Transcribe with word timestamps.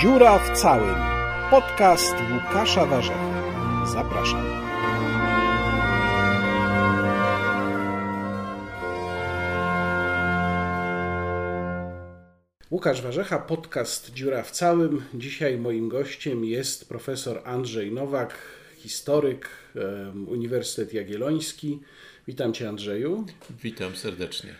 Dziura 0.00 0.38
w 0.38 0.58
całym. 0.58 0.94
Podcast 1.50 2.14
Łukasza 2.32 2.86
Warzechy. 2.86 3.18
Zapraszam. 3.92 4.44
Łukasz 12.70 13.02
Warzecha, 13.02 13.38
podcast 13.38 14.12
Dziura 14.12 14.42
w 14.42 14.50
całym. 14.50 15.02
Dzisiaj 15.14 15.58
moim 15.58 15.88
gościem 15.88 16.44
jest 16.44 16.88
profesor 16.88 17.40
Andrzej 17.44 17.92
Nowak, 17.92 18.38
historyk, 18.76 19.48
Uniwersytet 20.26 20.94
Jagielloński. 20.94 21.80
Witam 22.28 22.52
Cię, 22.52 22.68
Andrzeju. 22.68 23.24
Witam 23.62 23.96
serdecznie. 23.96 24.54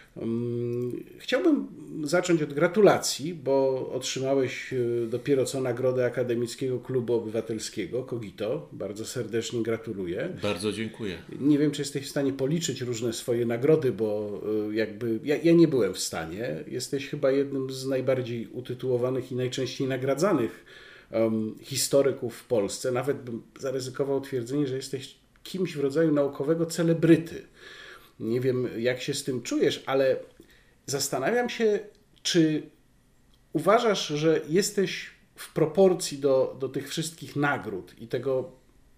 Chciałbym 1.19 1.67
zacząć 2.05 2.43
od 2.43 2.53
gratulacji, 2.53 3.35
bo 3.35 3.91
otrzymałeś 3.95 4.73
e, 4.73 5.07
dopiero 5.07 5.45
co 5.45 5.61
nagrodę 5.61 6.07
Akademickiego 6.07 6.81
Klubu 6.81 7.15
Obywatelskiego 7.15 8.03
Kogito. 8.03 8.69
Bardzo 8.73 9.05
serdecznie 9.05 9.63
gratuluję. 9.63 10.29
Bardzo 10.43 10.73
dziękuję. 10.73 11.19
Nie 11.41 11.59
wiem, 11.59 11.71
czy 11.71 11.83
jesteś 11.83 12.07
w 12.07 12.11
stanie 12.11 12.33
policzyć 12.33 12.81
różne 12.81 13.13
swoje 13.13 13.47
nagrody, 13.47 13.93
bo 13.93 14.41
e, 14.71 14.75
jakby 14.75 15.21
ja, 15.25 15.37
ja 15.37 15.53
nie 15.53 15.69
byłem 15.69 15.95
w 15.95 15.99
stanie. 15.99 16.65
Jesteś 16.67 17.09
chyba 17.09 17.31
jednym 17.31 17.71
z 17.71 17.87
najbardziej 17.87 18.47
utytułowanych 18.47 19.33
i 19.33 19.37
najczęściej 19.37 19.89
nagradzanych 19.89 20.65
historyków 21.63 22.37
w 22.37 22.45
Polsce. 22.45 22.93
Nawet 22.93 23.23
bym 23.23 23.43
zaryzykował 23.61 24.21
twierdzenie, 24.21 24.67
że 24.67 24.77
jesteś 24.77 25.18
kimś 25.49 25.77
w 25.77 25.81
rodzaju 25.81 26.13
naukowego 26.13 26.67
celebryty. 26.67 27.47
Nie 28.21 28.41
wiem, 28.41 28.69
jak 28.79 29.03
się 29.03 29.15
z 29.15 29.25
tym 29.25 29.43
czujesz, 29.43 29.83
ale 29.87 30.17
zastanawiam 30.87 31.51
się, 31.51 31.79
czy 32.23 32.71
uważasz, 33.53 34.07
że 34.07 34.41
jesteś 34.49 35.11
w 35.35 35.53
proporcji 35.53 36.19
do, 36.19 36.57
do 36.61 36.69
tych 36.69 36.89
wszystkich 36.89 37.37
nagród 37.37 37.95
i 37.99 38.09
tego 38.09 38.53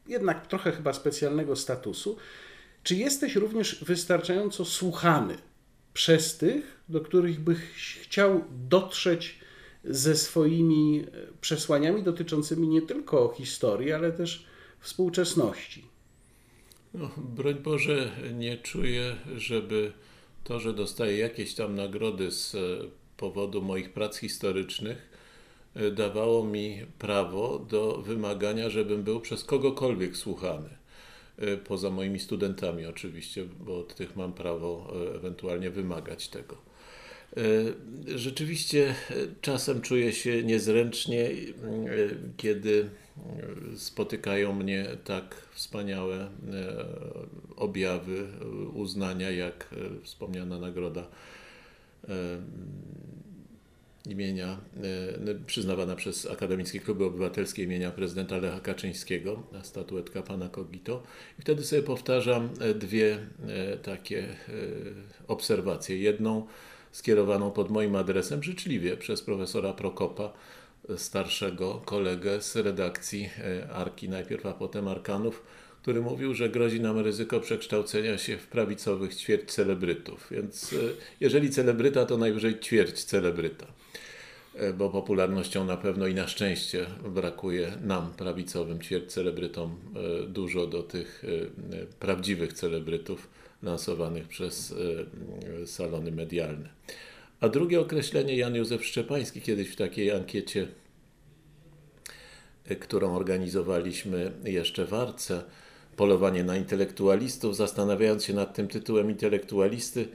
jednak 0.08 0.46
trochę 0.46 0.72
chyba 0.72 0.92
specjalnego 0.92 1.56
statusu, 1.56 2.16
czy 2.82 2.94
jesteś 2.94 3.36
również 3.36 3.84
wystarczająco 3.84 4.64
słuchany 4.64 5.38
przez 5.94 6.36
tych, 6.36 6.80
do 6.88 7.00
których 7.00 7.40
byś 7.40 7.58
chciał 8.02 8.44
dotrzeć 8.68 9.38
ze 9.84 10.16
swoimi 10.16 11.06
przesłaniami 11.40 12.02
dotyczącymi 12.02 12.68
nie 12.68 12.82
tylko 12.82 13.34
historii, 13.36 13.92
ale 13.92 14.12
też 14.12 14.46
współczesności? 14.80 15.89
No, 16.94 17.10
broń 17.16 17.54
Boże, 17.54 18.10
nie 18.34 18.56
czuję, 18.56 19.16
żeby 19.36 19.92
to, 20.44 20.60
że 20.60 20.72
dostaję 20.74 21.18
jakieś 21.18 21.54
tam 21.54 21.74
nagrody 21.74 22.30
z 22.30 22.54
e, 22.54 22.58
powodu 23.16 23.62
moich 23.62 23.92
prac 23.92 24.16
historycznych, 24.18 25.10
e, 25.74 25.90
dawało 25.90 26.44
mi 26.44 26.86
prawo 26.98 27.58
do 27.58 27.96
wymagania, 27.96 28.70
żebym 28.70 29.02
był 29.02 29.20
przez 29.20 29.44
kogokolwiek 29.44 30.16
słuchany. 30.16 30.68
E, 31.38 31.56
poza 31.56 31.90
moimi 31.90 32.18
studentami, 32.18 32.86
oczywiście, 32.86 33.44
bo 33.44 33.78
od 33.78 33.94
tych 33.94 34.16
mam 34.16 34.32
prawo 34.32 34.92
ewentualnie 35.14 35.70
wymagać 35.70 36.28
tego. 36.28 36.69
Rzeczywiście 38.06 38.94
czasem 39.40 39.80
czuję 39.80 40.12
się 40.12 40.42
niezręcznie, 40.42 41.30
kiedy 42.36 42.90
spotykają 43.76 44.52
mnie 44.52 44.86
tak 45.04 45.34
wspaniałe 45.52 46.16
e, 46.16 46.28
objawy 47.56 48.26
uznania, 48.74 49.30
jak 49.30 49.68
e, 49.72 50.04
wspomniana 50.04 50.58
nagroda 50.58 51.08
e, 52.08 52.14
imienia 54.10 54.60
przyznawana 55.46 55.96
przez 55.96 56.26
Akademickie 56.26 56.80
Kluby 56.80 57.04
Obywatelskie 57.04 57.62
imienia 57.62 57.90
prezydenta 57.90 58.38
Lecha 58.38 58.60
Kaczyńskiego, 58.60 59.42
statuetka 59.62 60.22
pana 60.22 60.48
Kogito. 60.48 61.02
I 61.38 61.42
wtedy 61.42 61.64
sobie 61.64 61.82
powtarzam 61.82 62.48
dwie 62.74 63.18
takie 63.82 64.28
obserwacje. 65.28 65.98
Jedną 65.98 66.46
skierowaną 66.92 67.50
pod 67.50 67.70
moim 67.70 67.96
adresem 67.96 68.42
życzliwie 68.42 68.96
przez 68.96 69.22
profesora 69.22 69.72
Prokopa, 69.72 70.32
starszego 70.96 71.82
kolegę 71.84 72.42
z 72.42 72.56
redakcji 72.56 73.30
e, 73.38 73.70
Arki 73.70 74.08
najpierw, 74.08 74.46
a 74.46 74.52
potem 74.52 74.88
Arkanów, 74.88 75.42
który 75.82 76.00
mówił, 76.00 76.34
że 76.34 76.48
grozi 76.48 76.80
nam 76.80 76.98
ryzyko 76.98 77.40
przekształcenia 77.40 78.18
się 78.18 78.38
w 78.38 78.46
prawicowych 78.46 79.14
ćwierć 79.14 79.50
celebrytów. 79.50 80.28
Więc 80.30 80.72
e, 80.72 80.76
jeżeli 81.20 81.50
celebryta, 81.50 82.06
to 82.06 82.16
najwyżej 82.16 82.60
ćwierć 82.60 83.04
celebryta. 83.04 83.66
E, 84.54 84.72
bo 84.72 84.90
popularnością 84.90 85.64
na 85.64 85.76
pewno 85.76 86.06
i 86.06 86.14
na 86.14 86.28
szczęście 86.28 86.86
brakuje 87.08 87.72
nam, 87.82 88.12
prawicowym 88.16 88.80
ćwierć 88.80 89.12
celebrytom, 89.12 89.76
dużo 90.28 90.66
do 90.66 90.82
tych 90.82 91.22
prawdziwych 92.00 92.52
celebrytów 92.52 93.28
lansowanych 93.62 94.28
przez 94.28 94.74
salony 95.66 96.12
medialne. 96.12 96.68
A 97.40 97.48
drugie 97.48 97.80
określenie 97.80 98.36
Jan 98.36 98.54
Józef 98.54 98.84
Szczepański 98.84 99.40
kiedyś 99.40 99.68
w 99.68 99.76
takiej 99.76 100.10
ankiecie, 100.10 100.68
e, 102.64 102.76
którą 102.76 103.16
organizowaliśmy 103.16 104.32
jeszcze 104.44 104.86
w 104.86 104.94
Arce, 104.94 105.42
polowanie 105.96 106.44
na 106.44 106.56
intelektualistów, 106.56 107.56
zastanawiając 107.56 108.24
się 108.24 108.34
nad 108.34 108.54
tym 108.54 108.68
tytułem 108.68 109.10
intelektualisty 109.10 110.08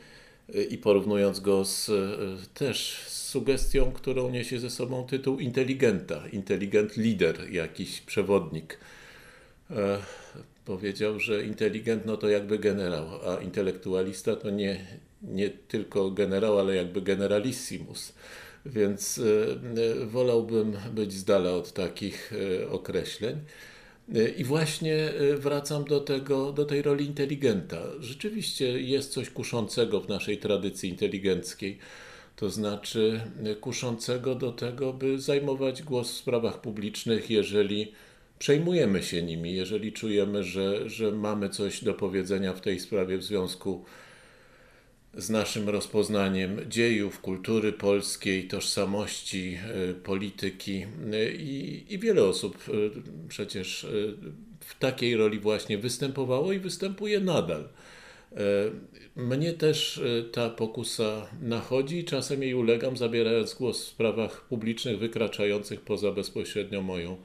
e, 0.55 0.63
i 0.63 0.77
porównując 0.77 1.39
go 1.39 1.65
z, 1.65 1.89
e, 1.89 1.93
też 2.53 3.03
z 3.07 3.27
sugestią, 3.27 3.91
którą 3.91 4.29
niesie 4.29 4.59
ze 4.59 4.69
sobą 4.69 5.05
tytuł 5.05 5.39
inteligenta, 5.39 6.27
inteligent 6.27 6.97
lider, 6.97 7.51
jakiś 7.51 8.01
przewodnik. 8.01 8.79
Powiedział, 10.65 11.19
że 11.19 11.45
inteligent 11.45 12.05
no 12.05 12.17
to 12.17 12.29
jakby 12.29 12.59
generał, 12.59 13.05
a 13.29 13.41
intelektualista 13.41 14.35
to 14.35 14.49
nie, 14.49 14.85
nie 15.21 15.49
tylko 15.49 16.11
generał, 16.11 16.59
ale 16.59 16.75
jakby 16.75 17.01
generalissimus. 17.01 18.13
Więc 18.65 19.17
e, 19.17 20.01
e, 20.01 20.05
wolałbym 20.05 20.77
być 20.91 21.13
z 21.13 21.23
dala 21.23 21.51
od 21.51 21.73
takich 21.73 22.33
e, 22.61 22.69
określeń. 22.69 23.39
I 24.37 24.43
właśnie 24.43 25.13
wracam 25.37 25.83
do, 25.83 25.99
tego, 25.99 26.51
do 26.51 26.65
tej 26.65 26.81
roli 26.81 27.05
inteligenta. 27.05 27.81
Rzeczywiście 27.99 28.81
jest 28.81 29.11
coś 29.11 29.29
kuszącego 29.29 30.01
w 30.01 30.09
naszej 30.09 30.37
tradycji 30.37 30.89
inteligenckiej, 30.89 31.77
to 32.35 32.49
znaczy 32.49 33.21
kuszącego 33.61 34.35
do 34.35 34.51
tego, 34.51 34.93
by 34.93 35.19
zajmować 35.19 35.83
głos 35.83 36.11
w 36.11 36.15
sprawach 36.15 36.61
publicznych, 36.61 37.29
jeżeli 37.29 37.91
przejmujemy 38.39 39.03
się 39.03 39.23
nimi, 39.23 39.55
jeżeli 39.55 39.93
czujemy, 39.93 40.43
że, 40.43 40.89
że 40.89 41.11
mamy 41.11 41.49
coś 41.49 41.83
do 41.83 41.93
powiedzenia 41.93 42.53
w 42.53 42.61
tej 42.61 42.79
sprawie 42.79 43.17
w 43.17 43.23
związku 43.23 43.85
z 45.17 45.29
naszym 45.29 45.69
rozpoznaniem 45.69 46.59
dziejów, 46.69 47.21
kultury 47.21 47.73
polskiej, 47.73 48.47
tożsamości, 48.47 49.57
e, 49.89 49.93
polityki 49.93 50.85
e, 51.13 51.31
i, 51.31 51.85
i 51.93 51.99
wiele 51.99 52.23
osób 52.23 52.57
e, 52.67 52.71
przecież 53.29 53.87
w 54.59 54.79
takiej 54.79 55.15
roli 55.15 55.39
właśnie 55.39 55.77
występowało 55.77 56.53
i 56.53 56.59
występuje 56.59 57.19
nadal. 57.19 57.69
Mnie 59.15 59.53
też 59.53 60.01
ta 60.31 60.49
pokusa 60.49 61.27
nachodzi 61.41 61.97
i 61.99 62.03
czasem 62.03 62.43
jej 62.43 62.53
ulegam, 62.53 62.97
zabierając 62.97 63.53
głos 63.53 63.85
w 63.85 63.87
sprawach 63.87 64.45
publicznych 64.47 64.99
wykraczających 64.99 65.81
poza 65.81 66.11
bezpośrednio 66.11 66.81
moją 66.81 67.17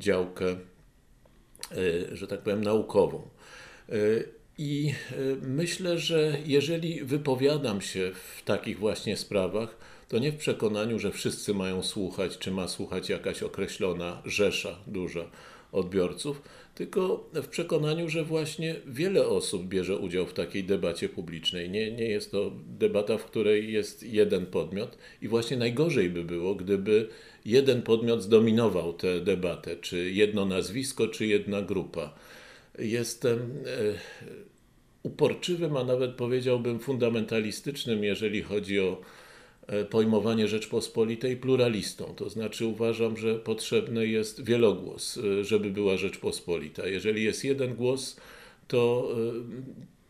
działkę, 0.00 0.56
że 2.12 2.26
tak 2.26 2.40
powiem, 2.40 2.64
naukową. 2.64 3.28
I 4.62 4.94
e, 5.12 5.14
myślę, 5.42 5.98
że 5.98 6.36
jeżeli 6.46 7.04
wypowiadam 7.04 7.80
się 7.80 8.12
w 8.14 8.42
takich 8.42 8.78
właśnie 8.78 9.16
sprawach, 9.16 9.76
to 10.08 10.18
nie 10.18 10.32
w 10.32 10.36
przekonaniu, 10.36 10.98
że 10.98 11.12
wszyscy 11.12 11.54
mają 11.54 11.82
słuchać, 11.82 12.38
czy 12.38 12.50
ma 12.50 12.68
słuchać 12.68 13.08
jakaś 13.08 13.42
określona 13.42 14.22
rzesza 14.24 14.78
duża 14.86 15.30
odbiorców, 15.72 16.42
tylko 16.74 17.30
w 17.34 17.48
przekonaniu, 17.48 18.08
że 18.08 18.24
właśnie 18.24 18.76
wiele 18.86 19.26
osób 19.26 19.64
bierze 19.64 19.96
udział 19.96 20.26
w 20.26 20.32
takiej 20.32 20.64
debacie 20.64 21.08
publicznej. 21.08 21.70
Nie, 21.70 21.92
nie 21.92 22.08
jest 22.08 22.30
to 22.30 22.52
debata, 22.66 23.18
w 23.18 23.24
której 23.24 23.72
jest 23.72 24.02
jeden 24.02 24.46
podmiot, 24.46 24.98
i 25.22 25.28
właśnie 25.28 25.56
najgorzej 25.56 26.10
by 26.10 26.24
było, 26.24 26.54
gdyby 26.54 27.08
jeden 27.44 27.82
podmiot 27.82 28.22
zdominował 28.22 28.92
tę 28.92 29.20
debatę, 29.20 29.76
czy 29.76 30.10
jedno 30.10 30.44
nazwisko, 30.44 31.08
czy 31.08 31.26
jedna 31.26 31.62
grupa. 31.62 32.14
Jestem 32.78 33.38
e, 33.38 33.94
uporczywym, 35.02 35.76
a 35.76 35.84
nawet 35.84 36.10
powiedziałbym 36.10 36.78
fundamentalistycznym, 36.78 38.04
jeżeli 38.04 38.42
chodzi 38.42 38.80
o 38.80 39.00
e, 39.66 39.84
pojmowanie 39.84 40.48
Rzeczpospolitej 40.48 41.36
pluralistą. 41.36 42.14
To 42.16 42.30
znaczy 42.30 42.66
uważam, 42.66 43.16
że 43.16 43.34
potrzebny 43.34 44.06
jest 44.06 44.44
wielogłos, 44.44 45.18
e, 45.18 45.44
żeby 45.44 45.70
była 45.70 45.96
Rzeczpospolita. 45.96 46.86
Jeżeli 46.86 47.24
jest 47.24 47.44
jeden 47.44 47.74
głos, 47.74 48.16
to 48.68 49.14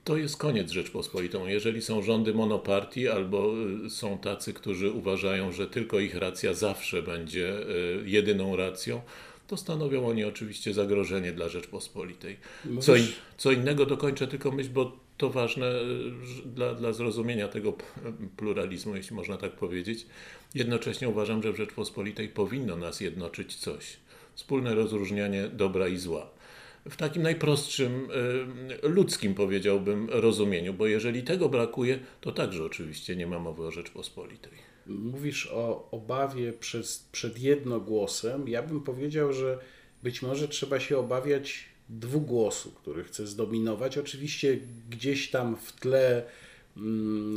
to 0.05 0.17
jest 0.17 0.37
koniec 0.37 0.70
Rzeczpospolitą. 0.70 1.47
Jeżeli 1.47 1.82
są 1.82 2.02
rządy 2.02 2.35
monopartii 2.35 3.08
albo 3.08 3.55
y, 3.87 3.91
są 3.91 4.19
tacy, 4.19 4.52
którzy 4.52 4.91
uważają, 4.91 5.52
że 5.52 5.67
tylko 5.67 6.00
ich 6.00 6.14
racja 6.14 6.55
zawsze 6.55 7.02
będzie 7.02 7.58
y, 7.58 8.02
jedyną 8.05 8.56
racją, 8.56 9.00
to 9.47 9.56
stanowią 9.56 10.08
oni 10.08 10.25
oczywiście 10.25 10.75
zagrożenie 10.75 11.32
dla 11.32 11.49
Rzeczpospolitej. 11.49 12.37
Co, 12.81 12.97
in, 12.97 13.06
co 13.37 13.52
innego 13.52 13.87
dokończę 13.87 14.26
tylko 14.26 14.50
myśl, 14.50 14.70
bo 14.70 14.97
to 15.17 15.31
ważne 15.31 15.73
dla, 16.46 16.75
dla 16.75 16.93
zrozumienia 16.93 17.49
tego 17.49 17.73
pluralizmu, 18.37 18.96
jeśli 18.96 19.17
można 19.17 19.37
tak 19.37 19.53
powiedzieć. 19.53 20.06
Jednocześnie 20.55 21.08
uważam, 21.08 21.43
że 21.43 21.53
w 21.53 21.56
Rzeczpospolitej 21.56 22.29
powinno 22.29 22.76
nas 22.76 23.00
jednoczyć 23.00 23.56
coś. 23.56 23.96
Wspólne 24.35 24.75
rozróżnianie 24.75 25.49
dobra 25.49 25.88
i 25.88 25.96
zła 25.96 26.31
w 26.88 26.97
takim 26.97 27.23
najprostszym, 27.23 28.09
y, 28.85 28.88
ludzkim 28.88 29.35
powiedziałbym 29.35 30.09
rozumieniu, 30.11 30.75
bo 30.75 30.87
jeżeli 30.87 31.23
tego 31.23 31.49
brakuje, 31.49 31.99
to 32.21 32.32
także 32.32 32.65
oczywiście 32.65 33.17
nie 33.17 33.27
ma 33.27 33.38
mowy 33.38 33.67
o 33.67 33.71
Rzeczpospolitej. 33.71 34.53
Mówisz 34.87 35.47
o 35.53 35.88
obawie 35.91 36.53
przez, 36.53 37.09
przed 37.12 37.38
jednogłosem. 37.38 38.49
Ja 38.49 38.62
bym 38.62 38.81
powiedział, 38.81 39.32
że 39.32 39.59
być 40.03 40.23
może 40.23 40.49
trzeba 40.49 40.81
się 40.81 40.99
obawiać 40.99 41.65
dwugłosu, 41.88 42.71
który 42.71 43.05
chce 43.05 43.27
zdominować. 43.27 43.99
Oczywiście 43.99 44.59
gdzieś 44.91 45.31
tam 45.31 45.56
w 45.56 45.73
tle 45.73 46.23
mm, 46.77 47.37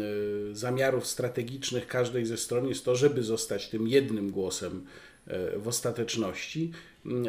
y, 0.51 0.55
zamiarów 0.55 1.07
strategicznych 1.07 1.87
każdej 1.87 2.25
ze 2.25 2.37
stron 2.37 2.67
jest 2.67 2.85
to, 2.85 2.95
żeby 2.95 3.23
zostać 3.23 3.69
tym 3.69 3.87
jednym 3.87 4.31
głosem 4.31 4.85
y, 5.27 5.59
w 5.59 5.67
ostateczności. 5.67 6.71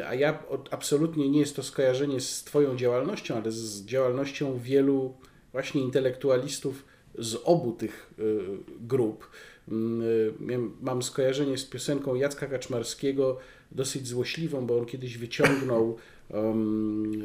A 0.07 0.13
ja 0.13 0.43
absolutnie 0.71 1.29
nie 1.29 1.39
jest 1.39 1.55
to 1.55 1.63
skojarzenie 1.63 2.21
z 2.21 2.43
Twoją 2.43 2.75
działalnością, 2.75 3.35
ale 3.35 3.51
z 3.51 3.85
działalnością 3.85 4.59
wielu 4.59 5.13
właśnie 5.51 5.81
intelektualistów 5.81 6.85
z 7.17 7.35
obu 7.43 7.71
tych 7.71 8.13
y, 8.19 8.39
grup. 8.79 9.29
Mm, 9.67 10.77
mam 10.81 11.03
skojarzenie 11.03 11.57
z 11.57 11.65
piosenką 11.65 12.15
Jacka 12.15 12.47
Kaczmarskiego, 12.47 13.37
dosyć 13.71 14.07
złośliwą, 14.07 14.65
bo 14.65 14.77
on 14.77 14.85
kiedyś 14.85 15.17
wyciągnął 15.17 15.97
um, 16.29 17.23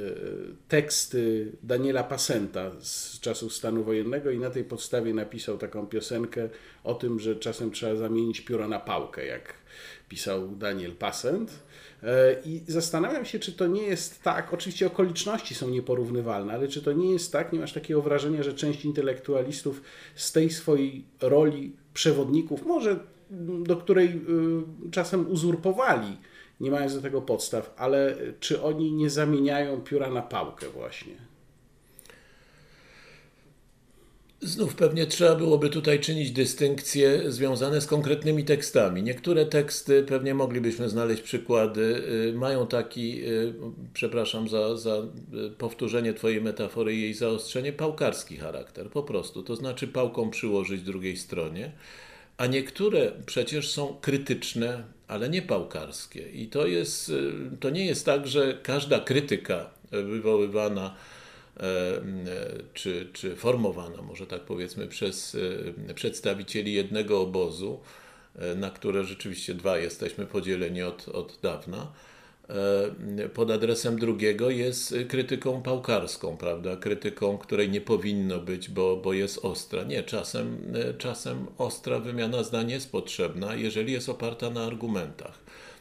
teksty 0.68 1.52
Daniela 1.62 2.04
Pasenta 2.04 2.70
z 2.80 3.20
czasów 3.20 3.54
stanu 3.54 3.84
wojennego 3.84 4.30
i 4.30 4.38
na 4.38 4.50
tej 4.50 4.64
podstawie 4.64 5.14
napisał 5.14 5.58
taką 5.58 5.86
piosenkę 5.86 6.48
o 6.84 6.94
tym, 6.94 7.20
że 7.20 7.36
czasem 7.36 7.70
trzeba 7.70 7.96
zamienić 7.96 8.40
pióro 8.40 8.68
na 8.68 8.80
pałkę, 8.80 9.26
jak 9.26 9.54
pisał 10.08 10.48
Daniel 10.48 10.92
Pasent. 10.92 11.58
E, 12.02 12.36
I 12.44 12.62
zastanawiam 12.68 13.24
się, 13.24 13.38
czy 13.38 13.52
to 13.52 13.66
nie 13.66 13.82
jest 13.82 14.22
tak, 14.22 14.54
oczywiście 14.54 14.86
okoliczności 14.86 15.54
są 15.54 15.70
nieporównywalne, 15.70 16.52
ale 16.52 16.68
czy 16.68 16.82
to 16.82 16.92
nie 16.92 17.12
jest 17.12 17.32
tak, 17.32 17.52
nie 17.52 17.60
masz 17.60 17.72
takiego 17.72 18.02
wrażenia, 18.02 18.42
że 18.42 18.52
część 18.52 18.84
intelektualistów 18.84 19.82
z 20.14 20.32
tej 20.32 20.50
swojej 20.50 21.04
roli 21.20 21.72
przewodników, 21.94 22.66
może 22.66 22.98
do 23.62 23.76
której 23.76 24.08
y, 24.08 24.90
czasem 24.90 25.30
uzurpowali, 25.30 26.16
nie 26.60 26.70
mając 26.70 26.94
do 26.94 27.02
tego 27.02 27.22
podstaw, 27.22 27.74
ale 27.76 28.16
czy 28.40 28.62
oni 28.62 28.92
nie 28.92 29.10
zamieniają 29.10 29.80
pióra 29.80 30.10
na 30.10 30.22
pałkę 30.22 30.68
właśnie? 30.68 31.30
Znów 34.42 34.74
pewnie 34.74 35.06
trzeba 35.06 35.36
byłoby 35.36 35.70
tutaj 35.70 36.00
czynić 36.00 36.30
dystynkcje 36.30 37.32
związane 37.32 37.80
z 37.80 37.86
konkretnymi 37.86 38.44
tekstami. 38.44 39.02
Niektóre 39.02 39.46
teksty, 39.46 40.02
pewnie 40.02 40.34
moglibyśmy 40.34 40.88
znaleźć 40.88 41.22
przykłady, 41.22 42.02
y, 42.30 42.32
mają 42.32 42.66
taki, 42.66 43.24
y, 43.24 43.54
przepraszam 43.94 44.48
za, 44.48 44.76
za 44.76 44.96
y, 44.96 45.50
powtórzenie 45.50 46.14
Twojej 46.14 46.40
metafory 46.40 46.94
i 46.94 47.02
jej 47.02 47.14
zaostrzenie, 47.14 47.72
pałkarski 47.72 48.36
charakter, 48.36 48.90
po 48.90 49.02
prostu. 49.02 49.42
To 49.42 49.56
znaczy 49.56 49.88
pałką 49.88 50.30
przyłożyć 50.30 50.82
drugiej 50.82 51.16
stronie. 51.16 51.72
A 52.36 52.46
niektóre 52.46 53.12
przecież 53.26 53.70
są 53.70 53.96
krytyczne, 54.00 54.84
ale 55.10 55.28
nie 55.28 55.42
pałkarskie. 55.42 56.30
I 56.30 56.48
to, 56.48 56.66
jest, 56.66 57.12
to 57.60 57.70
nie 57.70 57.86
jest 57.86 58.06
tak, 58.06 58.26
że 58.26 58.58
każda 58.62 59.00
krytyka 59.00 59.70
wywoływana 59.90 60.94
E, 61.60 62.00
czy, 62.74 63.08
czy 63.12 63.36
formowana, 63.36 64.02
może 64.02 64.26
tak 64.26 64.40
powiedzmy, 64.40 64.86
przez 64.86 65.36
e, 65.88 65.94
przedstawicieli 65.94 66.72
jednego 66.72 67.20
obozu, 67.20 67.80
e, 68.36 68.54
na 68.54 68.70
które 68.70 69.04
rzeczywiście 69.04 69.54
dwa 69.54 69.78
jesteśmy 69.78 70.26
podzieleni 70.26 70.82
od, 70.82 71.08
od 71.08 71.38
dawna, 71.42 71.92
pod 73.34 73.50
adresem 73.50 73.98
drugiego 73.98 74.50
jest 74.50 74.94
krytyką 75.08 75.62
pałkarską, 75.62 76.36
prawda? 76.36 76.76
Krytyką, 76.76 77.38
której 77.38 77.70
nie 77.70 77.80
powinno 77.80 78.38
być, 78.38 78.68
bo, 78.68 78.96
bo 78.96 79.12
jest 79.12 79.44
ostra. 79.44 79.82
Nie, 79.82 80.02
czasem, 80.02 80.72
czasem 80.98 81.46
ostra 81.58 81.98
wymiana 81.98 82.42
zdań 82.42 82.70
jest 82.70 82.92
potrzebna, 82.92 83.54
jeżeli 83.54 83.92
jest 83.92 84.08
oparta 84.08 84.50
na 84.50 84.64
argumentach. 84.64 85.38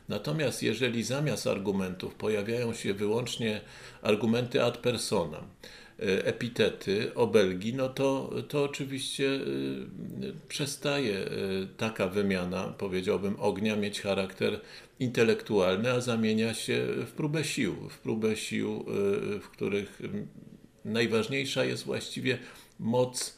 Natomiast 0.09 0.63
jeżeli 0.63 1.03
zamiast 1.03 1.47
argumentów 1.47 2.15
pojawiają 2.15 2.73
się 2.73 2.93
wyłącznie 2.93 3.61
argumenty 4.01 4.63
ad 4.63 4.77
personam, 4.77 5.43
e, 5.43 5.78
epitety, 6.01 7.11
obelgi, 7.15 7.73
no 7.73 7.89
to, 7.89 8.29
to 8.47 8.63
oczywiście 8.63 9.29
e, 9.35 9.39
przestaje 10.47 11.17
e, 11.17 11.27
taka 11.77 12.07
wymiana, 12.07 12.73
powiedziałbym, 12.77 13.35
ognia 13.39 13.75
mieć 13.75 14.01
charakter 14.01 14.59
intelektualny, 14.99 15.91
a 15.91 16.01
zamienia 16.01 16.53
się 16.53 16.87
w 17.05 17.11
próbę 17.11 17.43
sił, 17.43 17.75
w 17.89 17.97
próbę 17.97 18.35
sił, 18.35 18.85
w 19.41 19.47
których 19.51 20.01
najważniejsza 20.85 21.65
jest 21.65 21.83
właściwie 21.83 22.37
moc 22.79 23.37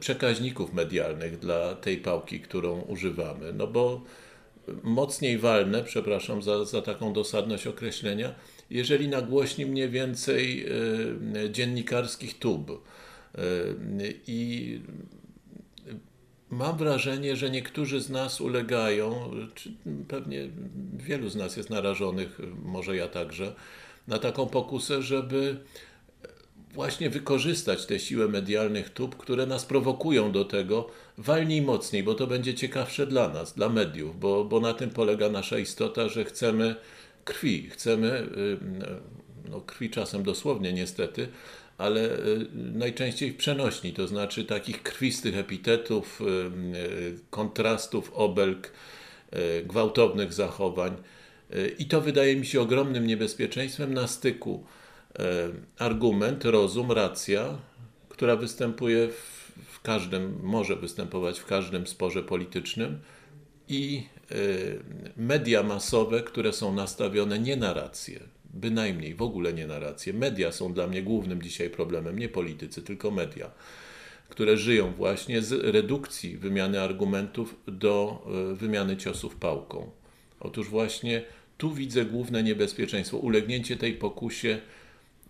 przekaźników 0.00 0.72
medialnych 0.72 1.38
dla 1.38 1.74
tej 1.74 1.96
pałki, 1.96 2.40
którą 2.40 2.80
używamy. 2.80 3.52
No 3.52 3.66
bo 3.66 4.00
mocniej 4.82 5.38
walne, 5.38 5.84
przepraszam 5.84 6.42
za, 6.42 6.64
za 6.64 6.82
taką 6.82 7.12
dosadność 7.12 7.66
określenia, 7.66 8.34
jeżeli 8.70 9.08
nagłośni 9.08 9.66
mniej 9.66 9.90
więcej 9.90 10.66
y, 11.46 11.50
dziennikarskich 11.50 12.38
tub. 12.38 12.70
Y, 12.70 12.80
I 14.26 14.80
mam 16.50 16.76
wrażenie, 16.76 17.36
że 17.36 17.50
niektórzy 17.50 18.00
z 18.00 18.10
nas 18.10 18.40
ulegają, 18.40 19.30
czy 19.54 19.72
pewnie 20.08 20.48
wielu 20.96 21.28
z 21.28 21.36
nas 21.36 21.56
jest 21.56 21.70
narażonych, 21.70 22.38
może 22.64 22.96
ja 22.96 23.08
także, 23.08 23.54
na 24.08 24.18
taką 24.18 24.46
pokusę, 24.46 25.02
żeby 25.02 25.56
właśnie 26.78 27.10
wykorzystać 27.10 27.86
tę 27.86 27.98
siłę 27.98 28.28
medialnych 28.28 28.90
tub, 28.90 29.16
które 29.16 29.46
nas 29.46 29.64
prowokują 29.64 30.32
do 30.32 30.44
tego, 30.44 30.88
walnij 31.18 31.62
mocniej, 31.62 32.02
bo 32.02 32.14
to 32.14 32.26
będzie 32.26 32.54
ciekawsze 32.54 33.06
dla 33.06 33.28
nas, 33.28 33.54
dla 33.54 33.68
mediów, 33.68 34.20
bo, 34.20 34.44
bo 34.44 34.60
na 34.60 34.74
tym 34.74 34.90
polega 34.90 35.28
nasza 35.28 35.58
istota, 35.58 36.08
że 36.08 36.24
chcemy 36.24 36.76
krwi, 37.24 37.70
chcemy, 37.70 38.08
y, 38.08 38.58
no 39.50 39.60
krwi 39.60 39.90
czasem 39.90 40.22
dosłownie 40.22 40.72
niestety, 40.72 41.28
ale 41.78 42.00
y, 42.00 42.46
najczęściej 42.54 43.32
w 43.32 43.36
przenośni, 43.36 43.92
to 43.92 44.06
znaczy 44.06 44.44
takich 44.44 44.82
krwistych 44.82 45.36
epitetów, 45.36 46.20
y, 46.20 47.18
kontrastów, 47.30 48.12
obelg, 48.14 48.72
gwałtownych 49.64 50.32
zachowań. 50.32 50.96
I 51.78 51.86
to 51.86 52.00
wydaje 52.00 52.36
mi 52.36 52.46
się 52.46 52.60
ogromnym 52.60 53.06
niebezpieczeństwem 53.06 53.94
na 53.94 54.06
styku 54.06 54.64
argument, 55.78 56.44
rozum, 56.44 56.92
racja, 56.92 57.58
która 58.08 58.36
występuje 58.36 59.08
w, 59.08 59.52
w 59.66 59.82
każdym, 59.82 60.38
może 60.42 60.76
występować 60.76 61.40
w 61.40 61.46
każdym 61.46 61.86
sporze 61.86 62.22
politycznym 62.22 63.00
i 63.68 64.06
e, 64.30 64.34
media 65.16 65.62
masowe, 65.62 66.22
które 66.22 66.52
są 66.52 66.74
nastawione 66.74 67.38
nie 67.38 67.56
na 67.56 67.72
rację, 67.72 68.20
bynajmniej 68.54 69.14
w 69.14 69.22
ogóle 69.22 69.52
nie 69.52 69.66
na 69.66 69.78
rację. 69.78 70.12
Media 70.12 70.52
są 70.52 70.72
dla 70.72 70.86
mnie 70.86 71.02
głównym 71.02 71.42
dzisiaj 71.42 71.70
problemem, 71.70 72.18
nie 72.18 72.28
politycy, 72.28 72.82
tylko 72.82 73.10
media, 73.10 73.50
które 74.28 74.56
żyją 74.56 74.92
właśnie 74.92 75.42
z 75.42 75.52
redukcji 75.52 76.36
wymiany 76.36 76.80
argumentów 76.80 77.54
do 77.66 78.26
e, 78.52 78.54
wymiany 78.54 78.96
ciosów 78.96 79.36
pałką. 79.36 79.90
Otóż 80.40 80.68
właśnie 80.68 81.22
tu 81.58 81.74
widzę 81.74 82.04
główne 82.04 82.42
niebezpieczeństwo, 82.42 83.16
ulegnięcie 83.16 83.76
tej 83.76 83.94
pokusie 83.94 84.58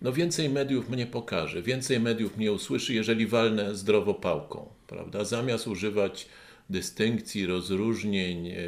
no 0.02 0.12
więcej 0.12 0.49
mediów 0.49 0.90
mnie 0.90 1.07
pokaże, 1.07 1.62
więcej 1.62 2.00
mediów 2.00 2.37
mnie 2.37 2.52
usłyszy, 2.52 2.95
jeżeli 2.95 3.26
walnę 3.26 3.75
zdrowo 3.75 4.14
pałką, 4.14 4.69
prawda? 4.87 5.25
Zamiast 5.25 5.67
używać 5.67 6.28
dystynkcji, 6.71 7.47
rozróżnień, 7.47 8.49
e, 8.49 8.52
e, 8.52 8.59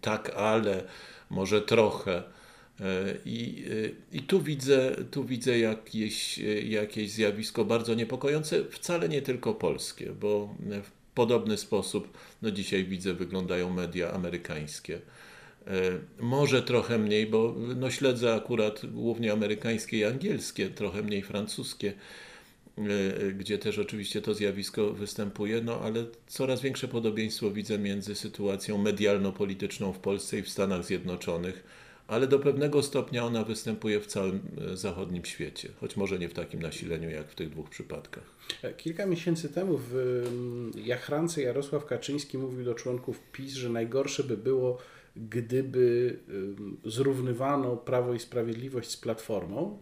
tak, 0.00 0.30
ale, 0.36 0.84
może 1.30 1.62
trochę. 1.62 2.22
E, 2.80 3.14
I, 3.24 3.64
i 4.12 4.22
tu 4.22 4.42
widzę, 4.42 4.96
tu 5.10 5.24
widzę 5.24 5.58
jakieś, 5.58 6.38
jakieś 6.68 7.10
zjawisko 7.10 7.64
bardzo 7.64 7.94
niepokojące, 7.94 8.64
wcale 8.64 9.08
nie 9.08 9.22
tylko 9.22 9.54
polskie, 9.54 10.12
bo 10.20 10.54
w 10.82 10.90
podobny 11.14 11.56
sposób 11.56 12.18
no 12.42 12.50
dzisiaj 12.50 12.84
widzę, 12.84 13.14
wyglądają 13.14 13.70
media 13.70 14.12
amerykańskie. 14.12 15.00
E, 15.70 15.98
może 16.18 16.62
trochę 16.62 16.98
mniej, 16.98 17.26
bo 17.26 17.54
no 17.76 17.90
śledzę 17.90 18.34
akurat 18.34 18.86
głównie 18.86 19.32
amerykańskie 19.32 19.98
i 19.98 20.04
angielskie, 20.04 20.68
trochę 20.70 21.02
mniej 21.02 21.22
francuskie. 21.22 21.92
gdzie 23.34 23.58
też 23.58 23.78
oczywiście 23.78 24.22
to 24.22 24.34
zjawisko 24.34 24.92
występuje, 24.92 25.60
no 25.60 25.80
ale 25.80 26.04
coraz 26.26 26.60
większe 26.60 26.88
podobieństwo 26.88 27.50
widzę 27.50 27.78
między 27.78 28.14
sytuacją 28.14 28.78
medialno-polityczną 28.78 29.92
w 29.92 29.98
Polsce 29.98 30.38
i 30.38 30.42
w 30.42 30.48
Stanach 30.48 30.84
Zjednoczonych, 30.84 31.64
ale 32.06 32.26
do 32.26 32.38
pewnego 32.38 32.82
stopnia 32.82 33.24
ona 33.24 33.44
występuje 33.44 34.00
w 34.00 34.06
całym 34.06 34.40
e, 34.72 34.76
zachodnim 34.76 35.24
świecie, 35.24 35.68
choć 35.80 35.96
może 35.96 36.18
nie 36.18 36.28
w 36.28 36.34
takim 36.34 36.62
nasileniu 36.62 37.10
jak 37.10 37.28
w 37.28 37.34
tych 37.34 37.50
dwóch 37.50 37.70
przypadkach. 37.70 38.24
Kilka 38.76 39.06
miesięcy 39.06 39.48
temu 39.48 39.80
w 39.90 40.22
Jachrance 40.84 41.42
Jarosław 41.42 41.86
Kaczyński 41.86 42.38
mówił 42.38 42.64
do 42.64 42.74
członków 42.74 43.20
PiS, 43.32 43.52
że 43.52 43.68
najgorsze 43.68 44.24
by 44.24 44.36
było, 44.36 44.78
gdyby 45.28 46.18
zrównywano 46.84 47.76
Prawo 47.76 48.14
i 48.14 48.18
Sprawiedliwość 48.18 48.90
z 48.90 48.96
Platformą 48.96 49.78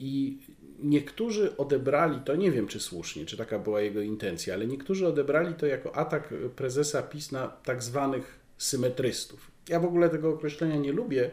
i 0.00 0.38
niektórzy 0.78 1.56
odebrali 1.56 2.20
to, 2.24 2.36
nie 2.36 2.50
wiem 2.50 2.66
czy 2.66 2.80
słusznie, 2.80 3.26
czy 3.26 3.36
taka 3.36 3.58
była 3.58 3.80
jego 3.80 4.00
intencja, 4.00 4.54
ale 4.54 4.66
niektórzy 4.66 5.06
odebrali 5.06 5.54
to 5.54 5.66
jako 5.66 5.96
atak 5.96 6.34
prezesa 6.56 7.02
PiS 7.02 7.32
na 7.32 7.48
tak 7.48 7.82
zwanych 7.82 8.40
symetrystów. 8.58 9.50
Ja 9.68 9.80
w 9.80 9.84
ogóle 9.84 10.10
tego 10.10 10.30
określenia 10.30 10.76
nie 10.76 10.92
lubię, 10.92 11.30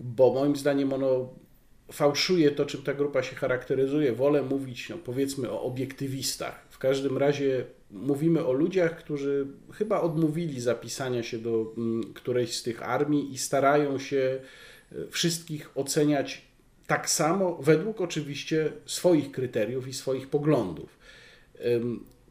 bo 0.00 0.34
moim 0.34 0.56
zdaniem 0.56 0.92
ono 0.92 1.34
fałszuje 1.92 2.50
to, 2.50 2.66
czym 2.66 2.82
ta 2.82 2.94
grupa 2.94 3.22
się 3.22 3.36
charakteryzuje. 3.36 4.12
Wolę 4.12 4.42
mówić, 4.42 4.88
no, 4.88 4.98
powiedzmy, 4.98 5.50
o 5.50 5.62
obiektywistach. 5.62 6.66
W 6.70 6.78
każdym 6.78 7.18
razie 7.18 7.64
mówimy 7.90 8.46
o 8.46 8.52
ludziach, 8.52 8.98
którzy 8.98 9.46
chyba 9.72 10.00
odmówili 10.00 10.60
zapisania 10.60 11.22
się 11.22 11.38
do 11.38 11.72
mm, 11.76 12.14
którejś 12.14 12.56
z 12.56 12.62
tych 12.62 12.82
armii 12.82 13.32
i 13.32 13.38
starają 13.38 13.98
się 13.98 14.40
e, 14.92 14.96
wszystkich 15.10 15.70
oceniać 15.74 16.48
tak 16.86 17.10
samo, 17.10 17.58
według 17.62 18.00
oczywiście 18.00 18.72
swoich 18.86 19.32
kryteriów 19.32 19.88
i 19.88 19.92
swoich 19.92 20.28
poglądów. 20.28 20.98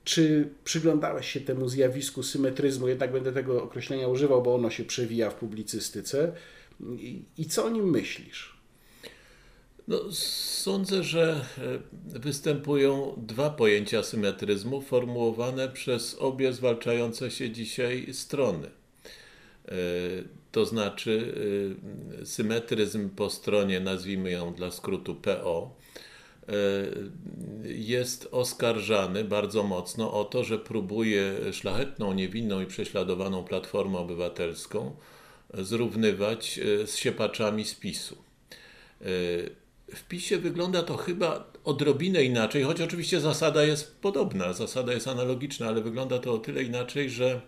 Czy 0.03 0.49
przyglądałeś 0.63 1.31
się 1.31 1.41
temu 1.41 1.69
zjawisku 1.69 2.23
symetryzmu? 2.23 2.87
Jednak 2.87 3.11
będę 3.11 3.31
tego 3.33 3.63
określenia 3.63 4.07
używał, 4.07 4.43
bo 4.43 4.55
ono 4.55 4.69
się 4.69 4.83
przewija 4.83 5.29
w 5.29 5.35
publicystyce. 5.35 6.31
I, 6.81 7.23
i 7.37 7.45
co 7.45 7.65
o 7.65 7.69
nim 7.69 7.89
myślisz? 7.89 8.56
No, 9.87 9.99
sądzę, 10.11 11.03
że 11.03 11.45
e, 11.57 12.19
występują 12.19 13.13
dwa 13.17 13.49
pojęcia 13.49 14.03
symetryzmu 14.03 14.81
formułowane 14.81 15.69
przez 15.69 16.15
obie 16.19 16.53
zwalczające 16.53 17.31
się 17.31 17.49
dzisiaj 17.51 18.07
strony. 18.13 18.67
E, 19.65 19.71
to 20.51 20.65
znaczy 20.65 21.33
y, 22.21 22.25
symetryzm 22.25 23.09
po 23.09 23.29
stronie, 23.29 23.79
nazwijmy 23.79 24.31
ją 24.31 24.53
dla 24.53 24.71
skrótu 24.71 25.15
PO, 25.15 25.75
jest 27.63 28.27
oskarżany 28.31 29.23
bardzo 29.23 29.63
mocno 29.63 30.13
o 30.13 30.25
to, 30.25 30.43
że 30.43 30.59
próbuje 30.59 31.53
szlachetną, 31.53 32.13
niewinną 32.13 32.61
i 32.61 32.65
prześladowaną 32.65 33.43
Platformę 33.43 33.99
Obywatelską 33.99 34.95
zrównywać 35.53 36.59
z 36.85 36.95
siepaczami 36.95 37.65
z 37.65 37.75
PiSu. 37.75 38.17
W 39.95 40.03
PiSie 40.03 40.37
wygląda 40.37 40.83
to 40.83 40.97
chyba 40.97 41.51
odrobinę 41.63 42.23
inaczej, 42.23 42.63
choć 42.63 42.81
oczywiście 42.81 43.19
zasada 43.19 43.63
jest 43.63 44.01
podobna, 44.01 44.53
zasada 44.53 44.93
jest 44.93 45.07
analogiczna, 45.07 45.67
ale 45.67 45.81
wygląda 45.81 46.19
to 46.19 46.33
o 46.33 46.37
tyle 46.37 46.63
inaczej, 46.63 47.09
że 47.09 47.41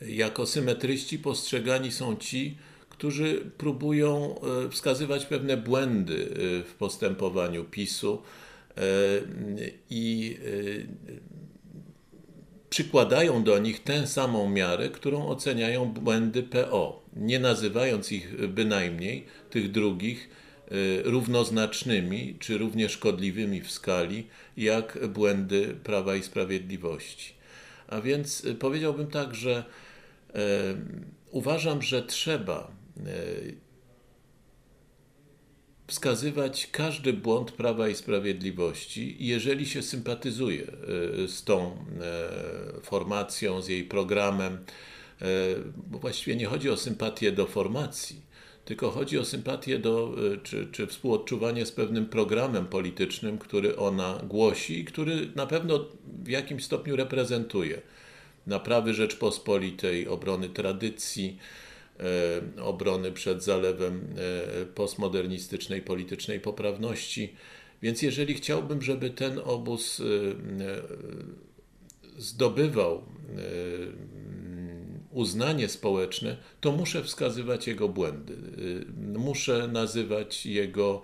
jako 0.00 0.46
symetryści 0.46 1.18
postrzegani 1.18 1.92
są 1.92 2.16
ci, 2.16 2.56
którzy 2.88 3.50
próbują 3.58 4.34
e, 4.66 4.68
wskazywać 4.68 5.26
pewne 5.26 5.56
błędy 5.56 6.28
e, 6.30 6.64
w 6.64 6.74
postępowaniu 6.74 7.64
PiSu 7.64 8.22
e, 8.76 8.82
i 9.90 10.38
przykładają 12.70 13.44
do 13.44 13.58
nich 13.58 13.82
tę 13.82 14.06
samą 14.06 14.48
miarę, 14.50 14.88
którą 14.88 15.26
oceniają 15.26 15.92
błędy 15.92 16.42
PO, 16.42 17.02
nie 17.16 17.38
nazywając 17.38 18.12
ich 18.12 18.48
bynajmniej, 18.48 19.26
tych 19.50 19.70
drugich, 19.70 20.28
równoznacznymi 21.04 22.36
czy 22.40 22.58
równie 22.58 22.88
szkodliwymi 22.88 23.60
w 23.60 23.70
skali, 23.70 24.26
jak 24.56 25.08
błędy 25.08 25.76
Prawa 25.84 26.16
i 26.16 26.22
Sprawiedliwości. 26.22 27.34
A 27.88 28.00
więc 28.00 28.46
powiedziałbym 28.58 29.06
tak, 29.06 29.34
że 29.34 29.64
Uważam, 31.32 31.82
że 31.82 32.02
trzeba 32.02 32.70
wskazywać 35.86 36.68
każdy 36.72 37.12
błąd 37.12 37.52
Prawa 37.52 37.88
i 37.88 37.94
Sprawiedliwości, 37.94 39.16
jeżeli 39.20 39.66
się 39.66 39.82
sympatyzuje 39.82 40.66
z 41.26 41.44
tą 41.44 41.62
e, 41.66 42.80
formacją, 42.82 43.62
z 43.62 43.68
jej 43.68 43.84
programem, 43.84 44.52
e, 44.54 45.26
bo 45.76 45.98
właściwie 45.98 46.36
nie 46.36 46.46
chodzi 46.46 46.70
o 46.70 46.76
sympatię 46.76 47.32
do 47.32 47.46
formacji, 47.46 48.20
tylko 48.64 48.90
chodzi 48.90 49.18
o 49.18 49.24
sympatię 49.24 49.78
do, 49.78 50.14
czy, 50.42 50.68
czy 50.72 50.86
współodczuwanie 50.86 51.66
z 51.66 51.72
pewnym 51.72 52.06
programem 52.06 52.66
politycznym, 52.66 53.38
który 53.38 53.76
ona 53.76 54.20
głosi 54.28 54.78
i 54.78 54.84
który 54.84 55.28
na 55.34 55.46
pewno 55.46 55.88
w 56.24 56.28
jakimś 56.28 56.64
stopniu 56.64 56.96
reprezentuje 56.96 57.82
naprawy 58.46 58.94
Rzeczpospolitej, 58.94 60.08
obrony 60.08 60.48
tradycji, 60.48 61.38
e, 62.00 62.62
obrony 62.62 63.12
przed 63.12 63.44
zalewem 63.44 64.14
e, 64.62 64.66
postmodernistycznej 64.66 65.82
politycznej 65.82 66.40
poprawności. 66.40 67.34
Więc 67.82 68.02
jeżeli 68.02 68.34
chciałbym, 68.34 68.82
żeby 68.82 69.10
ten 69.10 69.40
obóz 69.44 70.02
zdobywał 72.18 73.02
uznanie 75.12 75.68
społeczne, 75.68 76.36
to 76.60 76.72
muszę 76.72 77.02
wskazywać 77.02 77.66
jego 77.66 77.88
błędy. 77.88 78.36
Muszę 78.96 79.68
nazywać 79.68 80.46
jego 80.46 81.02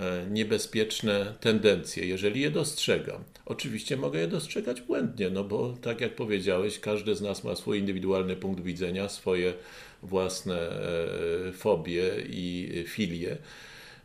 E, 0.00 0.26
niebezpieczne 0.30 1.34
tendencje, 1.40 2.06
jeżeli 2.06 2.40
je 2.40 2.50
dostrzegam. 2.50 3.24
Oczywiście 3.46 3.96
mogę 3.96 4.20
je 4.20 4.28
dostrzegać 4.28 4.80
błędnie, 4.80 5.30
no 5.30 5.44
bo 5.44 5.74
tak 5.82 6.00
jak 6.00 6.14
powiedziałeś, 6.14 6.80
każdy 6.80 7.14
z 7.14 7.20
nas 7.20 7.44
ma 7.44 7.56
swój 7.56 7.78
indywidualny 7.78 8.36
punkt 8.36 8.62
widzenia, 8.62 9.08
swoje 9.08 9.54
własne 10.02 10.56
e, 10.58 11.52
fobie 11.52 12.02
i 12.28 12.84
filie. 12.86 13.36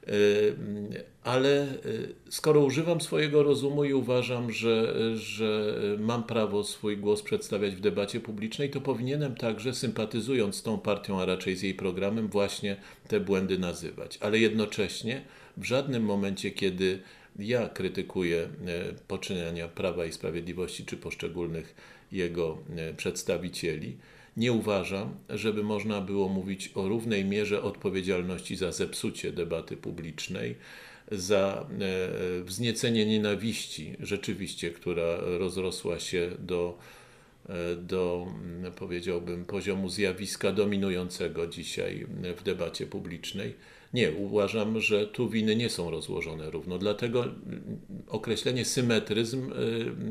E, 0.08 0.12
ale 1.24 1.68
skoro 2.30 2.62
używam 2.62 3.02
swojego 3.02 3.44
rozumu 3.44 3.86
i 3.86 3.94
uważam, 3.94 4.52
że, 4.52 4.94
że 5.18 5.80
mam 6.00 6.24
prawo 6.24 6.64
swój 6.64 6.98
głos 6.98 7.22
przedstawiać 7.22 7.76
w 7.76 7.80
debacie 7.80 8.20
publicznej, 8.20 8.70
to 8.70 8.82
powinienem 8.82 9.36
także, 9.36 9.74
sympatyzując 9.74 10.56
z 10.56 10.64
tą 10.64 10.80
partią, 10.80 11.22
a 11.22 11.26
raczej 11.26 11.56
z 11.56 11.62
jej 11.62 11.74
programem, 11.74 12.28
właśnie 12.28 12.78
te 13.08 13.20
błędy 13.20 13.60
nazywać. 13.60 14.18
Ale 14.22 14.40
jednocześnie 14.40 15.22
w 15.58 15.64
żadnym 15.64 16.04
momencie, 16.04 16.52
kiedy 16.52 17.00
ja 17.40 17.70
krytykuję 17.70 18.42
e, 18.42 18.50
poczyniania 19.08 19.68
Prawa 19.68 20.06
i 20.06 20.12
Sprawiedliwości 20.12 20.86
czy 20.86 20.98
poszczególnych 20.98 21.76
jego 22.12 22.58
e, 22.78 22.94
przedstawicieli, 22.94 23.98
nie 24.38 24.52
uważam, 24.52 25.16
żeby 25.30 25.64
można 25.64 26.02
było 26.02 26.30
mówić 26.30 26.72
o 26.76 26.88
równej 26.88 27.26
mierze 27.26 27.62
odpowiedzialności 27.62 28.56
za 28.56 28.72
zepsucie 28.72 29.32
debaty 29.32 29.78
publicznej, 29.78 30.56
za 31.12 31.68
e, 32.40 32.44
wzniecenie 32.44 33.06
nienawiści 33.06 33.96
rzeczywiście, 34.00 34.72
która 34.72 35.18
rozrosła 35.18 36.00
się 36.00 36.32
do, 36.40 36.78
do 37.78 38.28
powiedziałbym, 38.76 39.46
poziomu 39.46 39.90
zjawiska 39.90 40.52
dominującego 40.52 41.48
dzisiaj 41.48 42.06
w 42.38 42.44
debacie 42.44 42.88
publicznej 42.88 43.54
nie, 43.94 44.12
uważam, 44.12 44.82
że 44.82 45.08
tu 45.08 45.30
winy 45.30 45.56
nie 45.56 45.70
są 45.70 45.92
rozłożone 45.92 46.50
równo. 46.50 46.78
Dlatego 46.78 47.26
określenie 48.08 48.66
symetryzm 48.66 49.52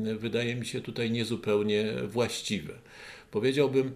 y, 0.07 0.15
wydaje 0.15 0.55
mi 0.55 0.65
się 0.65 0.81
tutaj 0.81 1.11
niezupełnie 1.11 1.93
właściwe. 2.07 2.73
Powiedziałbym 3.33 3.91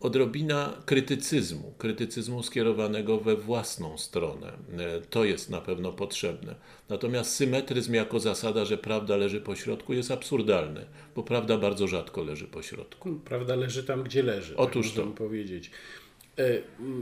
odrobina 0.00 0.82
krytycyzmu, 0.84 1.74
krytycyzmu 1.78 2.42
skierowanego 2.42 3.18
we 3.18 3.36
własną 3.36 3.98
stronę. 3.98 4.52
Y, 4.98 5.06
to 5.10 5.24
jest 5.24 5.50
na 5.50 5.60
pewno 5.60 5.92
potrzebne. 5.92 6.54
Natomiast 6.88 7.34
symetryzm 7.34 7.94
jako 7.94 8.20
zasada, 8.20 8.64
że 8.64 8.78
prawda 8.78 9.16
leży 9.16 9.40
po 9.40 9.56
środku, 9.56 9.92
jest 9.92 10.10
absurdalny, 10.10 10.86
bo 11.14 11.22
prawda 11.22 11.58
bardzo 11.58 11.86
rzadko 11.86 12.24
leży 12.24 12.46
po 12.46 12.62
środku. 12.62 13.20
Prawda 13.24 13.56
leży 13.56 13.84
tam, 13.84 14.02
gdzie 14.02 14.22
leży. 14.22 14.50
Tak 14.50 14.60
Otóż 14.60 14.92
tak 14.92 15.04
to. 15.04 15.10
powiedzieć. 15.10 15.70
E, 16.38 16.44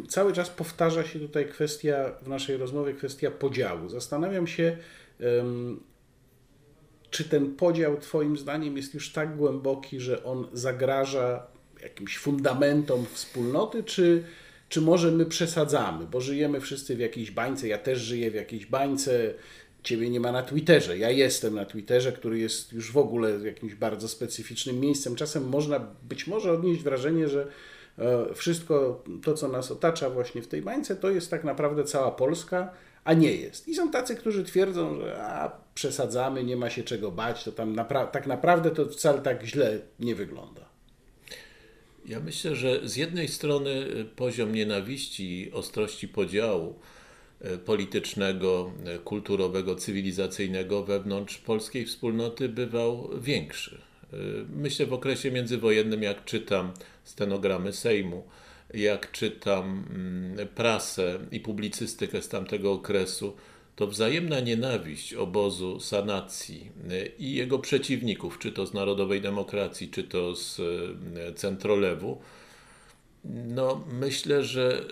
cały 0.08 0.32
czas 0.32 0.50
powtarza 0.50 1.04
się 1.04 1.18
tutaj 1.18 1.48
kwestia, 1.48 2.12
w 2.22 2.28
naszej 2.28 2.56
rozmowie, 2.56 2.94
kwestia 2.94 3.30
podziału. 3.30 3.88
Zastanawiam 3.88 4.46
się, 4.46 4.76
czy 7.10 7.24
ten 7.24 7.56
podział 7.56 7.96
Twoim 7.96 8.36
zdaniem 8.36 8.76
jest 8.76 8.94
już 8.94 9.12
tak 9.12 9.36
głęboki, 9.36 10.00
że 10.00 10.24
on 10.24 10.46
zagraża 10.52 11.53
jakimś 11.84 12.18
fundamentom 12.18 13.06
wspólnoty, 13.12 13.84
czy, 13.84 14.24
czy 14.68 14.80
może 14.80 15.10
my 15.10 15.26
przesadzamy, 15.26 16.06
bo 16.06 16.20
żyjemy 16.20 16.60
wszyscy 16.60 16.96
w 16.96 16.98
jakiejś 16.98 17.30
bańce, 17.30 17.68
ja 17.68 17.78
też 17.78 17.98
żyję 17.98 18.30
w 18.30 18.34
jakiejś 18.34 18.66
bańce 18.66 19.34
Ciebie 19.84 20.10
nie 20.10 20.20
ma 20.20 20.32
na 20.32 20.42
Twitterze. 20.42 20.98
Ja 20.98 21.10
jestem 21.10 21.54
na 21.54 21.64
Twitterze, 21.64 22.12
który 22.12 22.38
jest 22.38 22.72
już 22.72 22.92
w 22.92 22.96
ogóle 22.96 23.30
jakimś 23.30 23.74
bardzo 23.74 24.08
specyficznym 24.08 24.80
miejscem. 24.80 25.16
Czasem 25.16 25.48
można 25.48 25.80
być 26.02 26.26
może 26.26 26.52
odnieść 26.52 26.82
wrażenie, 26.82 27.28
że 27.28 27.46
e, 27.98 28.34
wszystko 28.34 29.04
to, 29.24 29.34
co 29.34 29.48
nas 29.48 29.70
otacza 29.70 30.10
właśnie 30.10 30.42
w 30.42 30.48
tej 30.48 30.62
bańce, 30.62 30.96
to 30.96 31.10
jest 31.10 31.30
tak 31.30 31.44
naprawdę 31.44 31.84
cała 31.84 32.10
Polska, 32.10 32.70
a 33.04 33.12
nie 33.12 33.36
jest. 33.36 33.68
I 33.68 33.74
są 33.74 33.90
tacy, 33.90 34.16
którzy 34.16 34.44
twierdzą, 34.44 35.00
że 35.00 35.24
a, 35.24 35.56
przesadzamy, 35.74 36.44
nie 36.44 36.56
ma 36.56 36.70
się 36.70 36.82
czego 36.82 37.10
bać, 37.10 37.44
to 37.44 37.52
tam 37.52 37.74
napra 37.74 38.06
tak 38.06 38.26
naprawdę 38.26 38.70
to 38.70 38.86
wcale 38.86 39.18
tak 39.18 39.44
źle 39.44 39.78
nie 40.00 40.14
wygląda. 40.14 40.73
Ja 42.04 42.20
myślę, 42.20 42.56
że 42.56 42.88
z 42.88 42.96
jednej 42.96 43.28
strony 43.28 43.86
poziom 44.16 44.54
nienawiści 44.54 45.40
i 45.40 45.52
ostrości 45.52 46.08
podziału 46.08 46.78
e, 47.40 47.58
politycznego, 47.58 48.72
e, 48.84 48.98
kulturowego, 48.98 49.76
cywilizacyjnego 49.76 50.84
wewnątrz 50.84 51.38
polskiej 51.38 51.86
wspólnoty 51.86 52.48
bywał 52.48 53.10
większy. 53.20 53.78
Myślę 54.56 54.86
w 54.86 54.92
okresie 54.92 55.30
międzywojennym, 55.30 56.02
jak 56.02 56.24
czytam 56.24 56.72
stenogramy 57.04 57.72
Sejmu, 57.72 58.24
jak 58.74 59.12
czytam 59.12 59.84
mm, 59.90 60.48
prasę 60.48 61.18
i 61.30 61.40
publicystykę 61.40 62.22
z 62.22 62.28
tamtego 62.28 62.72
okresu, 62.72 63.36
to 63.76 63.86
wzajemna 63.86 64.40
nienawiść 64.40 65.14
obozu 65.14 65.80
sanacji 65.80 66.70
y, 66.90 67.12
i 67.18 67.34
jego 67.34 67.58
przeciwników, 67.58 68.38
czy 68.38 68.52
to 68.52 68.66
z 68.66 68.74
Narodowej 68.74 69.20
Demokracji, 69.20 69.88
czy 69.88 70.04
to 70.04 70.36
z 70.36 70.58
y, 70.58 71.34
centrolewu, 71.34 72.20
no 73.24 73.84
myślę, 73.92 74.44
że 74.44 74.84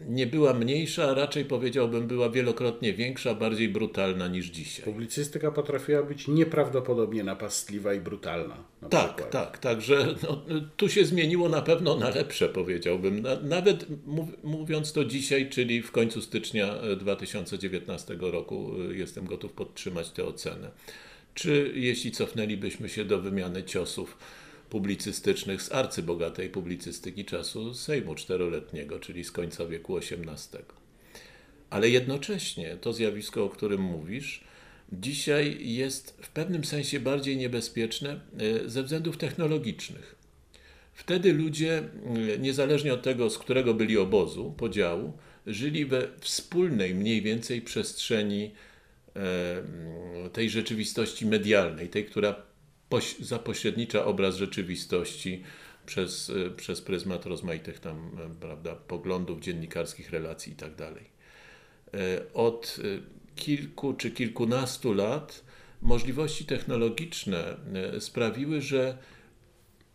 nie 0.00 0.26
była 0.26 0.54
mniejsza, 0.54 1.04
a 1.04 1.14
raczej 1.14 1.44
powiedziałbym 1.44 2.06
była 2.06 2.30
wielokrotnie 2.30 2.92
większa, 2.92 3.34
bardziej 3.34 3.68
brutalna 3.68 4.28
niż 4.28 4.46
dzisiaj. 4.46 4.84
Publicystyka 4.84 5.50
potrafiła 5.50 6.02
być 6.02 6.28
nieprawdopodobnie 6.28 7.24
napastliwa 7.24 7.94
i 7.94 8.00
brutalna. 8.00 8.56
tak, 8.90 9.14
przykład. 9.14 9.30
tak, 9.30 9.58
także 9.58 10.14
no, 10.22 10.42
tu 10.76 10.88
się 10.88 11.04
zmieniło 11.04 11.48
na 11.48 11.62
pewno 11.62 11.96
na 11.96 12.08
lepsze 12.08 12.48
powiedziałbym. 12.48 13.26
Nawet 13.42 13.86
mówiąc 14.44 14.92
to 14.92 15.04
dzisiaj, 15.04 15.50
czyli 15.50 15.82
w 15.82 15.92
końcu 15.92 16.22
stycznia 16.22 16.74
2019 17.00 18.14
e, 18.14 18.30
roku 18.30 18.72
e, 18.90 18.94
jestem 18.94 19.26
gotów 19.26 19.52
podtrzymać 19.52 20.10
tę 20.10 20.24
ocenę. 20.24 20.70
Czy 21.34 21.72
jeśli 21.74 22.10
cofnęlibyśmy 22.10 22.88
się 22.88 23.04
do 23.04 23.20
wymiany 23.20 23.62
ciosów, 23.62 24.18
publicystycznych 24.70 25.62
z 25.62 25.72
arcybogatej 25.72 26.50
publicystyki 26.50 27.24
czasu 27.24 27.74
Sejmu 27.74 28.14
czteroletniego, 28.14 28.98
czyli 28.98 29.24
z 29.24 29.32
końca 29.32 29.66
wieku 29.66 29.98
XVIII. 29.98 30.64
Ale 31.70 31.88
jednocześnie 31.88 32.76
to 32.80 32.92
zjawisko, 32.92 33.44
o 33.44 33.48
którym 33.48 33.80
mówisz, 33.80 34.44
dzisiaj 34.92 35.68
jest 35.68 36.18
w 36.22 36.28
pewnym 36.28 36.64
sensie 36.64 37.00
bardziej 37.00 37.36
niebezpieczne 37.36 38.20
e, 38.38 38.68
ze 38.68 38.82
względów 38.82 39.16
technologicznych. 39.16 40.16
Wtedy 40.92 41.32
ludzie, 41.32 41.82
e, 42.34 42.38
niezależnie 42.38 42.94
od 42.94 43.02
tego, 43.02 43.30
z 43.30 43.38
którego 43.38 43.74
byli 43.74 43.98
obozu, 43.98 44.54
podziału, 44.56 45.12
żyli 45.46 45.86
we 45.86 46.08
wspólnej 46.20 46.94
mniej 46.94 47.22
więcej 47.22 47.62
przestrzeni 47.62 48.50
e, 49.16 50.30
tej 50.32 50.50
rzeczywistości 50.50 51.26
medialnej, 51.26 51.88
tej, 51.88 52.04
która 52.04 52.42
zapośrednicza 53.20 54.04
obraz 54.04 54.36
rzeczywistości 54.36 55.42
przez, 55.86 56.28
y, 56.28 56.50
przez 56.56 56.80
pryzmat 56.80 57.26
rozmaitych 57.26 57.80
tam 57.80 58.10
y, 58.36 58.40
prawda, 58.40 58.76
poglądów, 58.76 59.40
dziennikarskich 59.40 60.10
relacji 60.10 60.52
itd. 60.52 60.76
Tak 60.76 60.96
y, 62.00 62.32
od 62.34 62.76
kilku 63.36 63.94
czy 63.94 64.10
kilkunastu 64.10 64.92
lat 64.94 65.44
możliwości 65.82 66.44
technologiczne 66.44 67.56
sprawiły, 67.98 68.60
że 68.60 68.98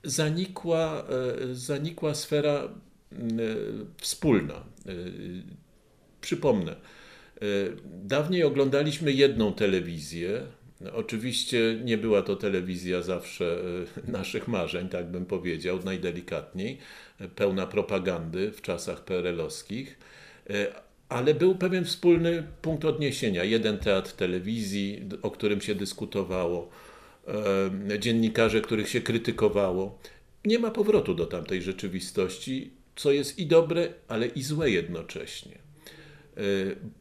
zanikła, 0.04 1.06
zanikła 1.54 2.16
sfera 2.16 2.70
wspólna. 3.98 4.64
Przypomnę, 6.22 6.76
dawniej 7.84 8.44
oglądaliśmy 8.44 9.12
jedną 9.12 9.54
telewizję, 9.54 10.48
Oczywiście 10.94 11.80
nie 11.84 11.98
była 11.98 12.22
to 12.22 12.36
telewizja 12.36 13.02
zawsze 13.02 13.62
e, 14.08 14.12
naszych 14.18 14.48
marzeń, 14.48 14.90
tak 14.90 15.12
bym 15.12 15.26
powiedział, 15.26 15.80
najdelikatniej, 15.86 16.78
e, 17.20 17.28
pełna 17.28 17.68
propagandy 17.68 18.52
w 18.52 18.62
czasach 18.62 19.04
PRL-owskich, 19.06 19.98
e, 20.50 20.74
ale 21.10 21.34
był 21.34 21.56
pewien 21.56 21.86
wspólny 21.86 22.44
punkt 22.62 22.86
odniesienia. 22.86 23.44
Jeden 23.44 23.78
teatr 23.78 24.12
telewizji, 24.12 25.10
o 25.22 25.32
którym 25.32 25.62
się 25.62 25.76
dyskutowało, 25.76 26.70
dziennikarze, 28.00 28.62
których 28.62 28.90
się 28.90 29.02
krytykowało. 29.02 30.00
Nie 30.46 30.60
ma 30.60 30.72
powrotu 30.72 31.16
do 31.16 31.26
tamtej 31.26 31.62
rzeczywistości, 31.62 32.72
co 32.96 33.12
jest 33.12 33.40
i 33.40 33.46
dobre, 33.46 33.94
ale 34.08 34.28
i 34.28 34.44
złe 34.44 34.70
jednocześnie. 34.70 35.58
E, 36.38 36.42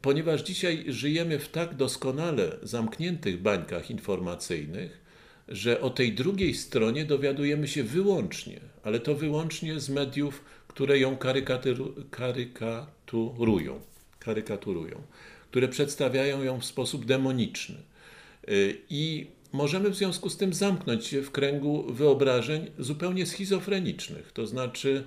ponieważ 0.01 0.41
dzisiaj 0.41 0.85
żyjemy 0.87 1.39
w 1.39 1.49
tak 1.49 1.75
doskonale 1.75 2.57
zamkniętych 2.63 3.41
bańkach 3.41 3.91
informacyjnych, 3.91 5.01
że 5.47 5.81
o 5.81 5.89
tej 5.89 6.13
drugiej 6.13 6.53
stronie 6.53 7.05
dowiadujemy 7.05 7.67
się 7.67 7.83
wyłącznie, 7.83 8.59
ale 8.83 8.99
to 8.99 9.15
wyłącznie 9.15 9.79
z 9.79 9.89
mediów, 9.89 10.43
które 10.67 10.99
ją 10.99 11.17
karykaturują, 11.17 13.81
karykaturują, 14.19 15.01
które 15.49 15.67
przedstawiają 15.67 16.43
ją 16.43 16.59
w 16.59 16.65
sposób 16.65 17.05
demoniczny. 17.05 17.75
E, 17.75 18.51
I 18.89 19.27
możemy 19.51 19.89
w 19.89 19.95
związku 19.95 20.29
z 20.29 20.37
tym 20.37 20.53
zamknąć 20.53 21.05
się 21.05 21.21
w 21.21 21.31
kręgu 21.31 21.93
wyobrażeń 21.93 22.71
zupełnie 22.79 23.25
schizofrenicznych, 23.25 24.31
to 24.31 24.47
znaczy 24.47 25.03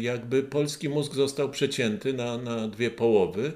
jakby 0.00 0.42
polski 0.42 0.88
mózg 0.88 1.14
został 1.14 1.50
przecięty 1.50 2.12
na, 2.12 2.38
na 2.38 2.68
dwie 2.68 2.90
połowy 2.90 3.52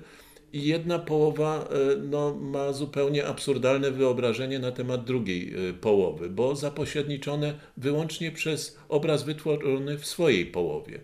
i 0.53 0.64
jedna 0.64 0.98
połowa 0.98 1.68
y, 1.92 1.98
no, 1.98 2.35
ma 2.35 2.72
zupełnie 2.72 3.26
absurdalne 3.26 3.90
wyobrażenie 3.90 4.59
na 4.59 4.72
temat 4.72 5.05
drugiej 5.05 5.68
y, 5.68 5.74
połowy, 5.74 6.31
bo 6.31 6.57
zapośredniczone 6.57 7.55
wyłącznie 7.76 8.33
przez 8.33 8.79
obraz 8.88 9.22
wytworzony 9.22 9.98
w 9.98 10.07
swojej 10.07 10.46
połowie. 10.46 11.00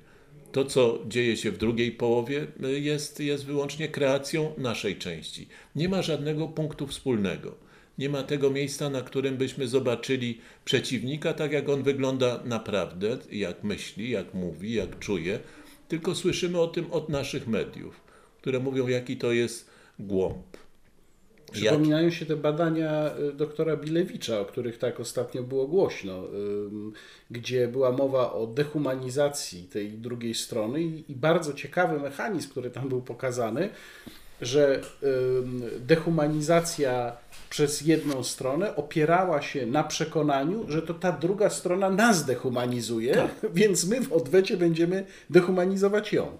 To, 0.52 0.64
co 0.64 0.98
dzieje 1.06 1.36
się 1.36 1.50
w 1.50 1.58
drugiej 1.58 1.92
połowie, 1.92 2.46
jest, 2.60 3.20
jest 3.20 3.46
wyłącznie 3.46 3.88
kreacją 3.88 4.52
naszej 4.58 4.96
części. 4.96 5.48
Nie 5.76 5.88
ma 5.88 6.02
żadnego 6.02 6.48
punktu 6.48 6.86
wspólnego 6.86 7.65
nie 7.98 8.08
ma 8.08 8.22
tego 8.22 8.50
miejsca, 8.50 8.90
na 8.90 9.02
którym 9.02 9.36
byśmy 9.36 9.68
zobaczyli 9.68 10.40
przeciwnika, 10.64 11.34
tak 11.34 11.52
jak 11.52 11.68
on 11.68 11.82
wygląda 11.82 12.40
naprawdę, 12.44 13.18
jak 13.32 13.64
myśli, 13.64 14.10
jak 14.10 14.34
mówi, 14.34 14.74
jak 14.74 14.98
czuje, 14.98 15.38
tylko 15.88 16.14
słyszymy 16.14 16.60
o 16.60 16.66
tym 16.66 16.92
od 16.92 17.08
naszych 17.08 17.48
mediów, 17.48 18.00
które 18.40 18.60
mówią, 18.60 18.88
jaki 18.88 19.16
to 19.16 19.32
jest 19.32 19.70
głąb. 19.98 20.56
Przypominają 21.52 22.10
się 22.10 22.26
te 22.26 22.36
badania 22.36 23.16
y, 23.18 23.32
doktora 23.32 23.76
Bilewicza, 23.76 24.40
o 24.40 24.44
których 24.44 24.78
tak 24.78 25.00
ostatnio 25.00 25.42
było 25.42 25.66
głośno, 25.66 26.22
gdzie 27.30 27.68
była 27.68 27.92
mowa 27.92 28.32
o 28.32 28.46
dehumanizacji 28.46 29.62
tej 29.62 29.90
drugiej 29.90 30.34
strony 30.34 30.82
i 30.82 31.14
bardzo 31.14 31.52
ciekawy 31.52 32.00
mechanizm, 32.00 32.50
który 32.50 32.70
tam 32.70 32.88
był 32.88 33.02
pokazany, 33.02 33.68
że 34.40 34.80
dehumanizacja 35.78 37.16
przez 37.50 37.80
jedną 37.80 38.24
stronę 38.24 38.76
opierała 38.76 39.42
się 39.42 39.66
na 39.66 39.84
przekonaniu, 39.84 40.64
że 40.68 40.82
to 40.82 40.94
ta 40.94 41.12
druga 41.12 41.50
strona 41.50 41.90
nas 41.90 42.24
dehumanizuje, 42.24 43.14
tak. 43.14 43.30
więc 43.54 43.86
my 43.86 44.00
w 44.00 44.12
odwecie 44.12 44.56
będziemy 44.56 45.04
dehumanizować 45.30 46.12
ją. 46.12 46.38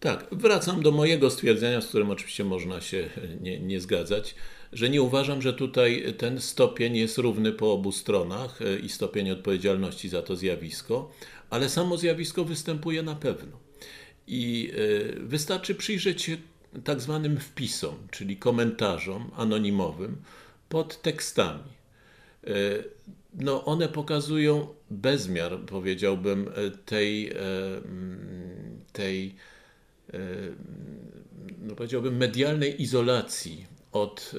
Tak, 0.00 0.26
wracam 0.32 0.82
do 0.82 0.90
mojego 0.90 1.30
stwierdzenia, 1.30 1.80
z 1.80 1.86
którym 1.86 2.10
oczywiście 2.10 2.44
można 2.44 2.80
się 2.80 3.08
nie, 3.40 3.60
nie 3.60 3.80
zgadzać, 3.80 4.34
że 4.72 4.90
nie 4.90 5.02
uważam, 5.02 5.42
że 5.42 5.52
tutaj 5.52 6.14
ten 6.18 6.40
stopień 6.40 6.96
jest 6.96 7.18
równy 7.18 7.52
po 7.52 7.72
obu 7.72 7.92
stronach 7.92 8.62
e, 8.62 8.78
i 8.78 8.88
stopień 8.88 9.30
odpowiedzialności 9.30 10.08
za 10.08 10.22
to 10.22 10.36
zjawisko, 10.36 11.10
ale 11.50 11.68
samo 11.68 11.96
zjawisko 11.96 12.44
występuje 12.44 13.02
na 13.02 13.14
pewno. 13.14 13.58
I 14.26 14.72
e, 15.16 15.20
wystarczy 15.20 15.74
przyjrzeć 15.74 16.22
się 16.22 16.36
tak 16.84 17.00
zwanym 17.00 17.40
wpisom, 17.40 17.94
czyli 18.10 18.36
komentarzom 18.36 19.30
anonimowym 19.36 20.16
pod 20.68 21.02
tekstami. 21.02 21.72
E, 22.46 22.50
no, 23.34 23.64
one 23.64 23.88
pokazują 23.88 24.68
bezmiar, 24.90 25.58
powiedziałbym, 25.66 26.48
e, 26.48 26.70
tej, 26.70 27.30
e, 27.30 27.34
tej 28.92 29.34
no 31.58 31.74
powiedziałbym, 31.74 32.16
medialnej 32.16 32.82
izolacji 32.82 33.66
od, 33.92 34.32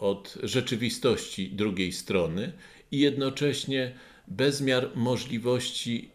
od 0.00 0.38
rzeczywistości 0.42 1.50
drugiej 1.52 1.92
strony 1.92 2.52
i 2.90 2.98
jednocześnie 2.98 3.94
bezmiar 4.28 4.90
możliwości 4.94 6.10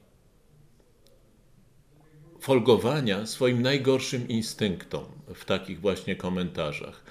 folgowania 2.39 3.25
swoim 3.25 3.61
najgorszym 3.61 4.27
instynktom 4.27 5.18
w 5.35 5.45
takich 5.45 5.79
właśnie 5.79 6.15
komentarzach. 6.15 7.03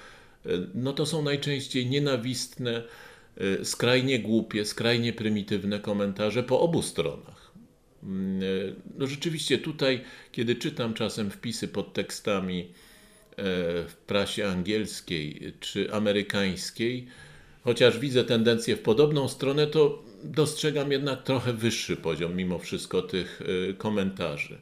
no 0.74 0.92
to 0.92 1.06
są 1.06 1.22
najczęściej 1.22 1.86
nienawistne, 1.86 2.82
skrajnie 3.62 4.18
głupie, 4.18 4.64
skrajnie 4.64 5.12
prymitywne 5.12 5.80
komentarze 5.80 6.42
po 6.42 6.60
obu 6.60 6.82
stronach. 6.82 7.52
Mm, 8.02 8.40
no 8.98 9.06
rzeczywiście 9.06 9.58
tutaj, 9.58 10.04
kiedy 10.32 10.56
czytam 10.56 10.94
czasem 10.94 11.30
wpisy 11.30 11.68
pod 11.68 11.92
tekstami 11.92 12.72
w 13.88 13.94
prasie 14.06 14.48
angielskiej 14.48 15.52
czy 15.60 15.92
amerykańskiej, 15.92 17.06
chociaż 17.64 17.98
widzę 17.98 18.24
tendencję 18.24 18.76
w 18.76 18.80
podobną 18.80 19.28
stronę, 19.28 19.66
to 19.66 20.02
dostrzegam 20.24 20.92
jednak 20.92 21.22
trochę 21.22 21.52
wyższy 21.52 21.96
poziom 21.96 22.36
mimo 22.36 22.58
wszystko 22.58 23.02
tych 23.02 23.42
komentarzy. 23.78 24.58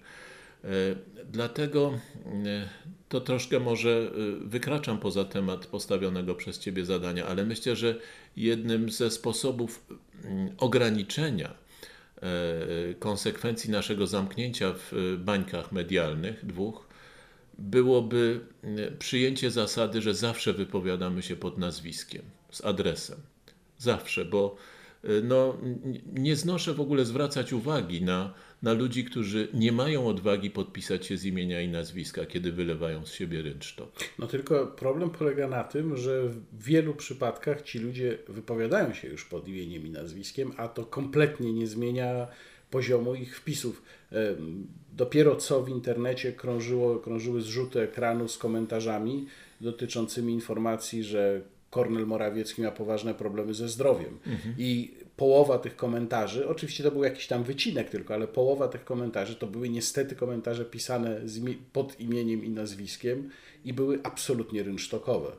Y, 0.67 0.97
dlatego 1.33 1.99
y, 2.27 2.69
to 3.09 3.21
troszkę 3.21 3.61
może 3.61 4.11
wykraczam 4.41 4.99
poza 4.99 5.25
temat 5.25 5.67
postawionego 5.67 6.35
przez 6.35 6.59
Ciebie 6.59 6.85
zadania, 6.85 7.27
ale 7.27 7.45
myślę, 7.45 7.77
że 7.77 8.01
jednym 8.37 8.91
ze 8.91 9.11
sposobów 9.11 9.87
ograniczenia 10.59 11.55
konsekwencji 12.99 13.71
naszego 13.71 14.07
zamknięcia 14.07 14.75
w 14.77 15.17
bańkach 15.19 15.73
medialnych 15.73 16.47
dwóch 16.47 16.89
byłoby 17.59 18.41
przyjęcie 18.99 19.51
zasady, 19.51 20.03
że 20.03 20.15
zawsze 20.15 20.53
wypowiadamy 20.53 21.23
się 21.23 21.37
pod 21.37 21.59
nazwiskiem, 21.59 22.23
z 22.51 22.65
adresem. 22.65 23.19
Zawsze, 23.79 24.25
bo 24.25 24.57
no, 25.23 25.59
nie 26.13 26.37
znoszę 26.37 26.75
w 26.75 26.81
ogóle 26.81 27.05
zwracać 27.05 27.53
uwagi 27.53 28.03
na, 28.03 28.35
na 28.63 28.73
ludzi, 28.73 29.05
którzy 29.05 29.49
nie 29.55 29.73
mają 29.73 30.07
odwagi 30.07 30.51
podpisać 30.51 31.07
się 31.07 31.17
z 31.17 31.25
imienia 31.25 31.61
i 31.61 31.69
nazwiska, 31.69 32.27
kiedy 32.27 32.53
wylewają 32.53 33.07
z 33.07 33.13
siebie 33.13 33.43
rynsztok. 33.43 33.91
No 34.19 34.27
tylko 34.27 34.67
problem 34.67 35.11
polega 35.11 35.49
na 35.49 35.65
tym, 35.65 35.97
że 35.97 36.29
w 36.29 36.63
wielu 36.65 36.95
przypadkach 36.95 37.63
ci 37.63 37.79
ludzie 37.79 38.19
wypowiadają 38.29 38.95
się 38.95 39.09
już 39.09 39.25
pod 39.25 39.49
imieniem 39.49 39.87
i 39.87 39.91
nazwiskiem, 39.91 40.53
a 40.57 40.69
to 40.69 40.87
kompletnie 40.87 41.53
nie 41.53 41.67
zmienia 41.67 42.27
poziomu 42.71 43.15
ich 43.15 43.37
wpisów. 43.37 43.83
Dopiero 44.93 45.37
co 45.37 45.63
w 45.63 45.69
internecie 45.69 46.33
krążyło, 46.33 46.99
krążyły 46.99 47.43
zrzuty 47.43 47.81
ekranu 47.81 48.29
z 48.29 48.39
komentarzami 48.39 49.27
dotyczącymi 49.61 50.33
informacji, 50.33 51.05
że 51.05 51.41
Kornel 51.77 52.07
Morawiecki 52.07 52.63
miał 52.63 52.73
poważne 52.73 53.15
problemy 53.15 53.55
ze 53.55 53.69
zdrowiem. 53.69 54.19
Mhm. 54.27 54.55
I 54.59 54.95
połowa 55.17 55.59
tych 55.59 55.77
komentarzy, 55.77 56.49
oczywiście 56.49 56.85
to 56.85 56.91
był 56.91 57.05
jakiś 57.05 57.27
tam 57.27 57.45
wycinek 57.45 57.91
tylko, 57.91 58.15
ale 58.15 58.29
połowa 58.29 58.69
tych 58.69 58.85
komentarzy 58.85 59.35
to 59.35 59.47
były 59.47 59.69
niestety 59.69 60.17
komentarze 60.17 60.65
pisane 60.65 61.21
pod 61.73 62.01
imieniem 62.01 62.45
i 62.45 62.51
nazwiskiem 62.51 63.31
i 63.65 63.73
były 63.73 63.99
absolutnie 64.03 64.63
rynsztokowe. 64.63 65.33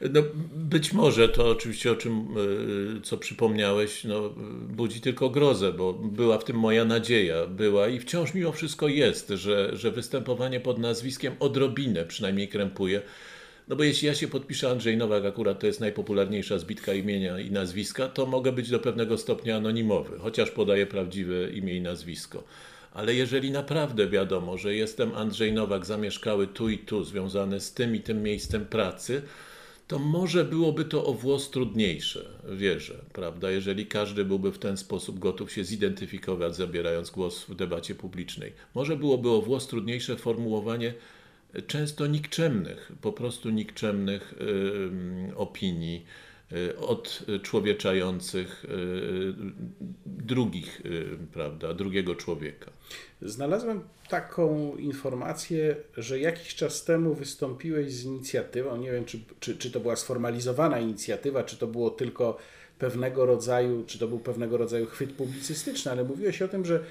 No, 0.00 0.22
być 0.54 0.92
może 0.92 1.28
to 1.28 1.50
oczywiście 1.50 1.92
o 1.92 1.96
czym, 1.96 2.12
e, 2.12 3.00
co 3.00 3.18
przypomniałeś, 3.18 4.04
no, 4.04 4.30
budzi 4.68 5.00
tylko 5.00 5.30
grozę, 5.30 5.72
bo 5.72 5.92
była 5.92 6.38
w 6.38 6.44
tym 6.44 6.56
moja 6.56 6.84
nadzieja, 6.84 7.46
była 7.46 7.88
i 7.88 8.00
wciąż 8.00 8.34
mimo 8.34 8.52
wszystko 8.52 8.88
jest, 8.88 9.28
że, 9.28 9.76
że 9.76 9.90
występowanie 9.90 10.60
pod 10.60 10.78
nazwiskiem 10.78 11.34
odrobinę 11.40 12.04
przynajmniej 12.04 12.48
krępuje 12.48 13.02
no 13.68 13.76
bo 13.76 13.84
jeśli 13.84 14.08
ja 14.08 14.14
się 14.14 14.28
podpiszę 14.28 14.70
Andrzej 14.70 14.96
Nowak, 14.96 15.24
akurat 15.24 15.60
to 15.60 15.66
jest 15.66 15.80
najpopularniejsza 15.80 16.58
zbitka 16.58 16.94
imienia 16.94 17.38
i 17.38 17.50
nazwiska, 17.50 18.08
to 18.08 18.26
mogę 18.26 18.52
być 18.52 18.70
do 18.70 18.78
pewnego 18.78 19.18
stopnia 19.18 19.56
anonimowy, 19.56 20.18
chociaż 20.18 20.50
podaję 20.50 20.86
prawdziwe 20.86 21.50
imię 21.50 21.76
i 21.76 21.80
nazwisko. 21.80 22.44
Ale 22.92 23.14
jeżeli 23.14 23.50
naprawdę 23.50 24.08
wiadomo, 24.08 24.58
że 24.58 24.74
jestem 24.74 25.14
Andrzej 25.14 25.52
Nowak, 25.52 25.86
zamieszkały 25.86 26.46
tu 26.46 26.68
i 26.68 26.78
tu, 26.78 27.04
związany 27.04 27.60
z 27.60 27.72
tym 27.72 27.94
i 27.94 28.00
tym 28.00 28.22
miejscem 28.22 28.66
pracy, 28.66 29.22
to 29.88 29.98
może 29.98 30.44
byłoby 30.44 30.84
to 30.84 31.04
o 31.04 31.14
włos 31.14 31.50
trudniejsze, 31.50 32.28
wierzę, 32.50 32.94
prawda? 33.12 33.50
Jeżeli 33.50 33.86
każdy 33.86 34.24
byłby 34.24 34.52
w 34.52 34.58
ten 34.58 34.76
sposób 34.76 35.18
gotów 35.18 35.52
się 35.52 35.64
zidentyfikować, 35.64 36.56
zabierając 36.56 37.10
głos 37.10 37.44
w 37.44 37.54
debacie 37.54 37.94
publicznej. 37.94 38.52
Może 38.74 38.96
byłoby 38.96 39.30
o 39.30 39.42
włos 39.42 39.66
trudniejsze 39.66 40.16
formułowanie 40.16 40.94
często 41.66 42.06
nikczemnych, 42.06 42.92
po 43.00 43.12
prostu 43.12 43.50
nikczemnych 43.50 44.34
opinii 45.36 46.06
y, 46.52 46.76
odczłowieczających 46.78 48.64
y, 48.64 48.68
drugich, 50.06 50.80
y, 50.86 51.18
prawda, 51.32 51.74
drugiego 51.74 52.14
człowieka. 52.14 52.70
Znalazłem 53.22 53.80
taką 54.08 54.76
informację, 54.76 55.76
że 55.96 56.20
jakiś 56.20 56.54
czas 56.54 56.84
temu 56.84 57.14
wystąpiłeś 57.14 57.92
z 57.92 58.04
inicjatywą, 58.04 58.76
nie 58.76 58.92
wiem 58.92 59.04
czy, 59.04 59.20
czy, 59.40 59.56
czy 59.56 59.70
to 59.70 59.80
była 59.80 59.96
sformalizowana 59.96 60.80
inicjatywa, 60.80 61.44
czy 61.44 61.56
to 61.56 61.66
było 61.66 61.90
tylko 61.90 62.38
pewnego 62.78 63.26
rodzaju, 63.26 63.84
czy 63.86 63.98
to 63.98 64.08
był 64.08 64.18
pewnego 64.18 64.56
rodzaju 64.56 64.86
chwyt 64.86 65.12
publicystyczny, 65.12 65.90
ale 65.90 66.04
mówiłeś 66.04 66.42
o 66.42 66.48
tym, 66.48 66.64
że 66.64 66.84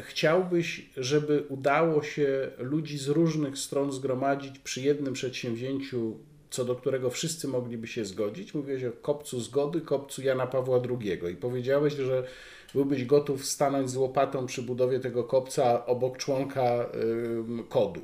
chciałbyś, 0.00 0.90
żeby 0.96 1.44
udało 1.48 2.02
się 2.02 2.50
ludzi 2.58 2.98
z 2.98 3.08
różnych 3.08 3.58
stron 3.58 3.92
zgromadzić 3.92 4.58
przy 4.58 4.80
jednym 4.80 5.12
przedsięwzięciu, 5.14 6.16
co 6.50 6.64
do 6.64 6.74
którego 6.74 7.10
wszyscy 7.10 7.48
mogliby 7.48 7.86
się 7.86 8.04
zgodzić? 8.04 8.54
Mówiłeś 8.54 8.84
o 8.84 8.92
kopcu 8.92 9.40
zgody, 9.40 9.80
kopcu 9.80 10.22
Jana 10.22 10.46
Pawła 10.46 10.80
II 11.00 11.32
i 11.32 11.36
powiedziałeś, 11.36 11.94
że 11.94 12.26
byłbyś 12.74 13.04
gotów 13.04 13.46
stanąć 13.46 13.90
z 13.90 13.96
łopatą 13.96 14.46
przy 14.46 14.62
budowie 14.62 15.00
tego 15.00 15.24
kopca 15.24 15.86
obok 15.86 16.18
członka 16.18 16.90
kodu. 17.68 18.00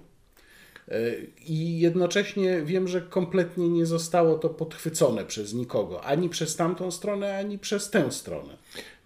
E, 0.89 1.15
I 1.47 1.81
jednocześnie 1.81 2.63
wiem, 2.63 2.89
że 2.89 3.01
kompletnie 3.01 3.69
nie 3.69 3.87
zostało 3.87 4.39
to 4.39 4.49
podchwycone 4.49 5.25
przez 5.25 5.55
nikogo, 5.55 6.05
ani 6.05 6.29
przez 6.29 6.57
tamtą 6.57 6.91
stronę, 6.91 7.39
ani 7.39 7.59
przez 7.59 7.91
tę 7.91 8.13
stronę. 8.13 8.57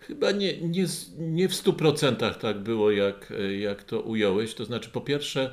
Chyba 0.07 0.31
nie, 0.31 0.59
nie, 0.59 0.87
nie 1.19 1.49
w 1.49 1.55
stu 1.55 1.73
procentach 1.73 2.39
tak 2.39 2.59
było, 2.59 2.91
jak, 2.91 3.33
jak 3.61 3.83
to 3.83 4.01
ująłeś. 4.01 4.55
To 4.55 4.65
znaczy, 4.65 4.91
po 4.91 5.01
pierwsze, 5.01 5.51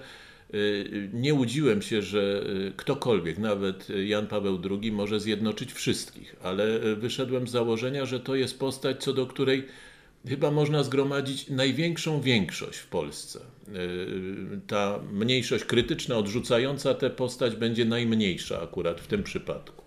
y, 0.54 1.10
nie 1.14 1.34
łudziłem 1.34 1.82
się, 1.82 2.02
że 2.02 2.44
y, 2.68 2.74
ktokolwiek, 2.78 3.38
nawet 3.38 3.88
Jan 3.90 4.28
Paweł 4.28 4.62
II, 4.72 4.92
może 4.92 5.20
zjednoczyć 5.20 5.74
wszystkich, 5.74 6.36
ale 6.44 6.84
y, 6.84 6.96
wyszedłem 6.96 7.48
z 7.48 7.52
założenia, 7.52 8.06
że 8.06 8.20
to 8.20 8.36
jest 8.36 8.60
postać, 8.60 9.04
co 9.04 9.14
do 9.14 9.26
której 9.26 9.66
chyba 10.28 10.52
można 10.52 10.84
zgromadzić 10.84 11.50
największą 11.50 12.22
większość 12.22 12.80
w 12.80 12.88
Polsce. 12.88 13.40
Ta 14.68 15.00
mniejszość 15.12 15.64
krytyczna, 15.64 16.18
odrzucająca 16.18 16.94
tę 16.94 17.10
postać 17.10 17.56
będzie 17.56 17.86
najmniejsza 17.86 18.62
akurat 18.62 19.02
w 19.02 19.08
tym 19.08 19.24
przypadku. 19.24 19.84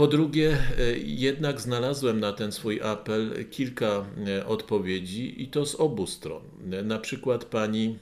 Po 0.00 0.06
drugie, 0.06 0.56
e, 0.78 0.98
jednak 0.98 1.60
znalazłem 1.60 2.20
na 2.20 2.32
ten 2.32 2.52
swój 2.52 2.80
apel 2.82 3.44
kilka 3.50 4.06
e, 4.26 4.46
odpowiedzi 4.46 5.42
i 5.42 5.48
to 5.48 5.66
z 5.66 5.74
obu 5.74 6.06
stron. 6.06 6.42
Na 6.84 6.98
przykład 6.98 7.44
pani 7.44 7.98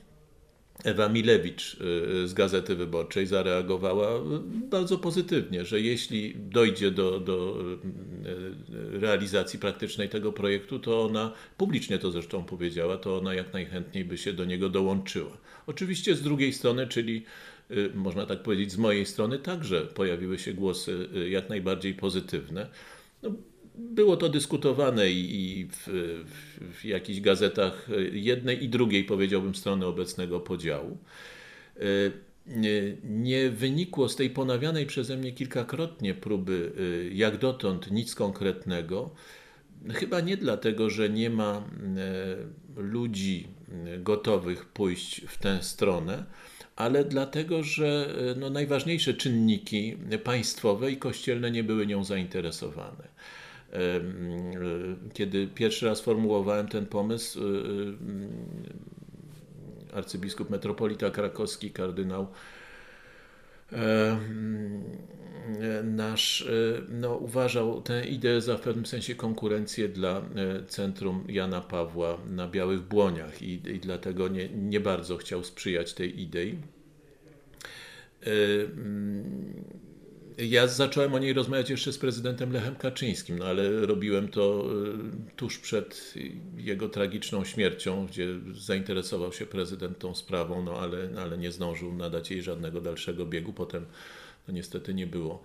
Ewa 0.85 1.09
Milewicz 1.09 1.75
e, 1.75 2.29
z 2.29 2.35
Gazety 2.35 2.77
Wyborczej 2.77 3.27
zareagowała 3.27 4.21
bardzo 4.71 4.99
pozytywnie, 4.99 5.65
że 5.65 5.81
jeśli 5.81 6.35
dojdzie 6.37 6.91
do, 6.91 7.21
do 7.21 7.65
realizacji 8.93 9.59
praktycznej 9.59 10.09
tego 10.09 10.33
projektu, 10.33 10.79
to 10.79 11.05
ona, 11.05 11.33
publicznie 11.57 11.99
to 11.99 12.11
zresztą 12.11 12.45
powiedziała, 12.45 12.97
to 12.97 13.19
ona 13.19 13.35
jak 13.35 13.53
najchętniej 13.53 14.05
by 14.05 14.19
się 14.19 14.33
do 14.33 14.45
niego 14.45 14.69
dołączyła. 14.69 15.37
Oczywiście 15.67 16.15
z 16.15 16.23
drugiej 16.23 16.53
strony, 16.53 16.87
czyli 16.87 17.25
można 17.95 18.27
tak 18.27 18.43
powiedzieć, 18.43 18.73
z 18.73 18.77
mojej 18.77 19.07
strony 19.07 19.39
także 19.39 19.83
pojawiły 19.83 20.39
się 20.39 20.55
głosy 20.55 21.09
y, 21.17 21.29
jak 21.29 21.49
najbardziej 21.49 21.95
pozytywne. 21.95 22.69
No, 23.23 23.31
było 23.75 24.17
to 24.17 24.29
dyskutowane 24.29 25.11
i 25.11 25.69
w, 25.73 25.89
w, 26.73 26.85
jakichś 26.85 27.21
gazetach 27.21 27.89
jednej 28.13 28.65
i 28.65 28.69
drugiej, 28.69 29.05
powiedziałbym, 29.05 29.55
strony 29.55 29.87
obecnego 29.87 30.41
podziału. 30.41 30.99
Y, 31.77 32.13
nie, 32.47 32.97
nie 33.05 33.51
wynikło 33.51 34.09
z 34.09 34.17
tej 34.17 34.31
ponawianej 34.31 34.87
przeze 34.87 35.17
mnie 35.17 35.33
kilkakrotnie 35.33 36.15
próby, 36.15 36.73
jak 37.13 37.39
dotąd, 37.39 37.91
nic 37.91 38.15
konkretnego. 38.15 39.11
Chyba 39.95 40.21
nie 40.21 40.37
dlatego, 40.37 40.91
że 40.91 41.11
nie 41.11 41.31
ma 41.31 41.71
ludzi 42.77 43.49
gotowych 43.99 44.65
pójść 44.65 45.21
w 45.27 45.39
tę 45.39 45.63
stronę, 45.63 46.25
ale 46.79 47.05
dlatego, 47.05 47.63
że 47.63 48.15
e, 48.37 48.41
no, 48.41 48.51
najważniejsze 48.51 49.15
czynniki 49.15 49.97
państwowe 50.25 50.93
i 50.93 50.97
kościelne 50.97 51.51
nie 51.51 51.65
były 51.65 51.87
nią 51.87 52.05
zainteresowane. 52.05 53.09
E, 53.73 54.01
kiedy 55.15 55.47
pierwszy 55.47 55.87
raz 55.87 56.01
formułowałem 56.01 56.69
ten 56.69 56.87
pomysł, 56.87 57.41
e, 57.41 57.45
arcybiskup 59.97 60.51
metropolita 60.51 61.11
krakowski, 61.11 61.71
kardynał 61.71 62.27
nasz 65.85 66.49
no, 66.89 67.17
uważał 67.17 67.83
tę 67.83 68.07
ideę 68.07 68.41
za 68.41 68.57
w 68.57 68.61
pewnym 68.61 68.87
sensie 68.87 69.15
konkurencję 69.15 69.89
dla 69.89 70.23
centrum 70.69 71.25
Jana 71.29 71.61
Pawła 71.61 72.19
na 72.31 72.49
Białych 72.49 72.81
Błoniach 72.81 73.43
i, 73.43 73.53
i 73.53 73.81
dlatego 73.81 74.29
nie, 74.29 74.49
nie 74.49 74.81
bardzo 74.81 75.17
chciał 75.17 75.45
sprzyjać 75.45 75.95
tej 75.95 76.21
idei. 76.21 76.59
Ja 80.39 80.67
zacząłem 80.67 81.15
o 81.15 81.19
niej 81.19 81.33
rozmawiać 81.33 81.71
jeszcze 81.71 81.93
z 81.93 81.99
prezydentem 81.99 82.53
Lechem 82.53 82.77
Kaczyńskim, 82.77 83.39
no 83.39 83.45
ale 83.45 83.87
robiłem 83.87 84.29
to 84.29 84.65
tuż 85.37 85.59
przed 85.59 86.15
jego 86.57 86.89
tragiczną 86.89 87.45
śmiercią, 87.45 88.07
gdzie 88.07 88.27
zainteresował 88.55 89.33
się 89.33 89.47
prezydent 89.47 89.99
tą 89.99 90.15
sprawą, 90.15 90.63
no 90.63 90.73
ale, 90.73 91.09
ale 91.19 91.39
nie 91.39 91.53
zdążył 91.53 91.95
nadać 91.95 92.31
jej 92.31 92.43
żadnego 92.43 92.81
dalszego 92.81 93.27
biegu. 93.27 93.53
Potem 93.53 93.87
no 94.49 94.55
niestety 94.55 94.95
nie 94.95 95.07
było 95.07 95.43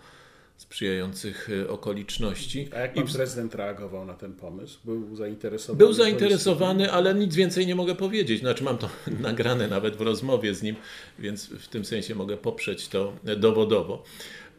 sprzyjających 0.58 1.49
e, 1.49 1.69
okoliczności. 1.69 2.69
A 2.75 2.79
jak 2.79 2.93
pan 2.93 3.03
I... 3.03 3.13
prezydent 3.13 3.56
reagował 3.56 4.06
na 4.06 4.13
ten 4.13 4.34
pomysł? 4.34 4.79
Był 4.86 5.15
zainteresowany? 5.15 5.77
Był 5.77 5.93
zainteresowany, 5.93 6.91
ale 6.91 7.13
nic 7.13 7.36
więcej 7.36 7.67
nie 7.67 7.75
mogę 7.75 7.95
powiedzieć. 7.95 8.39
Znaczy 8.39 8.63
mam 8.63 8.77
to 8.77 8.89
nagrane 9.21 9.67
nawet 9.67 9.95
w 9.95 10.01
rozmowie 10.01 10.56
z 10.56 10.63
nim, 10.63 10.75
więc 11.19 11.45
w 11.47 11.67
tym 11.67 11.86
sensie 11.86 12.15
mogę 12.15 12.38
poprzeć 12.38 12.88
to 12.88 13.13
dowodowo. 13.38 14.03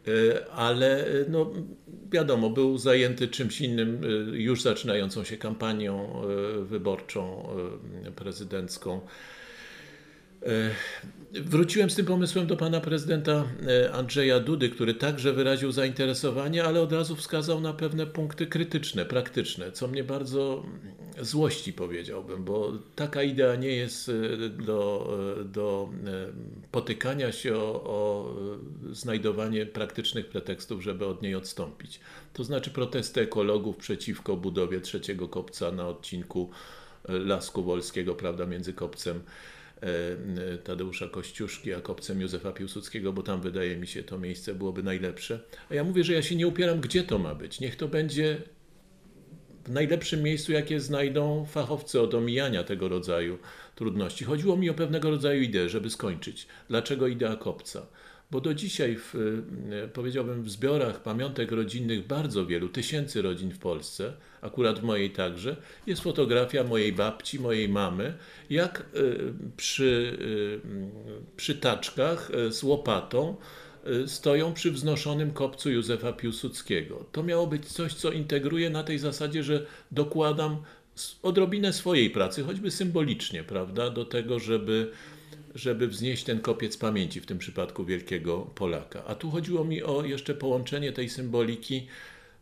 E, 0.07 0.45
ale 0.51 1.07
e, 1.07 1.25
no, 1.29 1.53
wiadomo, 2.11 2.49
był 2.49 2.77
zajęty 2.77 3.27
czymś 3.27 3.61
innym, 3.61 4.01
już 4.33 4.61
zaczynającą 4.61 5.23
się 5.23 5.37
kampanią 5.37 6.21
wyborczą 6.61 7.47
prezydencką. 8.15 9.01
Wróciłem 11.31 11.89
z 11.89 11.95
tym 11.95 12.05
pomysłem 12.05 12.47
do 12.47 12.57
pana 12.57 12.81
prezydenta 12.81 13.45
e, 13.67 13.93
Andrzeja 13.93 14.39
Dudy, 14.39 14.69
który 14.69 14.93
także 14.93 15.33
wyraził 15.33 15.71
zainteresowanie, 15.71 16.63
ale 16.63 16.81
od 16.81 16.91
razu 16.91 17.15
wskazał 17.15 17.61
na 17.61 17.73
pewne 17.73 18.07
punkty 18.07 18.47
krytyczne, 18.47 19.05
praktyczne, 19.05 19.71
co 19.71 19.87
mnie 19.87 20.03
bardzo 20.03 20.65
złości 21.21 21.73
powiedziałbym, 21.73 22.43
bo 22.43 22.71
taka 22.95 23.23
idea 23.23 23.55
nie 23.55 23.67
jest 23.67 24.09
e, 24.09 24.49
do, 24.49 25.09
e, 25.41 25.43
do 25.43 25.89
potykania 26.71 27.31
się 27.31 27.55
o, 27.55 27.83
o 27.83 28.35
znajdowanie 28.91 29.65
praktycznych 29.65 30.29
pretekstów, 30.29 30.83
żeby 30.83 31.05
od 31.05 31.21
niej 31.21 31.35
odstąpić. 31.35 31.99
To 32.33 32.43
znaczy 32.43 32.69
protesty 32.69 33.21
ekologów 33.21 33.77
przeciwko 33.77 34.35
budowie 34.35 34.81
trzeciego 34.81 35.27
kopca 35.27 35.71
na 35.71 35.87
odcinku 35.87 36.49
Lasku 37.07 37.63
Wolskiego, 37.63 38.15
prawda, 38.15 38.45
między 38.45 38.73
kopcem 38.73 39.19
E, 39.19 39.54
Tadeusza 40.63 41.07
Kościuszki, 41.07 41.73
a 41.73 41.81
kopcem 41.81 42.21
Józefa 42.21 42.51
Piłsudskiego, 42.51 43.13
bo 43.13 43.23
tam 43.23 43.41
wydaje 43.41 43.77
mi 43.77 43.87
się 43.87 44.03
to 44.03 44.17
miejsce 44.17 44.55
byłoby 44.55 44.83
najlepsze. 44.83 45.39
A 45.69 45.75
ja 45.75 45.83
mówię, 45.83 46.03
że 46.03 46.13
ja 46.13 46.21
się 46.21 46.35
nie 46.35 46.47
upieram, 46.47 46.81
gdzie 46.81 47.03
to 47.03 47.19
ma 47.19 47.35
być. 47.35 47.59
Niech 47.59 47.75
to 47.75 47.87
będzie 47.87 48.41
w 49.65 49.71
najlepszym 49.71 50.23
miejscu, 50.23 50.51
jakie 50.51 50.79
znajdą 50.79 51.45
fachowcy 51.45 52.01
od 52.01 52.13
omijania 52.13 52.63
tego 52.63 52.89
rodzaju 52.89 53.37
trudności. 53.75 54.25
Chodziło 54.25 54.57
mi 54.57 54.69
o 54.69 54.73
pewnego 54.73 55.09
rodzaju 55.09 55.41
ideę, 55.41 55.69
żeby 55.69 55.89
skończyć. 55.89 56.47
Dlaczego 56.69 57.07
idea 57.07 57.35
kopca? 57.35 57.87
Bo 58.31 58.41
do 58.41 58.53
dzisiaj, 58.53 58.97
w, 58.97 59.15
e, 59.83 59.87
powiedziałbym, 59.87 60.43
w 60.43 60.49
zbiorach 60.49 61.03
pamiątek 61.03 61.51
rodzinnych 61.51 62.07
bardzo 62.07 62.45
wielu, 62.45 62.69
tysięcy 62.69 63.21
rodzin 63.21 63.51
w 63.51 63.59
Polsce, 63.59 64.13
akurat 64.41 64.79
w 64.79 64.83
mojej 64.83 65.11
także, 65.11 65.55
jest 65.87 66.01
fotografia 66.01 66.63
mojej 66.63 66.93
babci, 66.93 67.39
mojej 67.39 67.69
mamy, 67.69 68.13
jak 68.49 68.79
e, 68.79 68.83
przy, 69.57 70.17
e, 70.65 71.37
przy 71.37 71.55
taczkach 71.55 72.31
z 72.49 72.63
łopatą 72.63 73.35
stoją 74.07 74.53
przy 74.53 74.71
wznoszonym 74.71 75.31
kopcu 75.31 75.71
Józefa 75.71 76.13
Piłsudskiego. 76.13 77.05
To 77.11 77.23
miało 77.23 77.47
być 77.47 77.65
coś, 77.65 77.93
co 77.93 78.11
integruje 78.11 78.69
na 78.69 78.83
tej 78.83 78.99
zasadzie, 78.99 79.43
że 79.43 79.65
dokładam 79.91 80.57
odrobinę 81.23 81.73
swojej 81.73 82.09
pracy, 82.09 82.43
choćby 82.43 82.71
symbolicznie, 82.71 83.43
prawda, 83.43 83.89
do 83.89 84.05
tego, 84.05 84.39
żeby 84.39 84.91
żeby 85.55 85.87
wznieść 85.87 86.23
ten 86.23 86.39
kopiec 86.39 86.77
pamięci, 86.77 87.21
w 87.21 87.25
tym 87.25 87.37
przypadku 87.37 87.85
wielkiego 87.85 88.37
Polaka. 88.37 89.03
A 89.05 89.15
tu 89.15 89.31
chodziło 89.31 89.63
mi 89.63 89.83
o 89.83 90.05
jeszcze 90.05 90.33
połączenie 90.33 90.91
tej 90.91 91.09
symboliki 91.09 91.87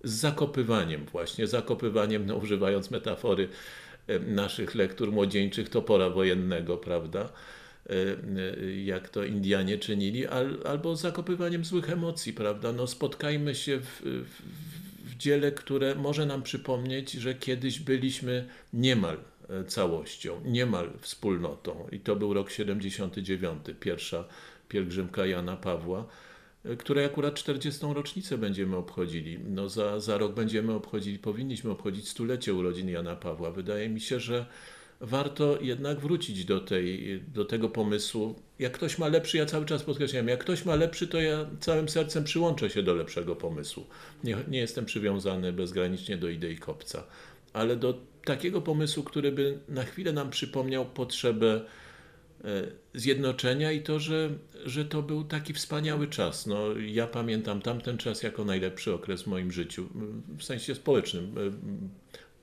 z 0.04 0.12
zakopywaniem, 0.12 1.06
właśnie 1.06 1.47
zakopywaniem, 1.47 2.26
no, 2.26 2.36
używając 2.36 2.91
metafory 2.91 3.49
e, 4.08 4.19
naszych 4.19 4.76
lektur 4.76 5.12
młodzieńczych 5.12 5.69
topora 5.69 6.10
wojennego, 6.10 6.78
prawda? 6.78 7.30
E, 7.89 7.93
e, 7.93 8.84
jak 8.84 9.10
to 9.10 9.23
Indianie 9.23 9.78
czynili, 9.78 10.28
albo 10.65 10.95
zakopywaniem 10.95 11.65
złych 11.65 11.89
emocji, 11.89 12.34
prawda? 12.34 12.73
No, 12.73 12.88
spotkajmy 12.88 13.56
się 13.56 13.80
w, 13.80 14.02
w, 14.02 14.41
w 15.10 15.17
dziele, 15.17 15.52
które 15.52 15.95
może 15.95 16.26
nam 16.26 16.43
przypomnieć, 16.43 17.12
że 17.12 17.34
kiedyś 17.34 17.80
byliśmy 17.80 18.47
niemal 18.73 19.17
całością, 19.67 20.41
niemal 20.45 20.89
wspólnotą. 20.99 21.88
I 21.91 21.99
to 21.99 22.15
był 22.15 22.34
rok 22.34 22.51
79, 22.51 23.60
pierwsza 23.79 24.25
pielgrzymka 24.69 25.25
Jana 25.25 25.58
Pawła, 25.58 26.06
e, 26.65 26.75
której 26.75 27.06
akurat 27.06 27.34
40. 27.34 27.93
rocznicę 27.93 28.38
będziemy 28.38 28.75
obchodzili. 28.75 29.39
No 29.39 29.69
za, 29.69 29.99
za 29.99 30.17
rok 30.17 30.34
będziemy 30.34 30.73
obchodzili, 30.73 31.19
powinniśmy 31.19 31.71
obchodzić 31.71 32.10
stulecie 32.10 32.53
urodzin 32.53 32.89
Jana 32.89 33.15
Pawła. 33.15 33.51
Wydaje 33.51 33.89
mi 33.89 34.01
się, 34.01 34.19
że 34.19 34.45
warto 35.01 35.58
jednak 35.62 35.99
wrócić 35.99 36.45
do, 36.45 36.60
tej, 36.60 37.21
do 37.34 37.45
tego 37.45 37.69
pomysłu. 37.69 38.36
Jak 38.60 38.71
ktoś 38.71 38.97
ma 38.97 39.08
lepszy, 39.08 39.38
ja 39.38 39.45
cały 39.45 39.65
czas 39.65 39.84
podkreślam, 39.84 40.27
jak 40.27 40.39
ktoś 40.39 40.65
ma 40.65 40.75
lepszy, 40.75 41.08
to 41.08 41.21
ja 41.21 41.45
całym 41.60 41.89
sercem 41.89 42.23
przyłączę 42.23 42.69
się 42.69 42.84
do 42.84 42.93
lepszego 42.93 43.36
pomysłu. 43.36 43.86
Nie, 44.23 44.38
nie 44.47 44.60
jestem 44.60 44.86
przywiązany 44.86 45.53
bezgranicznie 45.53 46.17
do 46.17 46.29
idei 46.29 46.58
kopca, 46.58 47.03
ale 47.53 47.75
do 47.75 48.12
takiego 48.26 48.62
pomysłu, 48.62 49.04
który 49.04 49.32
by 49.32 49.60
na 49.70 49.84
chwilę 49.84 50.14
nam 50.14 50.30
przypomniał 50.30 50.86
potrzebę 50.86 51.62
e, 52.44 52.48
zjednoczenia 52.94 53.72
i 53.72 53.82
to, 53.82 54.00
że, 54.00 54.30
że 54.66 54.86
to 54.86 55.02
był 55.02 55.24
taki 55.24 55.54
wspaniały 55.54 56.08
czas. 56.08 56.46
No, 56.46 56.78
ja 56.78 57.08
pamiętam 57.08 57.62
tamten 57.62 57.98
czas 57.98 58.24
jako 58.24 58.46
najlepszy 58.46 58.94
okres 58.94 59.24
w 59.24 59.28
moim 59.28 59.52
życiu, 59.52 59.90
w 60.38 60.44
sensie 60.44 60.76
społecznym, 60.76 61.36
e, 61.38 61.52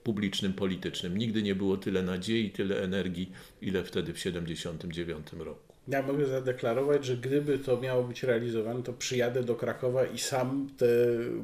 publicznym, 0.05 0.53
politycznym. 0.53 1.19
Nigdy 1.19 1.43
nie 1.43 1.55
było 1.55 1.77
tyle 1.77 2.03
nadziei, 2.03 2.51
tyle 2.51 2.83
energii, 2.83 3.33
ile 3.63 3.85
wtedy 3.85 4.13
w 4.13 4.17
1979 4.17 5.45
roku. 5.45 5.71
Ja 5.89 6.03
mogę 6.03 6.27
zadeklarować, 6.27 7.05
że 7.05 7.17
gdyby 7.17 7.59
to 7.59 7.81
miało 7.81 8.05
być 8.05 8.23
realizowane, 8.23 8.83
to 8.83 8.93
przyjadę 8.93 9.43
do 9.43 9.55
Krakowa 9.55 10.05
i 10.05 10.19
sam 10.19 10.69
tę 10.79 10.87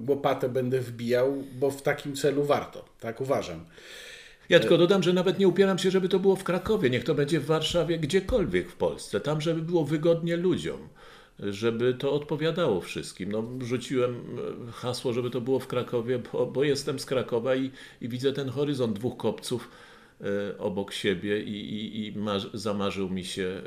łopatę 0.08 0.48
będę 0.48 0.80
wbijał, 0.80 1.44
bo 1.58 1.70
w 1.70 1.82
takim 1.82 2.16
celu 2.16 2.44
warto. 2.44 2.84
Tak 3.00 3.20
uważam. 3.20 3.64
Ja 4.48 4.60
tylko 4.60 4.78
dodam, 4.78 5.02
że 5.02 5.12
nawet 5.12 5.38
nie 5.38 5.48
upieram 5.48 5.78
się, 5.78 5.90
żeby 5.90 6.08
to 6.08 6.18
było 6.18 6.36
w 6.36 6.44
Krakowie, 6.44 6.90
niech 6.90 7.04
to 7.04 7.14
będzie 7.14 7.40
w 7.40 7.46
Warszawie, 7.46 7.98
gdziekolwiek 7.98 8.70
w 8.70 8.76
Polsce, 8.76 9.20
tam, 9.20 9.40
żeby 9.40 9.62
było 9.62 9.84
wygodnie 9.84 10.36
ludziom, 10.36 10.88
żeby 11.38 11.94
to 11.94 12.12
odpowiadało 12.12 12.80
wszystkim. 12.80 13.32
No, 13.32 13.44
rzuciłem 13.60 14.14
e, 14.68 14.72
hasło, 14.72 15.12
żeby 15.12 15.30
to 15.30 15.40
było 15.40 15.58
w 15.58 15.66
Krakowie, 15.66 16.18
bo, 16.32 16.46
bo 16.46 16.64
jestem 16.64 16.98
z 16.98 17.06
Krakowa 17.06 17.56
i, 17.56 17.70
i, 18.00 18.08
widzę 18.08 18.32
ten 18.32 18.48
horyzont 18.48 18.98
dwóch 18.98 19.16
kopców 19.16 19.70
e, 20.20 20.58
obok 20.58 20.92
siebie 20.92 21.42
i, 21.42 21.74
i, 21.74 22.06
i 22.08 22.14
zamarzył 22.54 23.10
mi 23.10 23.24
się 23.24 23.42
e, 23.42 23.62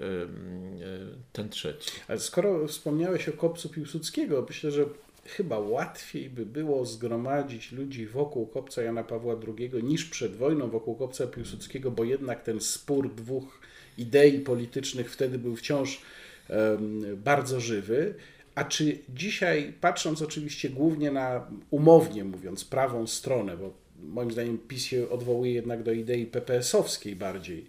ten 1.34 1.50
trzeci. 1.50 1.92
Ale 2.08 2.20
skoro 2.20 2.68
wspomniałeś 2.68 3.30
o 3.30 3.34
kopcu 3.34 3.70
Piłsudskiego, 3.70 4.46
myślę, 4.50 4.72
że 4.72 4.86
chyba 5.30 5.60
łatwiej 5.60 6.30
by 6.30 6.46
było 6.46 6.86
zgromadzić 6.86 7.72
ludzi 7.72 8.08
wokół 8.08 8.48
kopca 8.48 8.82
Jana 8.82 9.04
Pawła 9.04 9.36
II 9.58 9.72
niż 9.84 10.06
przed 10.06 10.36
wojną 10.36 10.70
wokół 10.70 10.96
kopca 10.96 11.28
Piłsudskiego, 11.28 11.92
bo 11.92 12.04
jednak 12.04 12.44
ten 12.44 12.62
spór 12.62 13.16
dwóch 13.16 13.60
idei 13.98 14.40
politycznych 14.40 15.12
wtedy 15.12 15.38
był 15.38 15.56
wciąż 15.56 16.02
um, 16.50 17.02
bardzo 17.24 17.60
żywy. 17.60 18.16
A 18.56 18.64
czy 18.64 18.98
dzisiaj, 19.10 19.74
patrząc 19.82 20.22
oczywiście 20.22 20.70
głównie 20.70 21.12
na, 21.12 21.48
umownie 21.70 22.24
mówiąc, 22.24 22.66
prawą 22.66 23.08
stronę, 23.08 23.58
bo 23.58 23.74
moim 24.00 24.32
zdaniem 24.32 24.58
PiS 24.58 24.84
się 24.84 25.10
odwołuje 25.10 25.54
jednak 25.54 25.84
do 25.84 25.92
idei 25.92 26.26
PPS-owskiej 26.26 27.16
bardziej, 27.16 27.66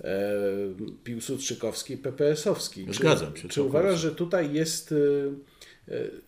e, 0.00 0.06
Piłsudczykowskiej, 1.04 1.98
PPS-owskiej. 1.98 2.94
Zgadzam 2.94 3.36
się. 3.36 3.48
Czy 3.48 3.62
uważasz, 3.62 4.00
że 4.00 4.14
tutaj 4.14 4.52
jest 4.52 4.92
e, 4.92 4.94
E, 4.96 5.53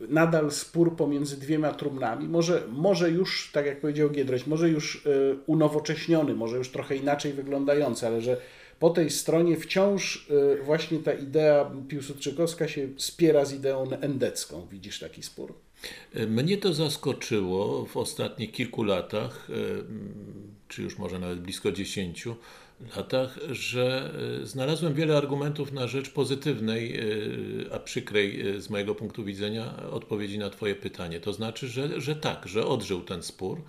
nadal 0.09 0.51
spór 0.51 0.97
pomiędzy 0.97 1.37
dwiema 1.37 1.73
trumnami, 1.73 2.29
może, 2.29 2.63
może 2.69 3.11
już, 3.11 3.51
tak 3.53 3.67
jak 3.67 3.81
powiedział 3.81 4.11
Giedroś, 4.11 4.47
może 4.47 4.69
już 4.69 5.07
e, 5.07 5.11
unowocześniony, 5.47 6.35
może 6.35 6.57
już 6.57 6.69
trochę 6.69 6.97
inaczej 6.97 7.33
wyglądający, 7.33 8.07
ale 8.07 8.21
że 8.21 8.37
po 8.79 8.91
tej 8.91 9.11
stronie 9.11 9.57
wciąż 9.57 10.29
e, 10.31 10.63
właśnie 10.63 10.99
ta 10.99 11.13
idea 11.13 11.71
piłsudczykowska 11.89 12.69
się 12.69 12.89
spiera 12.97 13.45
z 13.45 13.53
ideą 13.53 13.91
endecką. 13.91 14.67
Widzisz 14.71 14.99
taki 14.99 15.23
spór? 15.23 15.55
Mnie 16.29 16.59
to 16.59 16.75
zaskoczyło 16.75 17.87
w 17.87 17.97
ostatnich 17.97 18.53
kilku 18.53 18.83
latach, 18.83 19.49
czy 20.69 20.83
już 20.83 20.99
może 20.99 21.19
nawet 21.19 21.41
blisko 21.41 21.73
dziesięciu, 21.73 22.37
latach, 22.97 23.39
że 23.51 24.11
e, 24.43 24.47
znalazłem 24.47 24.95
wiele 24.95 25.17
argumentów 25.17 25.73
na 25.73 25.87
rzecz 25.87 26.11
pozytywnej, 26.11 27.01
e, 27.01 27.05
a 27.75 27.79
przykrej 27.79 28.49
e, 28.49 28.61
z 28.61 28.71
mojego 28.71 28.95
punktu 28.95 29.25
widzenia 29.25 29.77
odpowiedzi 29.91 30.39
na 30.39 30.51
Twoje 30.51 30.75
pytanie. 30.75 31.21
To 31.21 31.33
znaczy, 31.33 31.69
że, 31.69 32.01
że 32.01 32.17
tak, 32.17 32.49
że 32.49 32.67
odżył 32.67 33.01
ten 33.01 33.23
spór. 33.23 33.63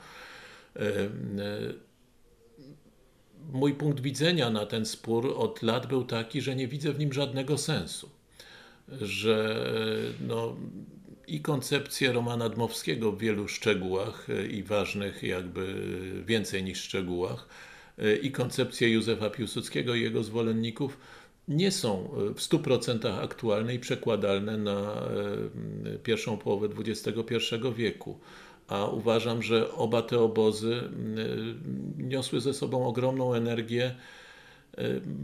Mój 3.53 3.73
punkt 3.73 3.99
widzenia 3.99 4.49
na 4.49 4.65
ten 4.65 4.85
spór 4.85 5.33
od 5.37 5.63
lat 5.63 5.87
był 5.87 6.03
taki, 6.03 6.41
że 6.41 6.55
nie 6.55 6.67
widzę 6.67 6.93
w 6.93 6.99
nim 6.99 7.13
żadnego 7.13 7.57
sensu. 7.57 8.09
że 9.01 9.65
no, 10.27 10.55
i 11.27 11.41
koncepcję 11.41 12.11
Romana 12.11 12.49
Dmowskiego 12.49 13.11
w 13.11 13.19
wielu 13.19 13.47
szczegółach 13.47 14.27
i 14.49 14.63
ważnych 14.63 15.23
jakby 15.23 15.81
więcej 16.25 16.63
niż 16.63 16.81
szczegółach 16.81 17.47
i 18.21 18.31
koncepcję 18.31 18.89
Józefa 18.89 19.29
Piłsudskiego 19.29 19.95
i 19.95 20.01
jego 20.01 20.23
zwolenników 20.23 20.97
nie 21.47 21.71
są 21.71 22.09
w 22.35 22.39
100% 22.39 23.23
aktualne 23.23 23.75
i 23.75 23.79
przekładalne 23.79 24.57
na 24.57 25.03
pierwszą 26.03 26.37
połowę 26.37 26.69
XXI 26.79 27.35
wieku. 27.75 28.19
A 28.67 28.85
uważam, 28.85 29.43
że 29.43 29.71
oba 29.71 30.01
te 30.01 30.19
obozy 30.19 30.81
niosły 31.97 32.41
ze 32.41 32.53
sobą 32.53 32.87
ogromną 32.87 33.33
energię, 33.33 33.95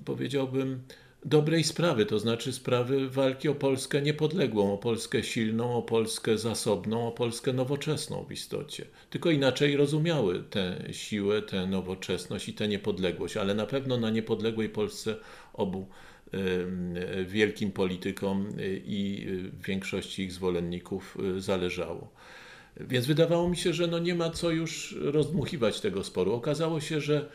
powiedziałbym, 0.06 0.80
dobrej 1.26 1.64
sprawy, 1.64 2.06
to 2.06 2.20
znaczy 2.20 2.54
sprawy 2.54 3.10
walki 3.10 3.50
o 3.50 3.56
Polskę 3.56 4.02
niepodległą, 4.02 4.74
o 4.74 4.78
Polskę 4.78 5.24
silną, 5.24 5.76
o 5.76 5.82
Polskę 5.82 6.38
zasobną, 6.38 7.08
o 7.08 7.12
Polskę 7.12 7.54
nowoczesną 7.54 8.24
w 8.24 8.32
istocie. 8.32 8.86
Tylko 9.10 9.32
inaczej 9.32 9.78
rozumiały 9.78 10.44
tę 10.44 10.84
siłę, 10.92 11.42
tę 11.42 11.68
nowoczesność 11.68 12.50
i 12.50 12.54
tę 12.54 12.68
niepodległość, 12.68 13.38
ale 13.38 13.56
na 13.56 13.66
pewno 13.66 13.98
na 13.98 14.10
niepodległej 14.10 14.70
Polsce 14.70 15.16
obu 15.54 15.88
wielkim 17.26 17.72
politykom 17.72 18.48
i 18.86 19.28
większości 19.68 20.24
ich 20.24 20.32
zwolenników 20.32 21.18
zależało. 21.38 22.14
Więc 22.80 23.06
wydawało 23.06 23.50
mi 23.50 23.58
się, 23.58 23.74
że 23.74 23.88
no 23.88 24.00
nie 24.00 24.16
ma 24.16 24.30
co 24.30 24.52
już 24.52 24.96
rozdmuchiwać 25.02 25.82
tego 25.82 26.04
sporu. 26.04 26.34
Okazało 26.34 26.80
się, 26.80 27.02
że 27.02 27.30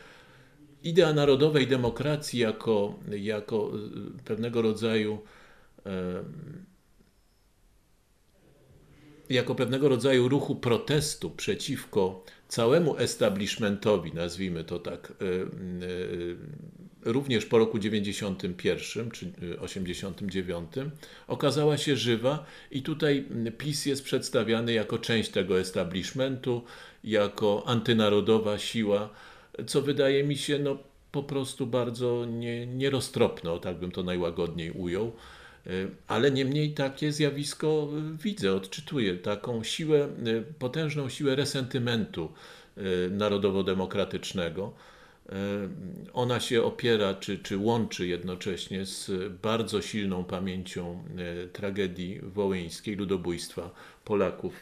idea 0.83 1.13
narodowej 1.13 1.67
demokracji 1.67 2.39
jako, 2.39 2.99
jako 3.11 3.71
e, 4.17 4.23
pewnego 4.23 4.61
rodzaju 4.61 5.19
jako 9.29 9.55
pewnego 9.55 9.89
rodzaju 9.89 10.29
ruchu 10.29 10.55
protestu 10.55 11.29
przeciwko 11.29 12.23
całemu 12.47 12.97
establishmentowi, 12.97 14.13
nazwijmy 14.13 14.63
to 14.63 14.79
tak, 14.79 15.13
e, 15.21 15.25
również 17.01 17.45
po 17.45 17.57
roku 17.57 17.79
91 17.79 19.11
czy 19.11 19.31
89, 19.59 20.71
okazała 21.27 21.77
się 21.77 21.95
żywa 21.95 22.45
i 22.71 22.81
tutaj 22.81 23.25
PiS 23.57 23.85
jest 23.85 24.03
przedstawiany 24.03 24.73
jako 24.73 24.97
część 24.97 25.29
tego 25.29 25.59
establishmentu, 25.59 26.63
jako 27.03 27.63
antynarodowa 27.65 28.57
siła, 28.57 29.09
co 29.67 29.81
wydaje 29.81 30.23
mi 30.23 30.37
się 30.37 30.59
no, 30.59 30.77
po 31.11 31.23
prostu 31.23 31.67
bardzo 31.67 32.25
nie, 32.25 32.67
nieroztropne, 32.67 33.59
tak 33.59 33.77
bym 33.77 33.91
to 33.91 34.03
najłagodniej 34.03 34.71
ujął. 34.71 35.11
E, 35.67 35.71
ale 36.07 36.31
niemniej 36.31 36.73
takie 36.73 37.11
zjawisko 37.11 37.89
e, 37.91 38.17
widzę, 38.23 38.53
odczytuję 38.53 39.15
taką 39.15 39.63
siłę, 39.63 39.99
e, 39.99 40.09
potężną 40.59 41.09
siłę 41.09 41.35
resentymentu 41.35 42.31
narodowo-demokratycznego. 43.11 44.73
Ona 46.13 46.39
się 46.39 46.63
opiera 46.63 47.13
czy, 47.13 47.39
czy 47.39 47.57
łączy 47.57 48.07
jednocześnie 48.07 48.85
z 48.85 49.11
bardzo 49.41 49.81
silną 49.81 50.23
pamięcią 50.23 51.03
tragedii 51.53 52.19
wołyńskiej, 52.23 52.95
ludobójstwa 52.95 53.71
Polaków 54.05 54.53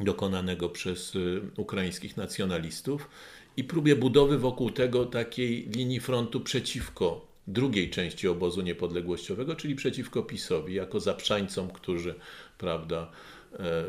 dokonanego 0.00 0.68
przez 0.68 1.12
ukraińskich 1.56 2.16
nacjonalistów 2.16 3.08
i 3.56 3.64
próbie 3.64 3.96
budowy 3.96 4.38
wokół 4.38 4.70
tego 4.70 5.06
takiej 5.06 5.68
linii 5.68 6.00
frontu 6.00 6.40
przeciwko 6.40 7.32
drugiej 7.46 7.90
części 7.90 8.28
obozu 8.28 8.62
niepodległościowego, 8.62 9.56
czyli 9.56 9.74
przeciwko 9.74 10.22
PiSowi, 10.22 10.74
jako 10.74 11.00
zaprzańcom, 11.00 11.70
którzy 11.70 12.14
prawda, 12.58 13.10
e, 13.52 13.58
e, 13.58 13.84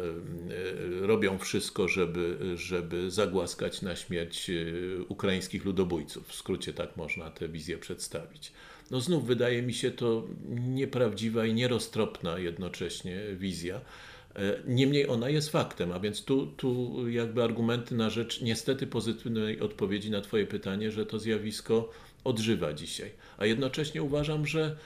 robią 1.08 1.38
wszystko, 1.38 1.88
żeby, 1.88 2.38
żeby 2.56 3.12
zagłaskać 3.12 3.82
na 3.82 3.96
śmierć 3.96 4.50
e, 4.50 4.54
ukraińskich 5.08 5.66
ludobójców. 5.66 6.28
W 6.28 6.36
skrócie 6.36 6.74
tak 6.74 6.98
można 6.98 7.30
tę 7.30 7.48
wizję 7.50 7.78
przedstawić. 7.78 8.52
No 8.92 9.02
znów 9.02 9.26
wydaje 9.26 9.62
mi 9.62 9.74
się 9.74 9.92
to 9.92 10.28
nieprawdziwa 10.50 11.46
i 11.46 11.54
nieroztropna 11.54 12.40
jednocześnie 12.40 13.22
wizja. 13.36 13.82
E, 14.36 14.60
niemniej 14.66 15.10
ona 15.10 15.30
jest 15.30 15.50
faktem, 15.50 15.92
a 15.92 16.00
więc 16.00 16.24
tu, 16.24 16.48
tu 16.48 17.04
jakby 17.10 17.44
argumenty 17.44 17.96
na 17.96 18.10
rzecz 18.10 18.42
niestety 18.42 18.88
pozytywnej 18.88 19.60
odpowiedzi 19.60 20.12
na 20.12 20.22
Twoje 20.22 20.48
pytanie, 20.48 20.92
że 20.92 21.06
to 21.06 21.20
zjawisko 21.20 21.90
odżywa 22.24 22.74
dzisiaj. 22.74 23.12
A 23.38 23.46
jednocześnie 23.46 24.04
uważam, 24.04 24.48
że 24.48 24.78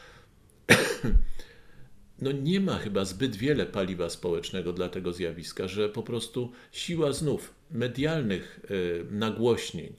no 2.22 2.32
nie 2.32 2.60
ma 2.60 2.78
chyba 2.78 3.06
zbyt 3.06 3.36
wiele 3.36 3.66
paliwa 3.66 4.10
społecznego 4.10 4.74
dla 4.74 4.90
tego 4.90 5.14
zjawiska, 5.14 5.68
że 5.68 5.90
po 5.90 6.04
prostu 6.04 6.52
siła 6.72 7.12
znów 7.12 7.54
medialnych 7.72 8.60
e, 8.64 9.14
nagłośnień 9.14 9.94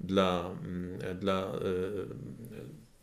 dla, 0.00 0.56
mm, 0.64 1.18
dla 1.18 1.42
e, 1.42 1.58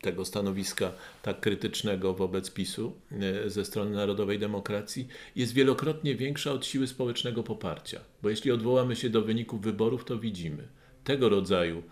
tego 0.02 0.26
stanowiska 0.26 0.92
tak 1.22 1.40
krytycznego 1.40 2.14
wobec 2.14 2.52
PiSu 2.52 2.94
e, 3.12 3.50
ze 3.50 3.66
strony 3.66 3.92
Narodowej 3.92 4.40
Demokracji 4.40 5.08
jest 5.36 5.54
wielokrotnie 5.54 6.16
większa 6.16 6.52
od 6.52 6.66
siły 6.66 6.88
społecznego 6.88 7.44
poparcia. 7.44 8.00
Bo 8.24 8.30
jeśli 8.30 8.52
odwołamy 8.52 8.96
się 8.96 9.10
do 9.10 9.22
wyników 9.22 9.62
wyborów, 9.62 10.06
to 10.06 10.18
widzimy 10.18 10.68
tego 11.04 11.30
rodzaju 11.30 11.84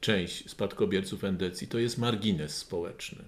część 0.00 0.50
spadkobierców 0.50 1.24
endecji 1.24 1.68
to 1.68 1.78
jest 1.78 1.98
margines 1.98 2.56
społeczny. 2.56 3.24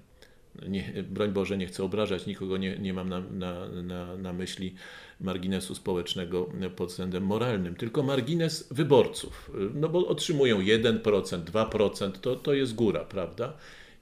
Nie, 0.69 0.93
broń 1.11 1.33
Boże, 1.33 1.59
nie 1.59 1.67
chcę 1.67 1.85
obrażać 1.85 2.27
nikogo, 2.27 2.57
nie, 2.57 2.79
nie 2.79 2.95
mam 2.95 3.09
na, 3.09 3.21
na, 3.21 3.69
na, 3.69 4.17
na 4.17 4.33
myśli 4.33 4.75
marginesu 5.21 5.75
społecznego 5.75 6.51
pod 6.77 6.89
względem 6.89 7.27
moralnym, 7.27 7.75
tylko 7.75 8.03
margines 8.03 8.69
wyborców. 8.71 9.51
No 9.75 9.89
bo 9.89 10.07
otrzymują 10.07 10.61
1%, 10.61 11.01
2%, 11.45 12.13
to, 12.13 12.37
to 12.37 12.55
jest 12.55 12.75
góra, 12.75 13.01
prawda? 13.05 13.53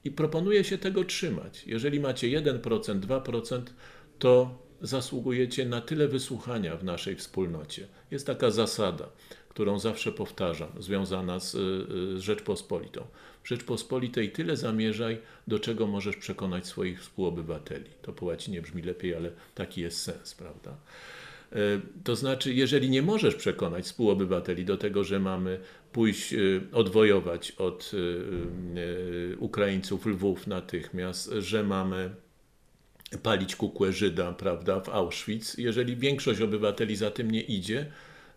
I 0.04 0.10
proponuje 0.10 0.64
się 0.64 0.78
tego 0.78 1.04
trzymać. 1.04 1.64
Jeżeli 1.66 2.00
macie 2.00 2.26
1%, 2.26 3.00
2%, 3.00 3.62
to 4.18 4.58
zasługujecie 4.82 5.66
na 5.66 5.80
tyle 5.80 6.08
wysłuchania 6.08 6.76
w 6.76 6.84
naszej 6.84 7.16
wspólnocie. 7.16 7.86
Jest 8.10 8.26
taka 8.26 8.50
zasada, 8.50 9.08
którą 9.48 9.78
zawsze 9.78 10.12
powtarzam, 10.12 10.68
związana 10.78 11.40
z, 11.40 11.54
y, 11.54 11.58
z 12.18 12.22
Rzeczpospolitą. 12.22 13.06
W 13.42 13.48
Rzeczpospolitej 13.48 14.32
tyle 14.32 14.56
zamierzaj, 14.56 15.18
do 15.46 15.58
czego 15.58 15.86
możesz 15.86 16.16
przekonać 16.16 16.66
swoich 16.66 17.00
współobywateli. 17.00 17.90
To 18.02 18.12
po 18.12 18.26
łacinie 18.26 18.62
brzmi 18.62 18.82
lepiej, 18.82 19.14
ale 19.14 19.30
taki 19.54 19.80
jest 19.80 20.02
sens, 20.02 20.34
prawda? 20.34 20.76
E, 21.52 21.56
to 22.04 22.16
znaczy, 22.16 22.54
jeżeli 22.54 22.90
nie 22.90 23.02
możesz 23.02 23.34
przekonać 23.34 23.84
współobywateli 23.84 24.64
do 24.64 24.76
tego, 24.76 25.04
że 25.04 25.20
mamy 25.20 25.60
pójść, 25.92 26.32
e, 26.32 26.38
odwojować 26.72 27.50
od 27.50 27.90
e, 27.94 29.36
Ukraińców 29.36 30.06
Lwów 30.06 30.46
natychmiast, 30.46 31.30
że 31.38 31.62
mamy 31.64 32.10
palić 33.22 33.56
kukłę 33.56 33.92
Żyda, 33.92 34.32
prawda, 34.32 34.80
w 34.80 34.88
Auschwitz, 34.88 35.58
jeżeli 35.58 35.96
większość 35.96 36.40
obywateli 36.40 36.96
za 36.96 37.10
tym 37.10 37.30
nie 37.30 37.40
idzie, 37.40 37.86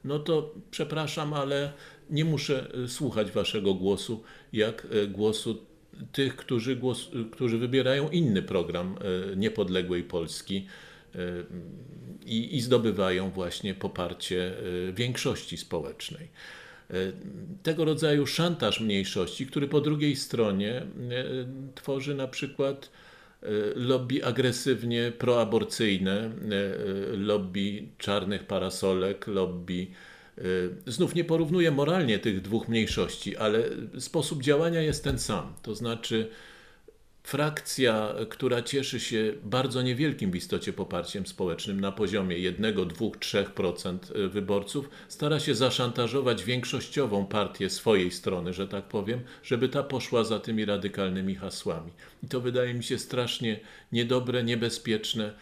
no 0.03 0.19
to 0.19 0.53
przepraszam, 0.71 1.33
ale 1.33 1.71
nie 2.09 2.25
muszę 2.25 2.71
słuchać 2.87 3.31
waszego 3.31 3.73
głosu, 3.73 4.23
jak 4.53 4.87
głosu 5.09 5.65
tych, 6.11 6.35
którzy, 6.35 6.75
głos, 6.75 7.09
którzy 7.31 7.57
wybierają 7.57 8.09
inny 8.09 8.41
program 8.41 8.95
niepodległej 9.35 10.03
Polski 10.03 10.67
i, 12.25 12.55
i 12.55 12.61
zdobywają 12.61 13.29
właśnie 13.29 13.73
poparcie 13.73 14.53
większości 14.93 15.57
społecznej. 15.57 16.29
E, 16.91 16.93
tego 17.63 17.85
rodzaju 17.85 18.27
szantaż 18.27 18.79
mniejszości, 18.79 19.47
który 19.47 19.67
po 19.67 19.81
drugiej 19.81 20.15
stronie 20.15 20.75
e, 20.75 20.85
tworzy 21.75 22.15
na 22.15 22.27
przykład 22.27 22.91
lobby 23.75 24.25
agresywnie 24.25 25.11
proaborcyjne, 25.17 26.31
lobby 27.11 27.83
czarnych 27.97 28.43
parasolek, 28.43 29.27
lobby. 29.27 29.87
Znów 30.87 31.15
nie 31.15 31.23
porównuję 31.23 31.71
moralnie 31.71 32.19
tych 32.19 32.41
dwóch 32.41 32.67
mniejszości, 32.67 33.37
ale 33.37 33.63
sposób 33.99 34.43
działania 34.43 34.81
jest 34.81 35.03
ten 35.03 35.19
sam. 35.19 35.53
To 35.61 35.75
znaczy, 35.75 36.29
frakcja, 37.25 38.15
która 38.29 38.61
cieszy 38.61 38.99
się 38.99 39.33
bardzo 39.43 39.81
niewielkim 39.81 40.31
w 40.31 40.35
istocie 40.35 40.73
poparciem 40.73 41.25
społecznym 41.25 41.79
na 41.79 41.91
poziomie 41.91 42.37
1, 42.37 42.75
2, 42.75 43.05
3% 43.05 44.29
wyborców, 44.29 44.89
stara 45.07 45.39
się 45.39 45.55
zaszantażować 45.55 46.43
większościową 46.43 47.25
partię 47.25 47.69
swojej 47.69 48.11
strony, 48.11 48.53
że 48.53 48.67
tak 48.67 48.83
powiem, 48.83 49.19
żeby 49.43 49.69
ta 49.69 49.83
poszła 49.83 50.23
za 50.23 50.39
tymi 50.39 50.65
radykalnymi 50.65 51.35
hasłami. 51.35 51.91
I 52.23 52.27
to 52.27 52.41
wydaje 52.41 52.73
mi 52.73 52.83
się 52.83 52.99
strasznie 52.99 53.59
niedobre, 53.91 54.43
niebezpieczne 54.43 55.33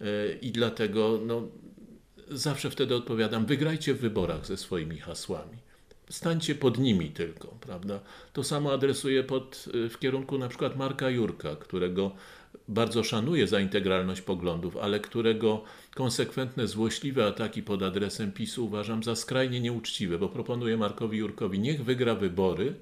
e, 0.00 0.04
i 0.42 0.52
dlatego 0.52 1.20
no, 1.26 1.48
zawsze 2.28 2.70
wtedy 2.70 2.94
odpowiadam: 2.94 3.46
wygrajcie 3.46 3.94
w 3.94 4.00
wyborach 4.00 4.46
ze 4.46 4.56
swoimi 4.56 4.98
hasłami 4.98 5.63
stańcie 6.10 6.54
pod 6.54 6.78
nimi 6.78 7.10
tylko, 7.10 7.48
prawda? 7.60 8.00
To 8.32 8.44
samo 8.44 8.72
adresuję 8.72 9.24
pod, 9.24 9.64
y, 9.74 9.88
w 9.88 9.98
kierunku 9.98 10.38
na 10.38 10.48
przykład 10.48 10.76
Marka 10.76 11.10
Jurka, 11.10 11.56
którego 11.56 12.10
bardzo 12.68 13.04
szanuję 13.04 13.46
za 13.46 13.60
integralność 13.60 14.20
poglądów, 14.20 14.76
ale 14.76 15.00
którego 15.00 15.64
konsekwentne, 15.94 16.66
złośliwe 16.66 17.26
ataki 17.26 17.62
pod 17.62 17.82
adresem 17.82 18.32
PiSu 18.32 18.66
uważam 18.66 19.02
za 19.02 19.16
skrajnie 19.16 19.60
nieuczciwe, 19.60 20.18
bo 20.18 20.28
proponuję 20.28 20.76
Markowi 20.76 21.18
Jurkowi, 21.18 21.58
niech 21.58 21.84
wygra 21.84 22.14
wybory, 22.14 22.74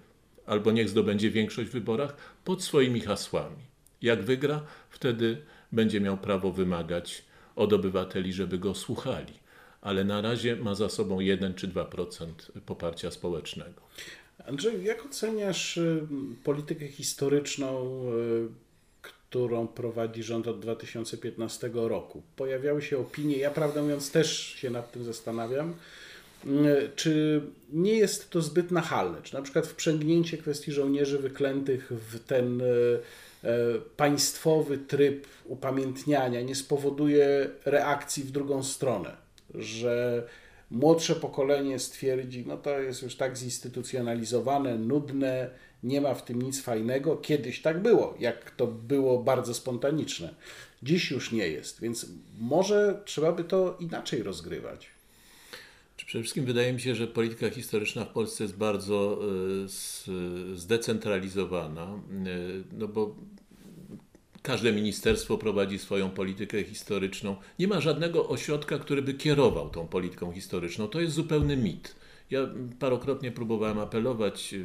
albo 0.47 0.73
niech 0.73 0.89
zdobędzie 0.89 1.31
większość 1.31 1.71
w 1.71 1.73
wyborach 1.73 2.17
pod 2.45 2.63
swoimi 2.63 3.01
hasłami. 3.01 3.63
Jak 4.03 4.23
wygra, 4.23 4.63
wtedy 4.91 5.43
będzie 5.73 6.01
miał 6.01 6.19
prawo 6.19 6.53
wymagać 6.53 7.25
od 7.57 7.73
obywateli, 7.73 8.33
żeby 8.33 8.59
go 8.59 8.75
słuchali. 8.75 9.42
Ale 9.83 10.05
na 10.05 10.21
razie 10.21 10.57
ma 10.57 10.75
za 10.75 10.89
sobą 10.89 11.21
1 11.21 11.55
czy 11.55 11.69
2% 11.69 12.33
poparcia 12.67 13.11
społecznego. 13.11 13.83
Andrzej, 14.47 14.85
jak 14.85 15.07
oceniasz 15.07 15.77
y, 15.77 16.07
politykę 16.45 16.89
historyczną, 16.89 18.01
y, 18.13 18.49
którą 19.03 19.69
prowadzi 19.69 20.23
rząd 20.23 20.49
od 20.49 20.61
2015 20.61 21.71
roku? 21.75 22.23
Pojawiały 22.37 22.83
się 22.83 22.99
opinie, 22.99 23.37
ja 23.37 23.51
prawdę 23.51 23.83
mówiąc 23.83 24.11
też 24.11 24.39
się 24.39 24.71
nad 24.71 24.93
tym 24.93 25.05
zastanawiam, 25.05 25.75
y, 26.47 26.91
czy 26.97 27.43
nie 27.73 27.95
jest 27.95 28.31
to 28.31 28.43
zbyt 28.43 28.71
nachalne? 28.71 29.23
Czy 29.23 29.35
na 29.35 29.43
przykład 29.43 29.67
wprzęgnięcie 29.67 30.39
kwestii 30.39 30.73
żołnierzy 30.73 31.19
wyklętych 31.19 31.93
w 31.93 32.19
ten 32.19 32.63
państwowy 33.97 34.79
tryb 34.79 35.27
upamiętniania 35.45 36.43
nie 36.43 36.55
spowoduje 36.55 37.51
reakcji 37.65 38.25
w 38.25 38.31
drugą 38.31 38.63
stronę? 38.63 39.22
Że 39.55 40.27
młodsze 40.71 41.15
pokolenie 41.15 41.79
stwierdzi, 41.79 42.45
no 42.47 42.57
to 42.57 42.81
jest 42.81 43.03
już 43.03 43.17
tak 43.17 43.37
zinstytucjonalizowane, 43.37 44.79
nudne, 44.79 45.51
nie 45.83 46.01
ma 46.01 46.15
w 46.15 46.25
tym 46.25 46.43
nic 46.43 46.63
fajnego. 46.63 47.17
Kiedyś 47.17 47.63
tak 47.63 47.83
było, 47.83 48.15
jak 48.19 48.51
to 48.51 48.67
było 48.67 49.23
bardzo 49.23 49.55
spontaniczne. 49.55 50.35
Dziś 50.83 51.11
już 51.11 51.33
nie 51.33 51.49
jest, 51.49 51.81
więc 51.81 52.07
może 52.39 53.03
trzeba 53.05 53.33
by 53.33 53.45
to 53.45 53.77
inaczej 53.81 54.23
rozgrywać. 54.23 54.91
Przede 56.07 56.23
wszystkim 56.23 56.45
wydaje 56.45 56.73
mi 56.73 56.81
się, 56.81 56.95
że 56.95 57.07
polityka 57.07 57.51
historyczna 57.51 58.05
w 58.05 58.09
Polsce 58.09 58.45
jest 58.45 58.57
bardzo 58.57 59.19
e, 60.55 60.57
zdecentralizowana, 60.57 61.85
e, 61.85 61.99
no 62.73 62.89
bo 62.89 63.17
Każde 64.43 64.73
ministerstwo 64.73 65.39
prowadzi 65.39 65.79
swoją 65.79 66.11
politykę 66.11 66.65
historyczną. 66.65 67.37
Nie 67.59 67.69
ma 67.69 67.81
żadnego 67.81 68.29
ośrodka, 68.29 68.79
który 68.79 69.03
by 69.03 69.15
kierował 69.15 69.71
tą 69.71 69.89
polityką 69.89 70.33
historyczną. 70.33 70.89
To 70.89 71.01
jest 71.01 71.15
zupełny 71.15 71.57
mit. 71.57 71.95
Ja 72.31 72.49
parokrotnie 72.79 73.31
próbowałem 73.33 73.79
apelować 73.79 74.55
y, 74.55 74.65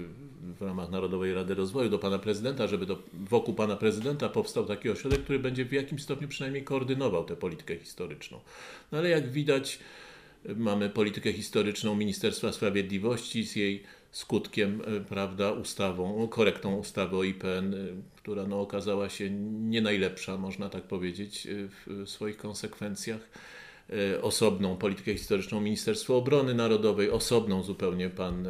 w 0.60 0.62
ramach 0.62 0.90
Narodowej 0.90 1.34
Rady 1.34 1.56
Rozwoju 1.56 1.90
do 1.90 2.00
pana 2.00 2.20
prezydenta, 2.20 2.68
żeby 2.68 2.86
do, 2.86 3.00
wokół 3.14 3.54
pana 3.54 3.76
prezydenta 3.76 4.30
powstał 4.30 4.66
taki 4.66 4.90
ośrodek, 4.90 5.24
który 5.24 5.40
będzie 5.40 5.66
w 5.66 5.72
jakimś 5.72 6.04
stopniu 6.04 6.28
przynajmniej 6.28 6.64
koordynował 6.64 7.26
tę 7.26 7.36
politykę 7.36 7.78
historyczną. 7.78 8.40
No 8.92 8.98
ale 8.98 9.10
jak 9.10 9.32
widać, 9.32 9.80
mamy 10.56 10.90
politykę 10.90 11.34
historyczną 11.34 11.96
Ministerstwa 11.96 12.52
Sprawiedliwości 12.52 13.44
z 13.44 13.56
jej 13.56 13.84
skutkiem, 14.12 14.82
y, 14.82 15.02
prawda, 15.02 15.52
ustawą, 15.52 16.28
korektą 16.28 16.76
ustawy 16.76 17.18
o 17.18 17.24
IPN, 17.24 17.74
y, 17.74 17.94
która 18.16 18.48
no, 18.48 18.62
okazała 18.62 19.10
się 19.10 19.30
nie 19.70 19.82
najlepsza, 19.82 20.38
można 20.38 20.70
tak 20.70 20.84
powiedzieć, 20.84 21.48
y, 21.48 21.70
w 21.88 22.10
swoich 22.10 22.38
konsekwencjach. 22.38 23.30
Osobną 24.22 24.78
politykę 24.78 25.14
historyczną 25.14 25.62
Ministerstwo 25.62 26.18
Obrony 26.18 26.54
Narodowej, 26.54 27.10
osobną 27.10 27.64
zupełnie 27.64 28.10
pan 28.10 28.48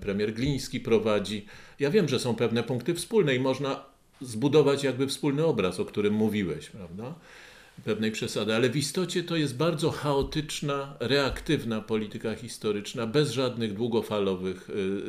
premier 0.00 0.34
Gliński 0.34 0.80
prowadzi. 0.80 1.46
Ja 1.80 1.90
wiem, 1.90 2.08
że 2.08 2.18
są 2.18 2.34
pewne 2.34 2.62
punkty 2.62 2.94
wspólne 2.94 3.34
i 3.34 3.40
można 3.40 3.84
zbudować 4.20 4.84
jakby 4.84 5.06
wspólny 5.06 5.44
obraz, 5.44 5.80
o 5.80 5.84
którym 5.84 6.14
mówiłeś, 6.14 6.70
prawda? 6.70 7.14
Pewnej 7.84 8.12
przesady, 8.12 8.54
ale 8.54 8.70
w 8.70 8.76
istocie 8.76 9.24
to 9.24 9.36
jest 9.36 9.56
bardzo 9.56 9.90
chaotyczna, 9.90 10.96
reaktywna 11.00 11.80
polityka 11.80 12.34
historyczna, 12.34 13.06
bez 13.06 13.30
żadnych 13.30 13.74
długofalowych 13.74 14.68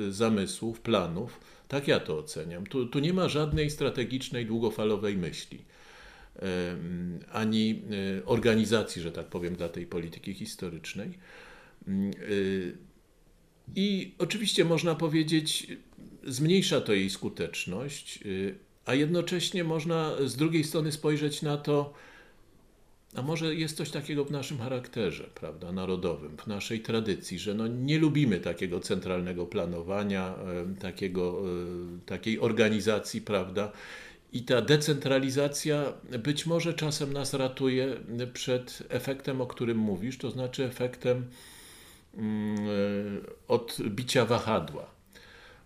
zamysłów, 0.09 0.81
planów 0.81 1.39
tak 1.67 1.87
ja 1.87 1.99
to 1.99 2.17
oceniam. 2.17 2.65
Tu, 2.65 2.85
tu 2.85 2.99
nie 2.99 3.13
ma 3.13 3.29
żadnej 3.29 3.69
strategicznej, 3.69 4.45
długofalowej 4.45 5.17
myśli 5.17 5.59
ani 7.31 7.81
e, 8.19 8.25
organizacji, 8.25 9.01
że 9.01 9.11
tak 9.11 9.25
powiem, 9.25 9.55
dla 9.55 9.69
tej 9.69 9.85
polityki 9.85 10.33
historycznej. 10.33 11.13
I 13.75 14.15
oczywiście 14.17 14.65
można 14.65 14.95
powiedzieć, 14.95 15.67
zmniejsza 16.23 16.81
to 16.81 16.93
jej 16.93 17.09
skuteczność, 17.09 18.19
a 18.85 18.93
jednocześnie 18.93 19.63
można 19.63 20.15
z 20.25 20.35
drugiej 20.35 20.63
strony 20.63 20.91
spojrzeć 20.91 21.41
na 21.41 21.57
to, 21.57 21.93
a 23.15 23.21
może 23.21 23.55
jest 23.55 23.77
coś 23.77 23.89
takiego 23.91 24.25
w 24.25 24.31
naszym 24.31 24.57
charakterze, 24.57 25.23
prawda, 25.35 25.71
narodowym, 25.71 26.37
w 26.37 26.47
naszej 26.47 26.79
tradycji, 26.79 27.39
że 27.39 27.53
no 27.53 27.67
nie 27.67 27.99
lubimy 27.99 28.39
takiego 28.39 28.79
centralnego 28.79 29.45
planowania, 29.45 30.35
takiego, 30.79 31.41
e, 31.41 32.05
takiej 32.05 32.39
organizacji, 32.39 33.21
prawda. 33.21 33.71
I 34.33 34.43
ta 34.43 34.61
decentralizacja 34.61 35.93
być 36.23 36.45
może 36.45 36.73
czasem 36.73 37.13
nas 37.13 37.33
ratuje 37.33 37.95
przed 38.33 38.83
efektem, 38.89 39.41
o 39.41 39.47
którym 39.47 39.77
mówisz, 39.77 40.17
to 40.17 40.31
znaczy 40.31 40.65
efektem 40.65 41.25
mm, 42.17 42.57
e, 42.57 42.61
odbicia 43.47 44.25
wahadła. 44.25 44.95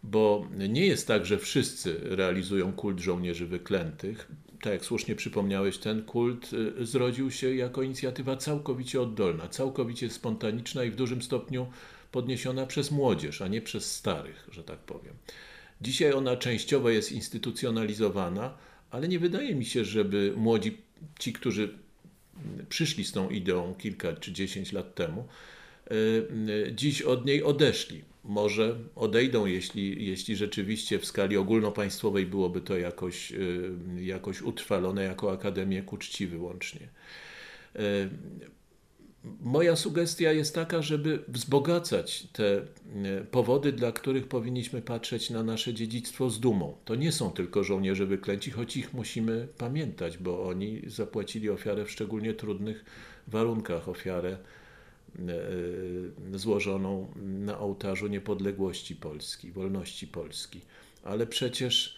Bo 0.03 0.47
nie 0.69 0.85
jest 0.85 1.07
tak, 1.07 1.25
że 1.25 1.37
wszyscy 1.37 1.99
realizują 2.03 2.73
kult 2.73 2.99
żołnierzy 2.99 3.45
wyklętych 3.45 4.31
tak 4.61 4.73
jak 4.73 4.85
słusznie 4.85 5.15
przypomniałeś, 5.15 5.77
ten 5.77 6.03
kult 6.03 6.53
y, 6.53 6.85
zrodził 6.85 7.31
się 7.31 7.55
jako 7.55 7.83
inicjatywa 7.83 8.37
całkowicie 8.37 9.01
oddolna, 9.01 9.47
całkowicie 9.47 10.09
spontaniczna 10.09 10.83
i 10.83 10.91
w 10.91 10.95
dużym 10.95 11.21
stopniu 11.21 11.67
podniesiona 12.11 12.65
przez 12.65 12.91
młodzież, 12.91 13.41
a 13.41 13.47
nie 13.47 13.61
przez 13.61 13.95
starych, 13.95 14.47
że 14.51 14.63
tak 14.63 14.79
powiem. 14.79 15.13
Dzisiaj 15.81 16.13
ona 16.13 16.37
częściowo 16.37 16.89
jest 16.89 17.11
instytucjonalizowana, 17.11 18.57
ale 18.91 19.07
nie 19.07 19.19
wydaje 19.19 19.55
mi 19.55 19.65
się, 19.65 19.85
żeby 19.85 20.33
młodzi, 20.37 20.77
ci, 21.19 21.33
którzy 21.33 21.73
przyszli 22.69 23.05
z 23.05 23.11
tą 23.11 23.29
ideą 23.29 23.75
kilka 23.75 24.13
czy 24.13 24.31
dziesięć 24.31 24.73
lat 24.73 24.95
temu, 24.95 25.27
y, 25.91 25.95
y, 26.49 26.73
dziś 26.75 27.01
od 27.01 27.25
niej 27.25 27.43
odeszli 27.43 28.08
może 28.23 28.75
odejdą, 28.95 29.45
jeśli, 29.45 30.05
jeśli 30.05 30.35
rzeczywiście 30.35 30.99
w 30.99 31.05
skali 31.05 31.37
ogólnopaństwowej 31.37 32.25
byłoby 32.25 32.61
to 32.61 32.77
jakoś, 32.77 33.31
y, 33.31 33.71
jakoś 33.99 34.41
utrwalone 34.41 35.03
jako 35.03 35.31
Akademię 35.31 35.81
ku 35.81 35.97
czci 35.97 36.27
wyłącznie. 36.27 36.89
Y, 37.75 38.09
moja 39.41 39.75
sugestia 39.75 40.31
jest 40.31 40.55
taka, 40.55 40.81
żeby 40.81 41.23
wzbogacać 41.27 42.27
te 42.33 42.57
y, 42.57 43.25
powody, 43.31 43.71
dla 43.71 43.91
których 43.91 44.27
powinniśmy 44.27 44.81
patrzeć 44.81 45.29
na 45.29 45.43
nasze 45.43 45.73
dziedzictwo 45.73 46.29
z 46.29 46.39
dumą. 46.39 46.77
To 46.85 46.95
nie 46.95 47.11
są 47.11 47.31
tylko 47.31 47.63
żołnierze 47.63 48.05
wyklęci, 48.05 48.51
choć 48.51 48.77
ich 48.77 48.93
musimy 48.93 49.47
pamiętać, 49.57 50.17
bo 50.17 50.47
oni 50.47 50.81
zapłacili 50.87 51.49
ofiarę 51.49 51.85
w 51.85 51.91
szczególnie 51.91 52.33
trudnych 52.33 52.85
warunkach, 53.27 53.89
ofiarę 53.89 54.37
złożoną 56.33 57.07
na 57.21 57.59
ołtarzu 57.59 58.07
niepodległości 58.07 58.95
Polski, 58.95 59.51
wolności 59.51 60.07
Polski. 60.07 60.61
Ale 61.03 61.27
przecież 61.27 61.95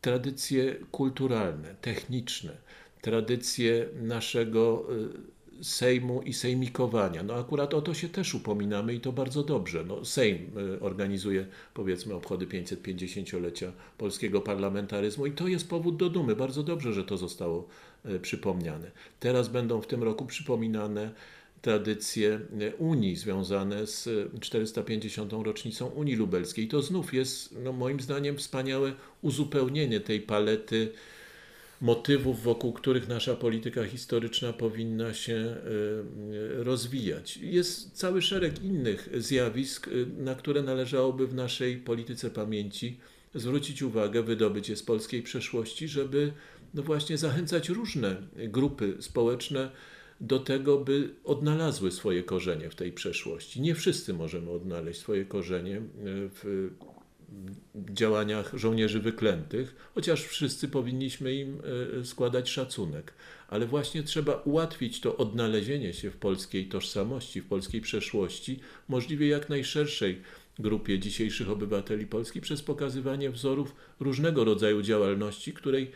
tradycje 0.00 0.76
kulturalne, 0.90 1.74
techniczne, 1.80 2.56
tradycje 3.00 3.86
naszego 4.02 4.84
e, 5.24 5.38
Sejmu 5.64 6.22
i 6.22 6.32
sejmikowania. 6.32 7.22
No 7.22 7.34
akurat 7.34 7.74
o 7.74 7.82
to 7.82 7.94
się 7.94 8.08
też 8.08 8.34
upominamy 8.34 8.94
i 8.94 9.00
to 9.00 9.12
bardzo 9.12 9.42
dobrze. 9.42 9.84
No, 9.84 10.04
Sejm 10.04 10.50
e, 10.76 10.80
organizuje 10.80 11.46
powiedzmy 11.74 12.14
obchody 12.14 12.46
550-lecia 12.46 13.72
polskiego 13.98 14.40
parlamentaryzmu 14.40 15.26
i 15.26 15.32
to 15.32 15.48
jest 15.48 15.68
powód 15.68 15.96
do 15.96 16.10
dumy. 16.10 16.36
Bardzo 16.36 16.62
dobrze, 16.62 16.92
że 16.92 17.04
to 17.04 17.16
zostało 17.16 17.68
przypomniane. 18.22 18.90
Teraz 19.20 19.48
będą 19.48 19.80
w 19.80 19.86
tym 19.86 20.02
roku 20.02 20.26
przypominane 20.26 21.10
tradycje 21.62 22.40
Unii 22.78 23.16
związane 23.16 23.86
z 23.86 24.08
450. 24.40 25.32
rocznicą 25.32 25.86
Unii 25.86 26.16
Lubelskiej. 26.16 26.68
To 26.68 26.82
znów 26.82 27.14
jest 27.14 27.54
no, 27.64 27.72
moim 27.72 28.00
zdaniem 28.00 28.36
wspaniałe 28.36 28.92
uzupełnienie 29.22 30.00
tej 30.00 30.20
palety 30.20 30.92
motywów, 31.80 32.42
wokół 32.42 32.72
których 32.72 33.08
nasza 33.08 33.36
polityka 33.36 33.84
historyczna 33.84 34.52
powinna 34.52 35.14
się 35.14 35.34
e, 35.34 35.58
rozwijać. 36.64 37.36
Jest 37.36 37.92
cały 37.92 38.22
szereg 38.22 38.64
innych 38.64 39.08
zjawisk, 39.16 39.88
e, 39.88 40.22
na 40.22 40.34
które 40.34 40.62
należałoby 40.62 41.26
w 41.26 41.34
naszej 41.34 41.76
polityce 41.76 42.30
pamięci 42.30 43.00
zwrócić 43.34 43.82
uwagę, 43.82 44.22
wydobyć 44.22 44.68
je 44.68 44.76
z 44.76 44.82
polskiej 44.82 45.22
przeszłości, 45.22 45.88
żeby 45.88 46.32
no 46.74 46.82
właśnie 46.82 47.18
zachęcać 47.18 47.68
różne 47.68 48.16
grupy 48.36 48.96
społeczne 49.00 49.70
do 50.20 50.38
tego, 50.38 50.78
by 50.78 51.14
odnalazły 51.24 51.92
swoje 51.92 52.22
korzenie 52.22 52.70
w 52.70 52.74
tej 52.74 52.92
przeszłości. 52.92 53.60
Nie 53.60 53.74
wszyscy 53.74 54.14
możemy 54.14 54.50
odnaleźć 54.50 55.00
swoje 55.00 55.24
korzenie 55.24 55.76
e, 55.76 55.82
w 56.04 56.70
działaniach 57.74 58.52
żołnierzy 58.54 59.00
wyklętych, 59.00 59.90
chociaż 59.94 60.24
wszyscy 60.24 60.68
powinniśmy 60.68 61.34
im 61.34 61.62
składać 62.04 62.50
szacunek. 62.50 63.12
Ale 63.48 63.66
właśnie 63.66 64.02
trzeba 64.02 64.34
ułatwić 64.34 65.00
to 65.00 65.16
odnalezienie 65.16 65.94
się 65.94 66.10
w 66.10 66.16
polskiej 66.16 66.66
tożsamości, 66.68 67.40
w 67.40 67.46
polskiej 67.46 67.80
przeszłości, 67.80 68.60
możliwie 68.88 69.28
jak 69.28 69.48
najszerszej 69.48 70.22
grupie 70.58 70.98
dzisiejszych 70.98 71.50
obywateli 71.50 72.06
Polski 72.06 72.40
przez 72.40 72.62
pokazywanie 72.62 73.30
wzorów 73.30 73.74
różnego 74.00 74.44
rodzaju 74.44 74.82
działalności, 74.82 75.52
której 75.52 75.90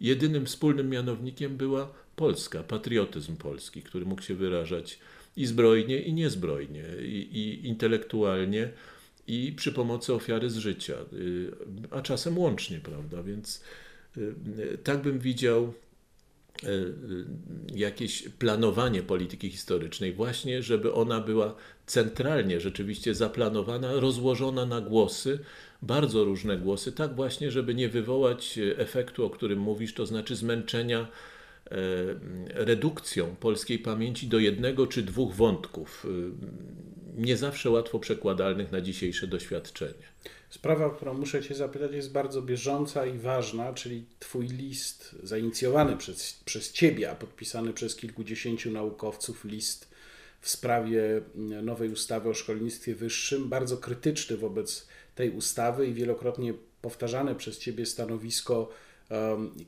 jedynym 0.00 0.46
wspólnym 0.46 0.90
mianownikiem 0.90 1.56
była 1.56 1.92
Polska, 2.16 2.62
patriotyzm 2.62 3.36
polski, 3.36 3.82
który 3.82 4.04
mógł 4.04 4.22
się 4.22 4.34
wyrażać 4.34 4.98
i 5.36 5.46
zbrojnie, 5.46 6.00
i 6.00 6.12
niezbrojnie, 6.12 6.84
i, 7.00 7.28
i 7.32 7.66
intelektualnie, 7.66 8.70
i 9.26 9.52
przy 9.56 9.72
pomocy 9.72 10.14
ofiary 10.14 10.50
z 10.50 10.56
życia, 10.56 10.94
y, 11.12 11.52
a 11.90 12.02
czasem 12.02 12.38
łącznie, 12.38 12.80
prawda? 12.80 13.22
Więc 13.22 13.62
y, 14.16 14.78
tak 14.84 15.02
bym 15.02 15.18
widział 15.18 15.72
y, 16.64 16.94
jakieś 17.74 18.28
planowanie 18.28 19.02
polityki 19.02 19.50
historycznej, 19.50 20.12
właśnie, 20.12 20.62
żeby 20.62 20.92
ona 20.92 21.20
była 21.20 21.54
centralnie 21.86 22.60
rzeczywiście 22.60 23.14
zaplanowana, 23.14 23.92
rozłożona 23.92 24.66
na 24.66 24.80
głosy, 24.80 25.38
bardzo 25.82 26.24
różne 26.24 26.56
głosy, 26.56 26.92
tak 26.92 27.14
właśnie, 27.14 27.50
żeby 27.50 27.74
nie 27.74 27.88
wywołać 27.88 28.58
efektu, 28.76 29.24
o 29.24 29.30
którym 29.30 29.58
mówisz, 29.58 29.94
to 29.94 30.06
znaczy 30.06 30.36
zmęczenia 30.36 31.08
redukcją 32.48 33.36
polskiej 33.36 33.78
pamięci 33.78 34.26
do 34.26 34.38
jednego 34.38 34.86
czy 34.86 35.02
dwóch 35.02 35.34
wątków, 35.34 36.06
e, 36.06 37.22
nie 37.22 37.36
zawsze 37.36 37.70
łatwo 37.70 37.98
przekładalnych 37.98 38.72
na 38.72 38.80
dzisiejsze 38.80 39.26
doświadczenie. 39.26 40.06
Sprawa, 40.50 40.86
o 40.86 40.90
którą 40.90 41.14
muszę 41.14 41.42
Cię 41.42 41.54
zapytać, 41.54 41.92
jest 41.92 42.12
bardzo 42.12 42.42
bieżąca 42.42 43.06
i 43.06 43.18
ważna, 43.18 43.72
czyli 43.72 44.04
Twój 44.18 44.46
list 44.46 45.16
zainicjowany 45.22 45.96
przez, 45.96 46.40
przez 46.44 46.72
Ciebie, 46.72 47.10
a 47.10 47.14
podpisany 47.14 47.72
przez 47.72 47.96
kilkudziesięciu 47.96 48.70
naukowców, 48.70 49.44
list 49.44 49.88
w 50.40 50.48
sprawie 50.48 51.20
nowej 51.62 51.90
ustawy 51.90 52.28
o 52.28 52.34
szkolnictwie 52.34 52.94
wyższym, 52.94 53.48
bardzo 53.48 53.76
krytyczny 53.76 54.36
wobec 54.36 54.86
tej 55.14 55.30
ustawy 55.30 55.86
i 55.86 55.94
wielokrotnie 55.94 56.54
powtarzane 56.82 57.34
przez 57.34 57.58
Ciebie 57.58 57.86
stanowisko 57.86 58.68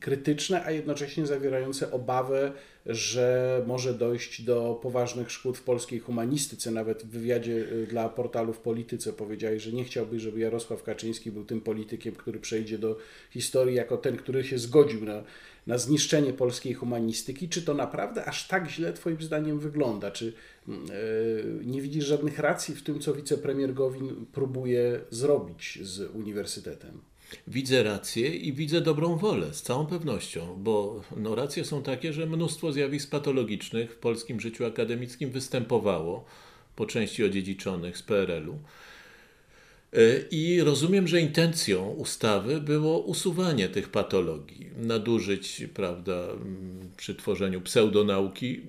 krytyczne, 0.01 0.65
a 0.65 0.71
jednocześnie 0.71 1.27
zawierające 1.27 1.91
obawę, 1.91 2.53
że 2.87 3.63
może 3.67 3.95
dojść 3.95 4.43
do 4.43 4.79
poważnych 4.83 5.31
szkód 5.31 5.59
w 5.59 5.63
polskiej 5.63 5.99
humanistyce. 5.99 6.71
Nawet 6.71 7.03
w 7.03 7.09
wywiadzie 7.09 7.53
y, 7.53 7.87
dla 7.87 8.09
portalu 8.09 8.53
w 8.53 8.59
Polityce 8.59 9.13
powiedziałeś, 9.13 9.63
że 9.63 9.73
nie 9.73 9.85
chciałbyś, 9.85 10.23
żeby 10.23 10.41
Jarosław 10.41 10.83
Kaczyński 10.83 11.31
był 11.31 11.45
tym 11.45 11.61
politykiem, 11.61 12.15
który 12.15 12.41
przejdzie 12.41 12.79
do 12.79 12.97
historii 13.31 13.75
jako 13.75 13.97
ten, 13.97 14.17
który 14.17 14.45
się 14.45 14.59
zgodził 14.59 15.05
na, 15.05 15.23
na 15.67 15.79
zniszczenie 15.79 16.33
polskiej 16.33 16.75
humanistyki. 16.75 17.49
Czy 17.49 17.63
to 17.63 17.75
naprawdę 17.75 18.25
aż 18.25 18.49
tak 18.49 18.71
źle 18.71 18.93
Twoim 18.93 19.23
zdaniem 19.23 19.59
wygląda? 19.59 20.11
Czy 20.11 20.33
yy, 20.69 20.75
nie 21.65 21.83
widzisz 21.83 22.05
żadnych 22.05 22.39
racji 22.39 22.75
w 22.75 22.83
tym, 22.83 23.01
co 23.01 23.15
wicepremier 23.15 23.75
Gowin 23.75 24.27
próbuje 24.33 25.01
zrobić 25.11 25.79
z 25.83 26.15
uniwersytetem? 26.15 27.01
Widzę 27.47 27.83
rację 27.83 28.37
i 28.37 28.53
widzę 28.53 28.81
dobrą 28.81 29.17
wolę, 29.17 29.55
z 29.55 29.63
całą 29.63 29.87
pewnością, 29.87 30.57
bo 30.59 31.03
no, 31.17 31.35
racje 31.35 31.65
są 31.65 31.83
takie, 31.83 32.13
że 32.13 32.27
mnóstwo 32.27 32.73
zjawisk 32.73 33.11
patologicznych 33.11 33.93
w 33.93 33.97
polskim 33.97 34.41
życiu 34.41 34.65
akademickim 34.65 35.31
występowało, 35.31 36.25
po 36.77 36.87
części 36.87 37.25
odziedziczonych 37.25 37.99
z 37.99 38.03
PRL-u. 38.03 38.59
E, 39.93 39.99
I 40.31 40.61
rozumiem, 40.61 41.09
że 41.09 41.21
intencją 41.21 41.91
ustawy 41.91 42.61
było 42.61 42.99
usuwanie 42.99 43.69
tych 43.69 43.89
patologii, 43.89 44.71
nadużyć 44.77 45.63
prawda, 45.75 46.29
przy 46.97 47.15
tworzeniu 47.15 47.61
pseudonauki, 47.61 48.61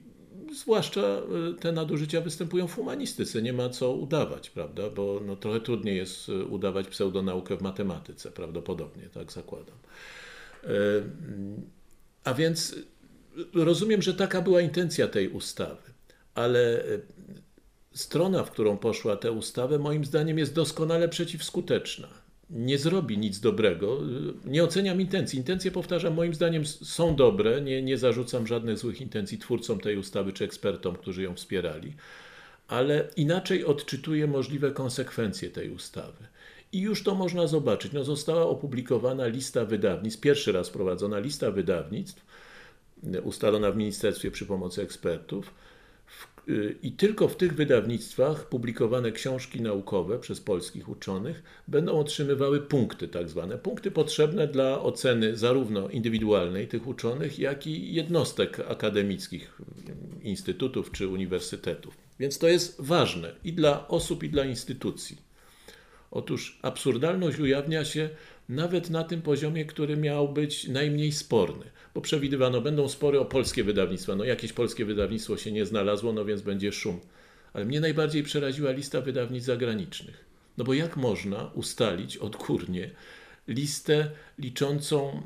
zwłaszcza 0.60 1.02
e, 1.02 1.24
te 1.60 1.72
nadużycia 1.72 2.22
występują 2.22 2.68
w 2.68 2.76
humanistyce, 2.76 3.42
nie 3.42 3.54
ma 3.54 3.70
co 3.70 3.94
udawać, 3.94 4.50
prawda? 4.50 4.90
Bo 4.90 5.22
no, 5.26 5.36
trochę 5.36 5.62
trudniej 5.62 5.98
jest 5.98 6.30
e, 6.30 6.44
udawać 6.44 6.88
pseudonaukę 6.88 7.58
w 7.58 7.62
matematyce, 7.62 8.32
prawdopodobnie, 8.32 9.10
tak 9.10 9.32
zakładam. 9.32 9.78
E, 10.64 10.70
a 12.24 12.34
więc 12.34 12.76
rozumiem, 13.54 14.02
że 14.02 14.14
taka 14.14 14.42
była 14.42 14.62
intencja 14.62 15.08
tej 15.08 15.30
ustawy, 15.30 15.94
ale 16.36 16.84
strona, 17.94 18.44
w 18.44 18.52
którą 18.52 18.78
poszła 18.78 19.16
tę 19.16 19.32
ustawę, 19.32 19.80
moim 19.80 20.06
zdaniem 20.06 20.38
jest 20.38 20.54
doskonale 20.54 21.10
przeciwskuteczna 21.10 22.19
nie 22.50 22.78
zrobi 22.78 23.18
nic 23.18 23.40
dobrego. 23.40 24.00
Nie 24.46 24.64
oceniam 24.64 25.02
intencji. 25.02 25.40
Intencje, 25.40 25.72
powtarzam, 25.72 26.14
moim 26.14 26.34
zdaniem 26.34 26.66
są 26.66 27.16
dobre. 27.16 27.62
Nie, 27.62 27.82
nie 27.82 27.98
zarzucam 27.98 28.48
żadnych 28.48 28.78
złych 28.78 29.02
intencji 29.02 29.38
twórcom 29.38 29.80
tej 29.80 29.98
ustawy 29.98 30.34
czy 30.34 30.46
ekspertom, 30.46 30.96
którzy 30.96 31.24
ją 31.24 31.36
wspierali, 31.36 31.94
ale 32.68 33.10
inaczej 33.16 33.66
odczytuję 33.66 34.28
możliwe 34.28 34.72
konsekwencje 34.72 35.50
tej 35.50 35.70
ustawy. 35.70 36.28
I 36.74 36.80
już 36.80 37.04
to 37.04 37.16
można 37.16 37.48
zobaczyć. 37.48 37.94
No, 37.94 38.04
została 38.04 38.42
opublikowana 38.42 39.28
lista 39.28 39.66
wydawnictw, 39.66 40.22
pierwszy 40.22 40.52
raz 40.52 40.70
prowadzona 40.70 41.20
lista 41.20 41.52
wydawnictw, 41.52 42.26
ustalona 43.24 43.72
w 43.72 43.78
ministerstwie 43.78 44.32
przy 44.32 44.46
pomocy 44.46 44.82
ekspertów 44.82 45.52
Y, 45.52 45.69
I 46.84 46.92
tylko 46.92 47.28
w 47.28 47.36
tych 47.36 47.56
wydawnictwach 47.56 48.50
publikowane 48.50 49.12
książki 49.12 49.62
naukowe 49.62 50.20
przez 50.20 50.42
polskich 50.42 50.90
uczonych 50.90 51.44
będą 51.68 52.00
otrzymywały 52.00 52.62
punkty, 52.62 53.08
tak 53.08 53.30
zwane 53.30 53.58
punkty 53.58 53.92
potrzebne 53.92 54.48
dla 54.48 54.82
oceny 54.82 55.38
zarówno 55.38 55.90
indywidualnej 55.90 56.68
tych 56.68 56.88
uczonych, 56.88 57.40
jak 57.40 57.68
i 57.68 57.94
jednostek 57.94 58.60
akademickich, 58.60 59.62
instytutów 60.24 60.92
czy 60.92 61.08
uniwersytetów. 61.08 61.98
Więc 62.20 62.38
to 62.38 62.48
jest 62.48 62.82
ważne 62.82 63.32
i 63.44 63.54
dla 63.54 63.88
osób, 63.88 64.24
i 64.24 64.30
dla 64.30 64.46
instytucji. 64.46 65.18
Otóż 66.12 66.60
absurdalność 66.62 67.40
ujawnia 67.40 67.86
się 67.86 68.10
nawet 68.50 68.90
na 68.90 69.04
tym 69.04 69.22
poziomie, 69.22 69.66
który 69.66 69.98
miał 69.98 70.34
być 70.34 70.68
najmniej 70.68 71.12
sporny, 71.12 71.66
bo 71.94 72.02
przewidywano, 72.02 72.62
będą 72.62 72.90
spory 72.90 73.20
o 73.20 73.26
polskie 73.26 73.64
wydawnictwa. 73.64 74.16
No 74.16 74.24
jakieś 74.24 74.54
polskie 74.54 74.86
wydawnictwo 74.86 75.38
się 75.38 75.52
nie 75.52 75.66
znalazło, 75.66 76.14
no 76.14 76.26
więc 76.26 76.42
będzie 76.42 76.72
szum. 76.72 77.00
Ale 77.54 77.66
mnie 77.66 77.80
najbardziej 77.80 78.24
przeraziła 78.24 78.72
lista 78.72 79.02
wydawnictw 79.02 79.48
zagranicznych. 79.48 80.26
No 80.58 80.64
bo 80.64 80.74
jak 80.74 80.98
można 80.98 81.52
ustalić 81.54 82.18
odgórnie 82.18 82.90
listę 83.48 84.12
liczącą 84.40 85.22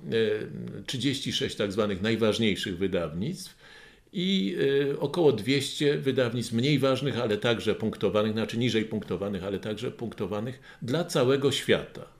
36 0.85 1.55
e, 1.55 1.57
tak 1.57 1.71
zwanych 1.71 2.01
najważniejszych 2.01 2.77
wydawnictw 2.77 3.55
i 4.13 4.55
e, 4.91 4.99
około 4.99 5.31
200 5.31 5.97
wydawnictw 5.97 6.53
mniej 6.53 6.79
ważnych, 6.79 7.19
ale 7.19 7.37
także 7.37 7.75
punktowanych, 7.75 8.33
znaczy 8.33 8.57
niżej 8.57 8.85
punktowanych, 8.85 9.43
ale 9.43 9.59
także 9.59 9.91
punktowanych 9.91 10.59
dla 10.81 11.05
całego 11.05 11.51
świata. 11.51 12.12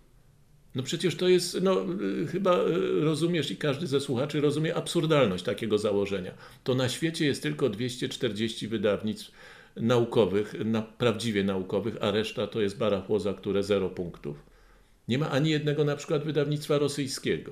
No 0.76 0.84
przecież 0.84 1.15
to 1.15 1.28
jest, 1.28 1.61
no 1.61 1.86
y, 2.24 2.28
chyba 2.28 2.59
y, 2.59 3.01
rozumiesz 3.01 3.51
i 3.51 3.57
każdy 3.57 3.88
ze 3.88 3.99
słuchaczy 3.99 4.41
rozumie 4.41 4.76
absurdalność 4.76 5.43
takiego 5.43 5.78
założenia. 5.78 6.32
To 6.63 6.76
na 6.76 6.89
świecie 6.89 7.26
jest 7.26 7.43
tylko 7.43 7.69
240 7.69 8.67
wydawnictw 8.67 9.32
naukowych, 9.76 10.55
na, 10.65 10.82
prawdziwie 10.82 11.43
naukowych, 11.43 11.97
a 12.01 12.11
reszta 12.11 12.47
to 12.47 12.61
jest 12.61 12.78
barachło, 12.78 13.19
za 13.19 13.34
które 13.34 13.63
zero 13.63 13.89
punktów. 13.89 14.38
Nie 15.07 15.17
ma 15.17 15.30
ani 15.30 15.49
jednego 15.49 15.84
na 15.84 15.95
przykład 15.95 16.24
wydawnictwa 16.24 16.78
rosyjskiego. 16.78 17.51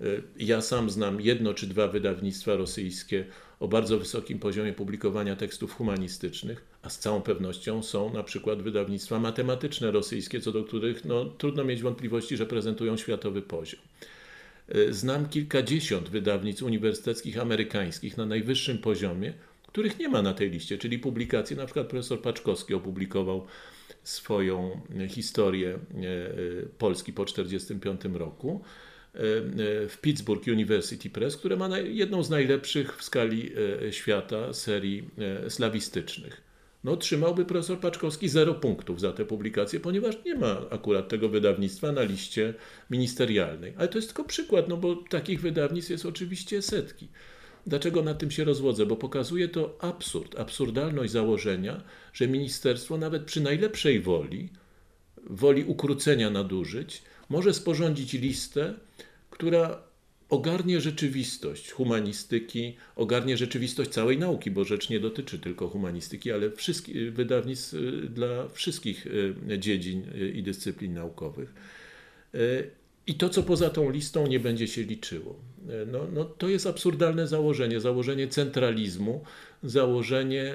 Y, 0.00 0.22
ja 0.36 0.60
sam 0.60 0.90
znam 0.90 1.20
jedno 1.20 1.54
czy 1.54 1.66
dwa 1.66 1.88
wydawnictwa 1.88 2.56
rosyjskie 2.56 3.24
o 3.60 3.68
bardzo 3.68 3.98
wysokim 3.98 4.38
poziomie 4.38 4.72
publikowania 4.72 5.36
tekstów 5.36 5.74
humanistycznych, 5.74 6.64
a 6.82 6.90
z 6.90 6.98
całą 6.98 7.22
pewnością 7.22 7.82
są 7.82 8.12
na 8.12 8.22
przykład 8.22 8.62
wydawnictwa 8.62 9.18
matematyczne 9.18 9.90
rosyjskie, 9.90 10.40
co 10.40 10.52
do 10.52 10.64
których 10.64 11.04
no, 11.04 11.24
trudno 11.24 11.64
mieć 11.64 11.82
wątpliwości, 11.82 12.36
że 12.36 12.46
prezentują 12.46 12.96
światowy 12.96 13.42
poziom. 13.42 13.80
E, 14.68 14.92
znam 14.92 15.28
kilkadziesiąt 15.28 16.08
wydawnictw 16.08 16.62
uniwersyteckich 16.62 17.38
amerykańskich 17.38 18.16
na 18.16 18.26
najwyższym 18.26 18.78
poziomie, 18.78 19.32
których 19.66 19.98
nie 19.98 20.08
ma 20.08 20.22
na 20.22 20.34
tej 20.34 20.50
liście, 20.50 20.78
czyli 20.78 20.98
publikacje, 20.98 21.56
na 21.56 21.64
przykład 21.64 21.86
profesor 21.86 22.22
Paczkowski 22.22 22.74
opublikował 22.74 23.46
swoją 24.02 24.80
historię 25.08 25.74
e, 25.74 25.78
Polski 26.78 27.12
po 27.12 27.24
1945 27.24 28.18
roku 28.18 28.64
w 29.88 29.98
Pittsburgh 30.00 30.46
University 30.46 31.10
Press, 31.10 31.36
które 31.36 31.56
ma 31.56 31.78
jedną 31.78 32.22
z 32.22 32.30
najlepszych 32.30 32.96
w 32.96 33.04
skali 33.04 33.52
e, 33.86 33.92
świata 33.92 34.52
serii 34.52 35.10
e, 35.18 35.50
slawistycznych. 35.50 36.40
No, 36.84 36.92
otrzymałby 36.92 37.44
profesor 37.44 37.80
Paczkowski 37.80 38.28
0 38.28 38.54
punktów 38.54 39.00
za 39.00 39.12
tę 39.12 39.24
publikację, 39.24 39.80
ponieważ 39.80 40.14
nie 40.24 40.34
ma 40.34 40.60
akurat 40.70 41.08
tego 41.08 41.28
wydawnictwa 41.28 41.92
na 41.92 42.02
liście 42.02 42.54
ministerialnej. 42.90 43.74
Ale 43.76 43.88
to 43.88 43.98
jest 43.98 44.08
tylko 44.08 44.24
przykład, 44.24 44.68
no 44.68 44.76
bo 44.76 44.96
takich 44.96 45.40
wydawnictw 45.40 45.90
jest 45.90 46.06
oczywiście 46.06 46.62
setki. 46.62 47.08
Dlaczego 47.66 48.02
na 48.02 48.14
tym 48.14 48.30
się 48.30 48.44
rozwodzę? 48.44 48.86
Bo 48.86 48.96
pokazuje 48.96 49.48
to 49.48 49.76
absurd, 49.80 50.38
absurdalność 50.38 51.12
założenia, 51.12 51.82
że 52.12 52.28
ministerstwo 52.28 52.98
nawet 52.98 53.24
przy 53.24 53.40
najlepszej 53.40 54.00
woli 54.00 54.48
woli 55.30 55.64
ukrócenia 55.64 56.30
nadużyć, 56.30 57.02
może 57.28 57.54
sporządzić 57.54 58.12
listę, 58.12 58.74
która 59.34 59.82
ogarnie 60.28 60.80
rzeczywistość 60.80 61.70
humanistyki, 61.70 62.76
ogarnie 62.96 63.36
rzeczywistość 63.36 63.90
całej 63.90 64.18
nauki, 64.18 64.50
bo 64.50 64.64
rzecz 64.64 64.90
nie 64.90 65.00
dotyczy 65.00 65.38
tylko 65.38 65.68
humanistyki, 65.68 66.32
ale 66.32 66.50
wszystkich 66.50 67.12
wydawnictw 67.12 67.74
y, 67.74 68.08
dla 68.08 68.48
wszystkich 68.48 69.06
y, 69.06 69.58
dziedzin 69.58 70.02
y, 70.14 70.30
i 70.30 70.42
dyscyplin 70.42 70.94
naukowych. 70.94 71.54
I 73.06 73.14
to, 73.14 73.28
co 73.28 73.42
poza 73.42 73.70
tą 73.70 73.90
listą, 73.90 74.26
nie 74.26 74.40
będzie 74.40 74.68
się 74.68 74.82
liczyło. 74.82 75.36
No, 75.86 76.06
no, 76.12 76.24
to 76.24 76.48
jest 76.48 76.66
absurdalne 76.66 77.26
założenie, 77.26 77.80
założenie 77.80 78.28
centralizmu, 78.28 79.24
założenie 79.64 80.54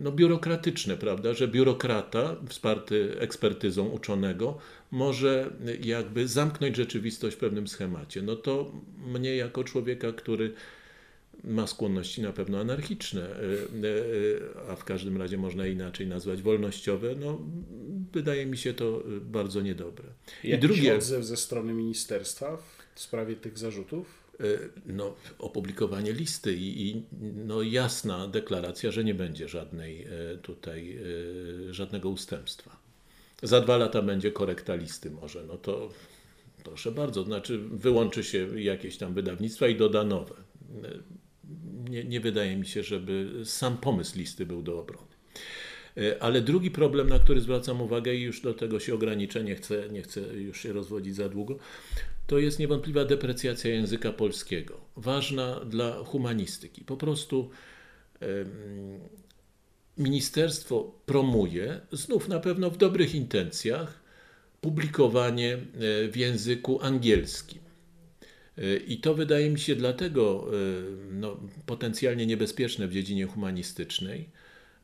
no, 0.00 0.12
biurokratyczne, 0.12 0.96
prawda, 0.96 1.34
że 1.34 1.48
biurokrata 1.48 2.36
wsparty 2.48 3.16
ekspertyzą 3.18 3.88
uczonego 3.88 4.58
może 4.90 5.50
jakby 5.82 6.28
zamknąć 6.28 6.76
rzeczywistość 6.76 7.36
w 7.36 7.38
pewnym 7.38 7.68
schemacie. 7.68 8.22
No 8.22 8.36
to 8.36 8.72
mnie 9.06 9.36
jako 9.36 9.64
człowieka, 9.64 10.12
który 10.12 10.52
ma 11.44 11.66
skłonności 11.66 12.22
na 12.22 12.32
pewno 12.32 12.60
anarchiczne, 12.60 13.22
e, 13.22 13.34
e, 14.66 14.70
a 14.70 14.76
w 14.76 14.84
każdym 14.84 15.16
razie 15.16 15.38
można 15.38 15.66
inaczej 15.66 16.06
nazwać 16.06 16.42
wolnościowe, 16.42 17.14
no 17.14 17.40
wydaje 18.12 18.46
mi 18.46 18.56
się 18.56 18.74
to 18.74 19.02
bardzo 19.20 19.62
niedobre. 19.62 20.04
I 20.44 20.58
drugie 20.58 20.94
odzew 20.96 21.24
ze 21.24 21.36
strony 21.36 21.74
ministerstwa 21.74 22.58
w 22.94 23.00
sprawie 23.00 23.36
tych 23.36 23.58
zarzutów? 23.58 24.27
E, 24.40 24.44
no, 24.86 25.14
opublikowanie 25.38 26.12
listy 26.12 26.56
i, 26.56 26.88
i, 26.88 27.02
no, 27.46 27.62
jasna 27.62 28.28
deklaracja, 28.28 28.90
że 28.90 29.04
nie 29.04 29.14
będzie 29.14 29.48
żadnej 29.48 30.06
tutaj 30.42 30.98
żadnego 31.70 32.08
ustępstwa. 32.08 32.76
Za 33.42 33.60
dwa 33.60 33.76
lata 33.76 34.02
będzie 34.02 34.32
korekta 34.32 34.74
listy 34.74 35.10
może, 35.10 35.44
no 35.44 35.56
to 35.56 35.88
proszę 36.64 36.92
bardzo, 36.92 37.24
znaczy 37.24 37.58
wyłączy 37.58 38.24
się 38.24 38.60
jakieś 38.60 38.98
tam 38.98 39.14
wydawnictwa 39.14 39.68
i 39.68 39.76
doda 39.76 40.04
nowe. 40.04 40.34
Nie, 41.90 42.04
nie 42.04 42.20
wydaje 42.20 42.56
mi 42.56 42.66
się, 42.66 42.82
żeby 42.82 43.42
sam 43.44 43.76
pomysł 43.76 44.18
listy 44.18 44.46
był 44.46 44.62
do 44.62 44.80
obrony. 44.80 45.08
Ale 46.20 46.40
drugi 46.40 46.70
problem, 46.70 47.08
na 47.08 47.18
który 47.18 47.40
zwracam 47.40 47.80
uwagę 47.80 48.14
i 48.14 48.22
już 48.22 48.40
do 48.40 48.54
tego 48.54 48.80
się 48.80 48.94
ograniczę, 48.94 49.44
nie 49.44 49.54
chcę, 49.54 49.88
nie 49.88 50.02
chcę 50.02 50.20
już 50.20 50.60
się 50.60 50.72
rozwodzić 50.72 51.14
za 51.14 51.28
długo, 51.28 51.58
to 52.26 52.38
jest 52.38 52.58
niewątpliwa 52.58 53.04
deprecjacja 53.04 53.70
języka 53.70 54.12
polskiego, 54.12 54.80
ważna 54.96 55.60
dla 55.64 56.04
humanistyki. 56.04 56.84
Po 56.84 56.96
prostu 56.96 57.50
ministerstwo 59.98 60.94
promuje, 61.06 61.80
znów 61.92 62.28
na 62.28 62.40
pewno 62.40 62.70
w 62.70 62.76
dobrych 62.76 63.14
intencjach, 63.14 64.00
publikowanie 64.60 65.54
e, 65.54 65.58
w 66.08 66.16
języku 66.16 66.82
angielskim. 66.82 67.58
E, 68.58 68.76
I 68.76 68.98
to 68.98 69.14
wydaje 69.14 69.50
mi 69.50 69.58
się 69.58 69.76
dlatego 69.76 70.48
e, 70.48 70.56
no, 71.12 71.40
potencjalnie 71.66 72.26
niebezpieczne 72.26 72.88
w 72.88 72.92
dziedzinie 72.92 73.26
humanistycznej, 73.26 74.28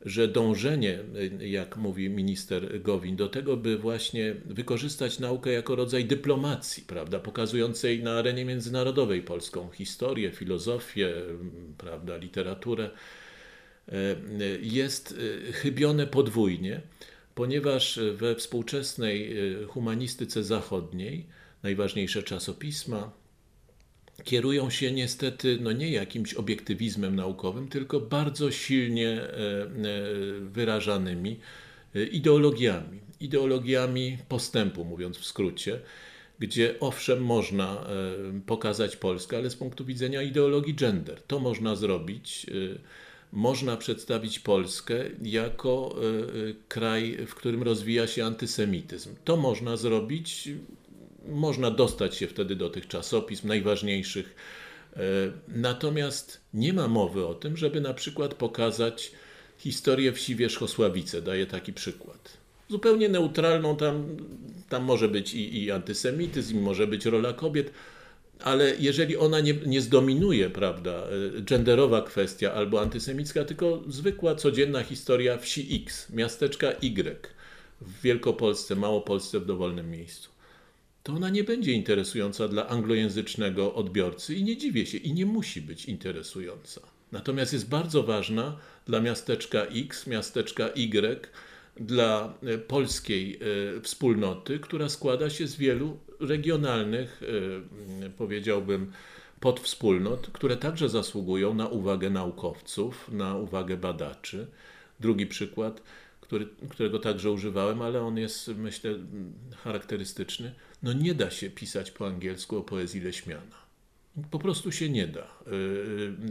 że 0.04 0.28
dążenie, 0.28 0.98
jak 1.40 1.76
mówi 1.76 2.10
minister 2.10 2.82
Gowin, 2.82 3.16
do 3.16 3.28
tego, 3.28 3.56
by 3.56 3.78
właśnie 3.78 4.34
wykorzystać 4.44 5.18
naukę 5.18 5.50
jako 5.50 5.76
rodzaj 5.76 6.04
dyplomacji, 6.04 6.82
prawda, 6.86 7.18
pokazującej 7.18 8.02
na 8.02 8.12
arenie 8.12 8.44
międzynarodowej 8.44 9.22
polską 9.22 9.70
historię, 9.70 10.30
filozofię, 10.30 11.12
prawda, 11.78 12.16
literaturę, 12.16 12.90
E, 13.88 14.16
jest 14.62 15.14
e, 15.48 15.52
chybione 15.52 16.06
podwójnie, 16.06 16.80
ponieważ 17.34 18.00
we 18.14 18.34
współczesnej 18.34 19.36
humanistyce 19.68 20.44
zachodniej 20.44 21.26
najważniejsze 21.62 22.22
czasopisma 22.22 23.12
kierują 24.24 24.70
się 24.70 24.92
niestety 24.92 25.58
no 25.60 25.72
nie 25.72 25.90
jakimś 25.90 26.34
obiektywizmem 26.34 27.16
naukowym, 27.16 27.68
tylko 27.68 28.00
bardzo 28.00 28.50
silnie 28.50 29.20
wyrażanymi 30.40 31.40
ideologiami. 32.12 33.00
Ideologiami 33.20 34.18
postępu, 34.28 34.84
mówiąc 34.84 35.18
w 35.18 35.24
skrócie, 35.24 35.80
gdzie 36.38 36.74
owszem 36.80 37.24
można 37.24 37.86
pokazać 38.46 38.96
Polskę, 38.96 39.36
ale 39.36 39.50
z 39.50 39.56
punktu 39.56 39.84
widzenia 39.84 40.22
ideologii 40.22 40.74
gender. 40.74 41.22
To 41.26 41.40
można 41.40 41.76
zrobić 41.76 42.46
można 43.34 43.76
przedstawić 43.76 44.38
Polskę 44.38 45.04
jako 45.22 45.96
e, 45.96 46.48
e, 46.50 46.54
kraj, 46.68 47.16
w 47.26 47.34
którym 47.34 47.62
rozwija 47.62 48.06
się 48.06 48.24
antysemityzm. 48.24 49.14
To 49.24 49.36
można 49.36 49.76
zrobić, 49.76 50.48
można 51.28 51.70
dostać 51.70 52.16
się 52.16 52.26
wtedy 52.26 52.56
do 52.56 52.70
tych 52.70 52.88
czasopism 52.88 53.48
najważniejszych. 53.48 54.34
E, 54.96 55.00
natomiast 55.48 56.40
nie 56.54 56.72
ma 56.72 56.88
mowy 56.88 57.26
o 57.26 57.34
tym, 57.34 57.56
żeby 57.56 57.80
na 57.80 57.94
przykład 57.94 58.34
pokazać 58.34 59.12
historię 59.58 60.12
wsi 60.12 60.36
Wierzchosławice. 60.36 61.22
Daję 61.22 61.46
taki 61.46 61.72
przykład. 61.72 62.36
Zupełnie 62.68 63.08
neutralną, 63.08 63.76
tam, 63.76 64.16
tam 64.68 64.84
może 64.84 65.08
być 65.08 65.34
i, 65.34 65.62
i 65.62 65.70
antysemityzm, 65.70 66.60
może 66.60 66.86
być 66.86 67.06
rola 67.06 67.32
kobiet 67.32 67.70
ale 68.40 68.74
jeżeli 68.78 69.16
ona 69.16 69.40
nie, 69.40 69.54
nie 69.54 69.80
zdominuje, 69.80 70.50
prawda, 70.50 70.92
e, 71.38 71.42
genderowa 71.42 72.02
kwestia 72.02 72.52
albo 72.52 72.80
antysemicka, 72.80 73.44
tylko 73.44 73.82
zwykła, 73.88 74.34
codzienna 74.34 74.82
historia 74.82 75.38
wsi 75.38 75.82
X, 75.84 76.10
miasteczka 76.10 76.72
Y 76.72 77.28
w 77.80 78.02
Wielkopolsce, 78.02 78.76
Małopolsce 78.76 79.40
w 79.40 79.46
dowolnym 79.46 79.90
miejscu, 79.90 80.30
to 81.04 81.12
ona 81.12 81.30
nie 81.30 81.44
będzie 81.44 81.72
interesująca 81.72 82.48
dla 82.48 82.68
anglojęzycznego 82.68 83.74
odbiorcy 83.74 84.34
i 84.34 84.44
nie 84.44 84.56
dziwię 84.56 84.86
się, 84.86 84.98
i 84.98 85.12
nie 85.12 85.26
musi 85.26 85.60
być 85.60 85.84
interesująca. 85.84 86.80
Natomiast 87.12 87.52
jest 87.52 87.68
bardzo 87.68 88.02
ważna 88.02 88.56
dla 88.86 89.00
miasteczka 89.00 89.62
X, 89.62 90.06
miasteczka 90.06 90.68
Y, 90.68 91.28
dla 91.76 92.34
e, 92.42 92.58
polskiej 92.58 93.40
e, 93.76 93.80
wspólnoty, 93.80 94.58
która 94.58 94.88
składa 94.88 95.30
się 95.30 95.46
z 95.46 95.56
wielu 95.56 95.96
regionalnych, 96.20 97.22
e, 98.06 98.10
powiedziałbym, 98.10 98.92
podwspólnot, 99.40 100.30
które 100.32 100.56
także 100.56 100.88
zasługują 100.88 101.54
na 101.54 101.68
uwagę 101.68 102.10
naukowców, 102.10 103.10
na 103.12 103.36
uwagę 103.36 103.76
badaczy. 103.76 104.46
Drugi 105.00 105.26
przykład, 105.26 105.82
który, 106.20 106.48
którego 106.70 106.98
także 106.98 107.30
używałem, 107.30 107.82
ale 107.82 108.02
on 108.02 108.18
jest, 108.18 108.48
myślę, 108.48 108.94
charakterystyczny. 109.64 110.54
No 110.84 110.92
nie 110.92 111.14
da 111.14 111.30
się 111.30 111.50
pisać 111.50 111.90
po 111.90 112.06
angielsku 112.06 112.58
o 112.58 112.62
poezji 112.62 113.00
Leśmiana. 113.00 113.64
Po 114.30 114.38
prostu 114.38 114.72
się 114.72 114.88
nie 114.88 115.06
da. 115.06 115.22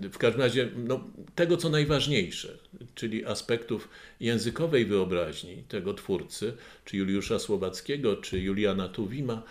Y, 0.06 0.10
w 0.10 0.18
każdym 0.18 0.42
razie 0.42 0.70
no, 0.76 1.04
tego, 1.36 1.58
co 1.58 1.70
najważniejsze, 1.70 2.58
czyli 2.96 3.26
aspektów 3.26 3.90
językowej 4.20 4.86
wyobraźni 4.86 5.64
tego 5.68 5.94
twórcy, 5.94 6.58
czy 6.86 6.98
Juliusza 6.98 7.40
Słowackiego, 7.40 8.18
czy 8.18 8.40
Juliana 8.40 8.90
Tuwima, 8.90 9.44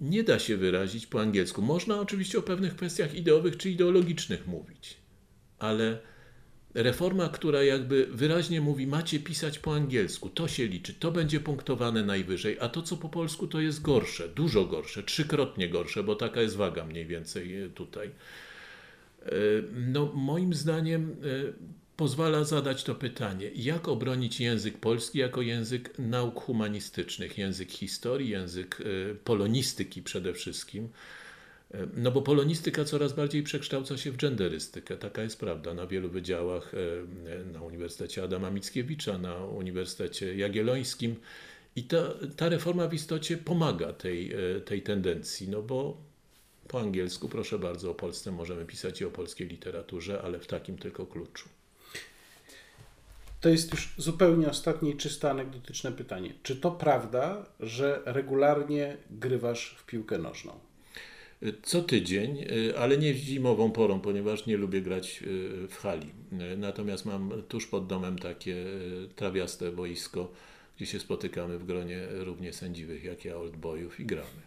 nie 0.00 0.22
da 0.22 0.38
się 0.38 0.56
wyrazić 0.56 1.06
po 1.06 1.20
angielsku. 1.20 1.62
Można 1.62 2.00
oczywiście 2.00 2.38
o 2.38 2.42
pewnych 2.42 2.76
kwestiach 2.76 3.14
ideowych 3.14 3.56
czy 3.56 3.70
ideologicznych 3.70 4.46
mówić, 4.46 4.96
ale 5.58 5.98
reforma, 6.74 7.28
która 7.28 7.62
jakby 7.62 8.06
wyraźnie 8.06 8.60
mówi, 8.60 8.86
macie 8.86 9.20
pisać 9.20 9.58
po 9.58 9.74
angielsku, 9.74 10.28
to 10.28 10.48
się 10.48 10.66
liczy, 10.66 10.94
to 10.94 11.12
będzie 11.12 11.40
punktowane 11.40 12.04
najwyżej, 12.04 12.56
a 12.60 12.68
to, 12.68 12.82
co 12.82 12.96
po 12.96 13.08
polsku, 13.08 13.46
to 13.46 13.60
jest 13.60 13.82
gorsze, 13.82 14.28
dużo 14.28 14.64
gorsze, 14.64 15.02
trzykrotnie 15.02 15.68
gorsze, 15.68 16.02
bo 16.02 16.14
taka 16.16 16.42
jest 16.42 16.56
waga 16.56 16.84
mniej 16.84 17.06
więcej 17.06 17.62
e, 17.62 17.68
tutaj. 17.68 18.08
E, 19.26 19.30
no, 19.72 20.12
moim 20.14 20.54
zdaniem 20.54 21.10
e, 21.10 21.52
pozwala 21.96 22.44
zadać 22.44 22.84
to 22.84 22.94
pytanie, 22.94 23.50
jak 23.54 23.88
obronić 23.88 24.40
język 24.40 24.78
polski 24.78 25.18
jako 25.18 25.42
język 25.42 25.98
nauk 25.98 26.40
humanistycznych, 26.40 27.38
język 27.38 27.70
historii, 27.70 28.28
język 28.28 28.82
polonistyki 29.24 30.02
przede 30.02 30.34
wszystkim, 30.34 30.88
no 31.96 32.10
bo 32.10 32.22
polonistyka 32.22 32.84
coraz 32.84 33.12
bardziej 33.12 33.42
przekształca 33.42 33.98
się 33.98 34.10
w 34.10 34.16
genderystykę, 34.16 34.96
taka 34.96 35.22
jest 35.22 35.40
prawda 35.40 35.74
na 35.74 35.86
wielu 35.86 36.08
wydziałach 36.08 36.72
e, 36.74 37.44
na 37.52 37.62
Uniwersytecie 37.62 38.22
Adama 38.22 38.50
Mickiewicza, 38.50 39.18
na 39.18 39.36
Uniwersytecie 39.36 40.36
Jagiellońskim. 40.36 41.16
I 41.76 41.84
ta, 41.84 41.96
ta 42.36 42.48
reforma 42.48 42.88
w 42.88 42.94
istocie 42.94 43.36
pomaga 43.36 43.92
tej, 43.92 44.32
e, 44.32 44.60
tej 44.60 44.82
tendencji, 44.82 45.48
no 45.48 45.62
bo 45.62 45.96
po 46.68 46.80
angielsku, 46.80 47.28
proszę 47.28 47.58
bardzo, 47.58 47.90
o 47.90 47.94
Polsce 47.94 48.32
możemy 48.32 48.64
pisać 48.64 49.00
i 49.00 49.04
o 49.04 49.10
polskiej 49.10 49.48
literaturze, 49.48 50.22
ale 50.22 50.38
w 50.38 50.46
takim 50.46 50.78
tylko 50.78 51.06
kluczu. 51.06 51.48
To 53.40 53.48
jest 53.48 53.72
już 53.72 53.94
zupełnie 53.98 54.50
ostatnie 54.50 54.90
i 54.90 54.96
czyste 54.96 55.30
anegdotyczne 55.30 55.92
pytanie. 55.92 56.34
Czy 56.42 56.56
to 56.56 56.70
prawda, 56.70 57.46
że 57.60 58.02
regularnie 58.04 58.96
grywasz 59.10 59.76
w 59.78 59.86
piłkę 59.86 60.18
nożną? 60.18 60.71
Co 61.62 61.82
tydzień, 61.82 62.38
y, 62.38 62.78
ale 62.78 62.98
nie 62.98 63.14
zimową 63.14 63.72
porą, 63.72 64.00
ponieważ 64.00 64.46
nie 64.46 64.56
lubię 64.56 64.82
grać 64.82 65.22
y, 65.22 65.68
w 65.68 65.76
hali. 65.76 66.10
Y, 66.52 66.56
natomiast 66.56 67.06
mam 67.06 67.42
tuż 67.48 67.66
pod 67.66 67.86
domem 67.86 68.18
takie 68.18 68.64
trawiaste 69.16 69.72
boisko 69.72 70.32
gdzie 70.76 70.86
się 70.86 71.00
spotykamy 71.00 71.58
w 71.58 71.66
gronie 71.66 72.06
równie 72.10 72.52
sędziwych 72.52 73.04
jak 73.04 73.24
ja 73.24 73.36
oldboyów 73.36 74.00
i 74.00 74.06
gramy. 74.06 74.42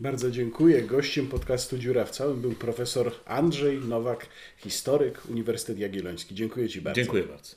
Bardzo 0.00 0.30
dziękuję. 0.30 0.82
Gościem 0.82 1.26
podcastu 1.26 1.78
Dziura 1.78 2.04
w 2.04 2.10
Całym 2.10 2.40
był 2.40 2.52
profesor 2.52 3.12
Andrzej 3.24 3.78
Nowak, 3.78 4.26
historyk 4.56 5.22
Uniwersytet 5.30 5.78
Jagielloński. 5.78 6.34
Dziękuję 6.34 6.68
Ci 6.68 6.80
bardzo. 6.80 7.00
Dziękuję 7.00 7.22
bardzo. 7.22 7.56